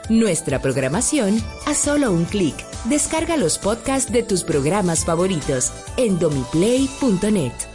Nuestra 0.10 0.62
programación 0.62 1.42
a 1.66 1.74
solo 1.74 2.12
un 2.12 2.26
clic. 2.26 2.56
Descarga 2.86 3.38
los 3.38 3.58
podcasts 3.58 4.12
de 4.12 4.22
tus 4.22 4.44
programas 4.44 5.04
favoritos 5.04 5.72
en 5.98 6.20
domiplay.net. 6.20 7.75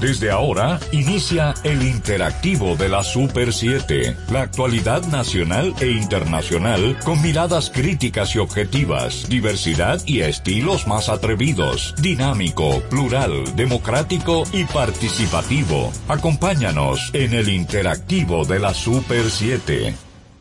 Desde 0.00 0.30
ahora 0.30 0.80
inicia 0.92 1.52
el 1.62 1.82
interactivo 1.82 2.74
de 2.74 2.88
la 2.88 3.02
Super 3.02 3.52
7, 3.52 4.16
la 4.32 4.40
actualidad 4.40 5.04
nacional 5.08 5.74
e 5.78 5.90
internacional 5.90 6.96
con 7.04 7.20
miradas 7.20 7.68
críticas 7.68 8.34
y 8.34 8.38
objetivas, 8.38 9.28
diversidad 9.28 10.00
y 10.06 10.20
estilos 10.20 10.86
más 10.86 11.10
atrevidos, 11.10 11.94
dinámico, 12.00 12.80
plural, 12.88 13.54
democrático 13.56 14.44
y 14.54 14.64
participativo. 14.64 15.92
Acompáñanos 16.08 17.10
en 17.12 17.34
el 17.34 17.50
interactivo 17.50 18.46
de 18.46 18.58
la 18.58 18.72
Super 18.72 19.30
7. 19.30 19.94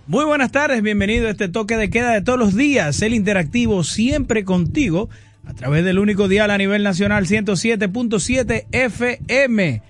Muy 0.08 0.24
buenas 0.24 0.54
tardes, 0.54 0.82
bienvenido 0.82 1.28
a 1.28 1.32
este 1.32 1.50
toque 1.50 1.76
de 1.76 1.90
queda 1.90 2.14
de 2.14 2.22
todos 2.22 2.40
los 2.40 2.56
días, 2.56 3.02
el 3.02 3.14
interactivo 3.14 3.84
siempre 3.84 4.46
contigo 4.46 5.10
a 5.50 5.54
través 5.56 5.84
del 5.84 5.98
único 5.98 6.28
dial 6.28 6.52
a 6.52 6.60
nivel 6.60 6.84
nacional 6.84 7.26
107.7 7.26 8.66
FM. 8.72 9.82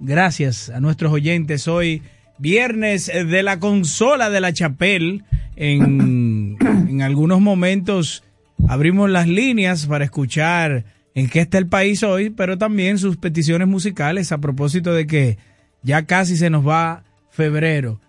Gracias 0.00 0.68
a 0.68 0.80
nuestros 0.80 1.12
oyentes 1.12 1.68
hoy, 1.68 2.02
viernes 2.38 3.06
de 3.06 3.42
la 3.44 3.60
consola 3.60 4.30
de 4.30 4.40
la 4.40 4.52
Chapel. 4.52 5.22
En, 5.54 6.56
en 6.60 7.02
algunos 7.02 7.40
momentos 7.40 8.24
abrimos 8.66 9.08
las 9.08 9.28
líneas 9.28 9.86
para 9.86 10.04
escuchar 10.04 10.84
en 11.14 11.28
qué 11.28 11.38
está 11.38 11.58
el 11.58 11.68
país 11.68 12.02
hoy, 12.02 12.30
pero 12.30 12.58
también 12.58 12.98
sus 12.98 13.16
peticiones 13.16 13.68
musicales 13.68 14.32
a 14.32 14.38
propósito 14.38 14.92
de 14.92 15.06
que 15.06 15.38
ya 15.82 16.02
casi 16.04 16.36
se 16.36 16.50
nos 16.50 16.66
va 16.66 17.04
febrero. 17.30 18.00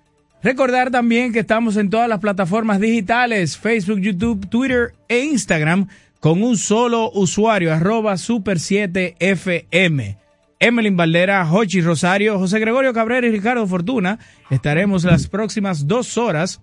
Recordar 0.42 0.90
también 0.90 1.32
que 1.32 1.40
estamos 1.40 1.78
en 1.78 1.92
todas 1.92 2.10
las 2.10 2.20
plataformas 2.20 2.80
digitales, 2.80 3.56
Facebook, 3.56 4.00
YouTube, 4.00 4.50
Twitter 4.50 4.94
e 5.08 5.26
Instagram 5.26 5.88
con 6.28 6.44
un 6.44 6.58
solo 6.58 7.10
usuario, 7.14 7.74
arroba 7.74 8.16
super7fm. 8.16 10.18
Emelyn 10.60 10.98
Valdera, 10.98 11.46
Jochi 11.46 11.80
Rosario, 11.80 12.38
José 12.38 12.60
Gregorio 12.60 12.92
Cabrera 12.92 13.26
y 13.26 13.32
Ricardo 13.32 13.66
Fortuna. 13.66 14.20
Estaremos 14.50 15.06
las 15.06 15.28
próximas 15.28 15.88
dos 15.88 16.18
horas 16.18 16.60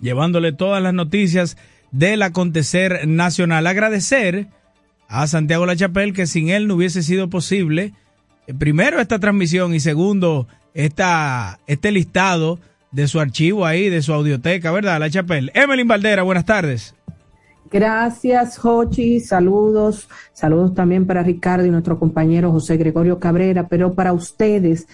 llevándole 0.00 0.52
todas 0.52 0.82
las 0.82 0.94
noticias 0.94 1.58
del 1.90 2.22
acontecer 2.22 3.06
nacional. 3.06 3.66
Agradecer 3.66 4.46
a 5.06 5.26
Santiago 5.26 5.66
Lachapel 5.66 6.14
que 6.14 6.26
sin 6.26 6.48
él 6.48 6.66
no 6.66 6.76
hubiese 6.76 7.02
sido 7.02 7.28
posible, 7.28 7.92
eh, 8.46 8.54
primero 8.54 9.02
esta 9.02 9.18
transmisión 9.18 9.74
y 9.74 9.80
segundo 9.80 10.48
esta, 10.72 11.60
este 11.66 11.92
listado 11.92 12.58
de 12.90 13.06
su 13.06 13.20
archivo 13.20 13.66
ahí, 13.66 13.90
de 13.90 14.00
su 14.00 14.14
audioteca, 14.14 14.72
¿verdad, 14.72 14.98
Lachapel? 14.98 15.50
Emelyn 15.52 15.88
Valdera, 15.88 16.22
buenas 16.22 16.46
tardes. 16.46 16.94
Gracias, 17.70 18.56
Jochi. 18.56 19.20
Saludos. 19.20 20.08
Saludos 20.32 20.74
también 20.74 21.06
para 21.06 21.22
Ricardo 21.22 21.66
y 21.66 21.70
nuestro 21.70 21.98
compañero 21.98 22.50
José 22.50 22.78
Gregorio 22.78 23.18
Cabrera, 23.18 23.68
pero 23.68 23.92
para 23.92 24.14
ustedes, 24.14 24.86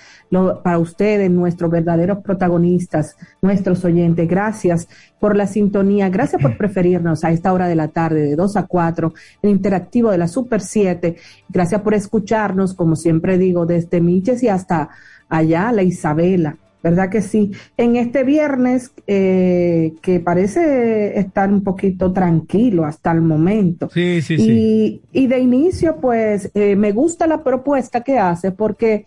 para 0.62 0.78
ustedes, 0.78 1.30
nuestros 1.30 1.70
verdaderos 1.70 2.18
protagonistas, 2.18 3.16
nuestros 3.40 3.84
oyentes, 3.84 4.26
gracias 4.28 4.88
por 5.20 5.36
la 5.36 5.46
sintonía, 5.46 6.08
gracias 6.08 6.42
por 6.42 6.56
preferirnos 6.56 7.22
a 7.22 7.30
esta 7.30 7.52
hora 7.52 7.68
de 7.68 7.76
la 7.76 7.88
tarde, 7.88 8.22
de 8.22 8.34
2 8.34 8.56
a 8.56 8.66
4, 8.66 9.14
el 9.42 9.50
interactivo 9.50 10.10
de 10.10 10.18
la 10.18 10.26
Super 10.26 10.60
7. 10.60 11.16
Gracias 11.48 11.80
por 11.80 11.94
escucharnos, 11.94 12.74
como 12.74 12.96
siempre 12.96 13.38
digo, 13.38 13.66
desde 13.66 14.00
Miches 14.00 14.42
y 14.42 14.48
hasta 14.48 14.88
allá, 15.28 15.70
la 15.70 15.82
Isabela 15.82 16.56
¿verdad 16.84 17.08
que 17.08 17.22
sí? 17.22 17.50
En 17.78 17.96
este 17.96 18.24
viernes, 18.24 18.92
eh, 19.06 19.94
que 20.02 20.20
parece 20.20 21.18
estar 21.18 21.50
un 21.50 21.64
poquito 21.64 22.12
tranquilo 22.12 22.84
hasta 22.84 23.10
el 23.10 23.22
momento. 23.22 23.88
Sí, 23.90 24.20
sí, 24.20 24.34
y, 24.34 24.38
sí. 24.38 25.02
y 25.10 25.26
de 25.26 25.38
inicio, 25.38 25.96
pues, 25.96 26.50
eh, 26.52 26.76
me 26.76 26.92
gusta 26.92 27.26
la 27.26 27.42
propuesta 27.42 28.02
que 28.02 28.18
hace 28.18 28.52
porque 28.52 29.06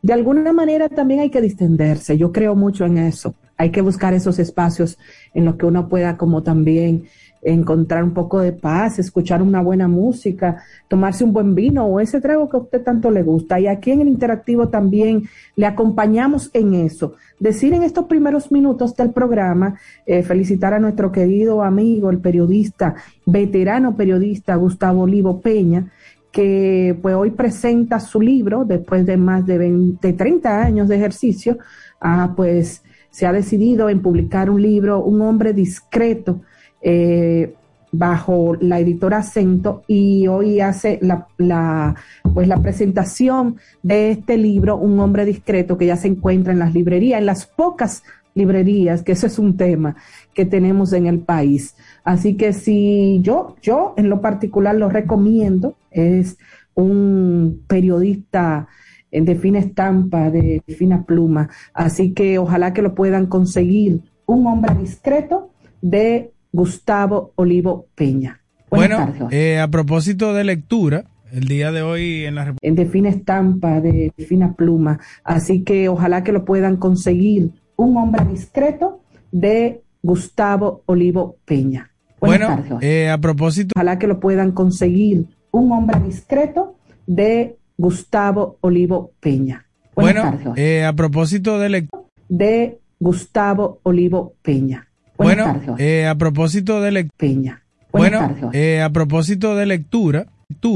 de 0.00 0.14
alguna 0.14 0.54
manera 0.54 0.88
también 0.88 1.20
hay 1.20 1.28
que 1.28 1.42
distenderse. 1.42 2.16
Yo 2.16 2.32
creo 2.32 2.54
mucho 2.54 2.86
en 2.86 2.96
eso. 2.96 3.34
Hay 3.58 3.70
que 3.70 3.82
buscar 3.82 4.14
esos 4.14 4.38
espacios 4.38 4.96
en 5.34 5.44
los 5.44 5.56
que 5.56 5.66
uno 5.66 5.86
pueda 5.86 6.16
como 6.16 6.42
también 6.42 7.04
encontrar 7.42 8.04
un 8.04 8.12
poco 8.12 8.40
de 8.40 8.52
paz, 8.52 8.98
escuchar 8.98 9.42
una 9.42 9.60
buena 9.60 9.88
música, 9.88 10.62
tomarse 10.88 11.24
un 11.24 11.32
buen 11.32 11.54
vino 11.54 11.86
o 11.86 12.00
ese 12.00 12.20
trago 12.20 12.48
que 12.48 12.56
a 12.56 12.60
usted 12.60 12.82
tanto 12.82 13.10
le 13.10 13.22
gusta. 13.22 13.60
Y 13.60 13.66
aquí 13.66 13.90
en 13.90 14.00
el 14.00 14.08
interactivo 14.08 14.68
también 14.68 15.24
le 15.56 15.66
acompañamos 15.66 16.50
en 16.52 16.74
eso. 16.74 17.14
Decir 17.38 17.72
en 17.74 17.82
estos 17.82 18.06
primeros 18.06 18.50
minutos 18.50 18.96
del 18.96 19.10
programa, 19.10 19.78
eh, 20.06 20.22
felicitar 20.22 20.74
a 20.74 20.80
nuestro 20.80 21.12
querido 21.12 21.62
amigo, 21.62 22.10
el 22.10 22.18
periodista, 22.18 22.96
veterano 23.24 23.96
periodista 23.96 24.56
Gustavo 24.56 25.02
Olivo 25.02 25.40
Peña, 25.40 25.92
que 26.32 26.98
pues 27.00 27.14
hoy 27.14 27.30
presenta 27.30 28.00
su 28.00 28.20
libro 28.20 28.64
después 28.64 29.06
de 29.06 29.16
más 29.16 29.46
de 29.46 29.58
20, 29.58 30.12
30 30.12 30.62
años 30.62 30.88
de 30.88 30.96
ejercicio, 30.96 31.58
ah, 32.00 32.32
pues 32.36 32.82
se 33.10 33.26
ha 33.26 33.32
decidido 33.32 33.88
en 33.88 34.02
publicar 34.02 34.50
un 34.50 34.62
libro, 34.62 35.02
Un 35.02 35.20
hombre 35.22 35.52
discreto, 35.52 36.42
eh, 36.82 37.54
bajo 37.90 38.54
la 38.60 38.80
editora 38.80 39.18
Acento 39.18 39.82
y 39.86 40.26
hoy 40.26 40.60
hace 40.60 40.98
la, 41.02 41.26
la, 41.38 41.94
pues 42.34 42.48
la 42.48 42.58
presentación 42.58 43.56
de 43.82 44.10
este 44.10 44.36
libro, 44.36 44.76
Un 44.76 45.00
hombre 45.00 45.24
discreto, 45.24 45.78
que 45.78 45.86
ya 45.86 45.96
se 45.96 46.08
encuentra 46.08 46.52
en 46.52 46.58
las 46.58 46.74
librerías, 46.74 47.20
en 47.20 47.26
las 47.26 47.46
pocas 47.46 48.02
librerías, 48.34 49.02
que 49.02 49.12
ese 49.12 49.26
es 49.26 49.38
un 49.38 49.56
tema 49.56 49.96
que 50.34 50.44
tenemos 50.44 50.92
en 50.92 51.06
el 51.06 51.20
país. 51.20 51.74
Así 52.04 52.36
que 52.36 52.52
si 52.52 53.20
yo, 53.22 53.56
yo 53.62 53.94
en 53.96 54.08
lo 54.08 54.20
particular 54.20 54.74
lo 54.74 54.88
recomiendo, 54.88 55.76
es 55.90 56.38
un 56.74 57.64
periodista 57.66 58.68
eh, 59.10 59.20
de 59.22 59.34
fina 59.34 59.58
estampa, 59.58 60.30
de 60.30 60.62
fina 60.68 61.04
pluma, 61.04 61.48
así 61.74 62.12
que 62.12 62.38
ojalá 62.38 62.72
que 62.72 62.82
lo 62.82 62.94
puedan 62.94 63.26
conseguir. 63.26 64.02
Un 64.26 64.46
hombre 64.46 64.74
discreto 64.78 65.50
de 65.80 66.32
Gustavo 66.52 67.32
Olivo 67.36 67.86
Peña. 67.94 68.40
Buenas 68.70 68.98
Bueno, 68.98 69.12
tardes, 69.18 69.32
eh, 69.38 69.60
a 69.60 69.68
propósito 69.68 70.34
de 70.34 70.44
lectura, 70.44 71.04
el 71.32 71.44
día 71.48 71.72
de 71.72 71.82
hoy 71.82 72.24
en 72.24 72.34
la 72.34 72.46
Rep- 72.46 72.56
de 72.60 72.86
fina 72.86 73.08
estampa, 73.08 73.80
de 73.80 74.12
fina 74.28 74.54
pluma. 74.54 74.98
Así 75.24 75.62
que 75.62 75.88
ojalá 75.88 76.22
que 76.24 76.32
lo 76.32 76.44
puedan 76.44 76.76
conseguir. 76.76 77.50
Un 77.76 77.96
hombre 77.96 78.24
discreto 78.30 79.02
de 79.30 79.82
Gustavo 80.02 80.82
Olivo 80.86 81.36
Peña. 81.44 81.90
Buenas 82.20 82.48
Bueno, 82.48 82.62
tardes, 82.70 82.88
eh, 82.88 83.08
a 83.10 83.18
propósito 83.18 83.72
Ojalá 83.76 83.98
que 83.98 84.06
lo 84.08 84.18
puedan 84.20 84.52
conseguir. 84.52 85.26
Un 85.52 85.70
hombre 85.72 86.00
discreto 86.00 86.76
de 87.06 87.56
Gustavo 87.76 88.56
Olivo 88.60 89.12
Peña. 89.20 89.66
Buenas 89.94 90.24
bueno, 90.24 90.38
tardes, 90.44 90.58
eh, 90.64 90.84
a 90.84 90.92
propósito 90.94 91.58
de 91.58 91.68
lectura, 91.68 92.02
de 92.28 92.78
Gustavo 92.98 93.78
Olivo 93.84 94.34
Peña. 94.42 94.87
Buenas 95.18 95.46
bueno, 95.48 95.60
tardes, 95.66 95.80
eh, 95.84 96.06
a 96.06 96.14
propósito 96.14 96.80
de 96.80 96.92
lectura, 96.92 97.16
Peña. 97.18 97.62
Buenas 97.90 98.20
bueno, 98.20 98.40
tardes, 98.40 98.60
eh, 98.60 98.82
a 98.82 98.90
propósito 98.90 99.56
de 99.56 99.66
lectura, 99.66 100.26
lectura 100.48 100.70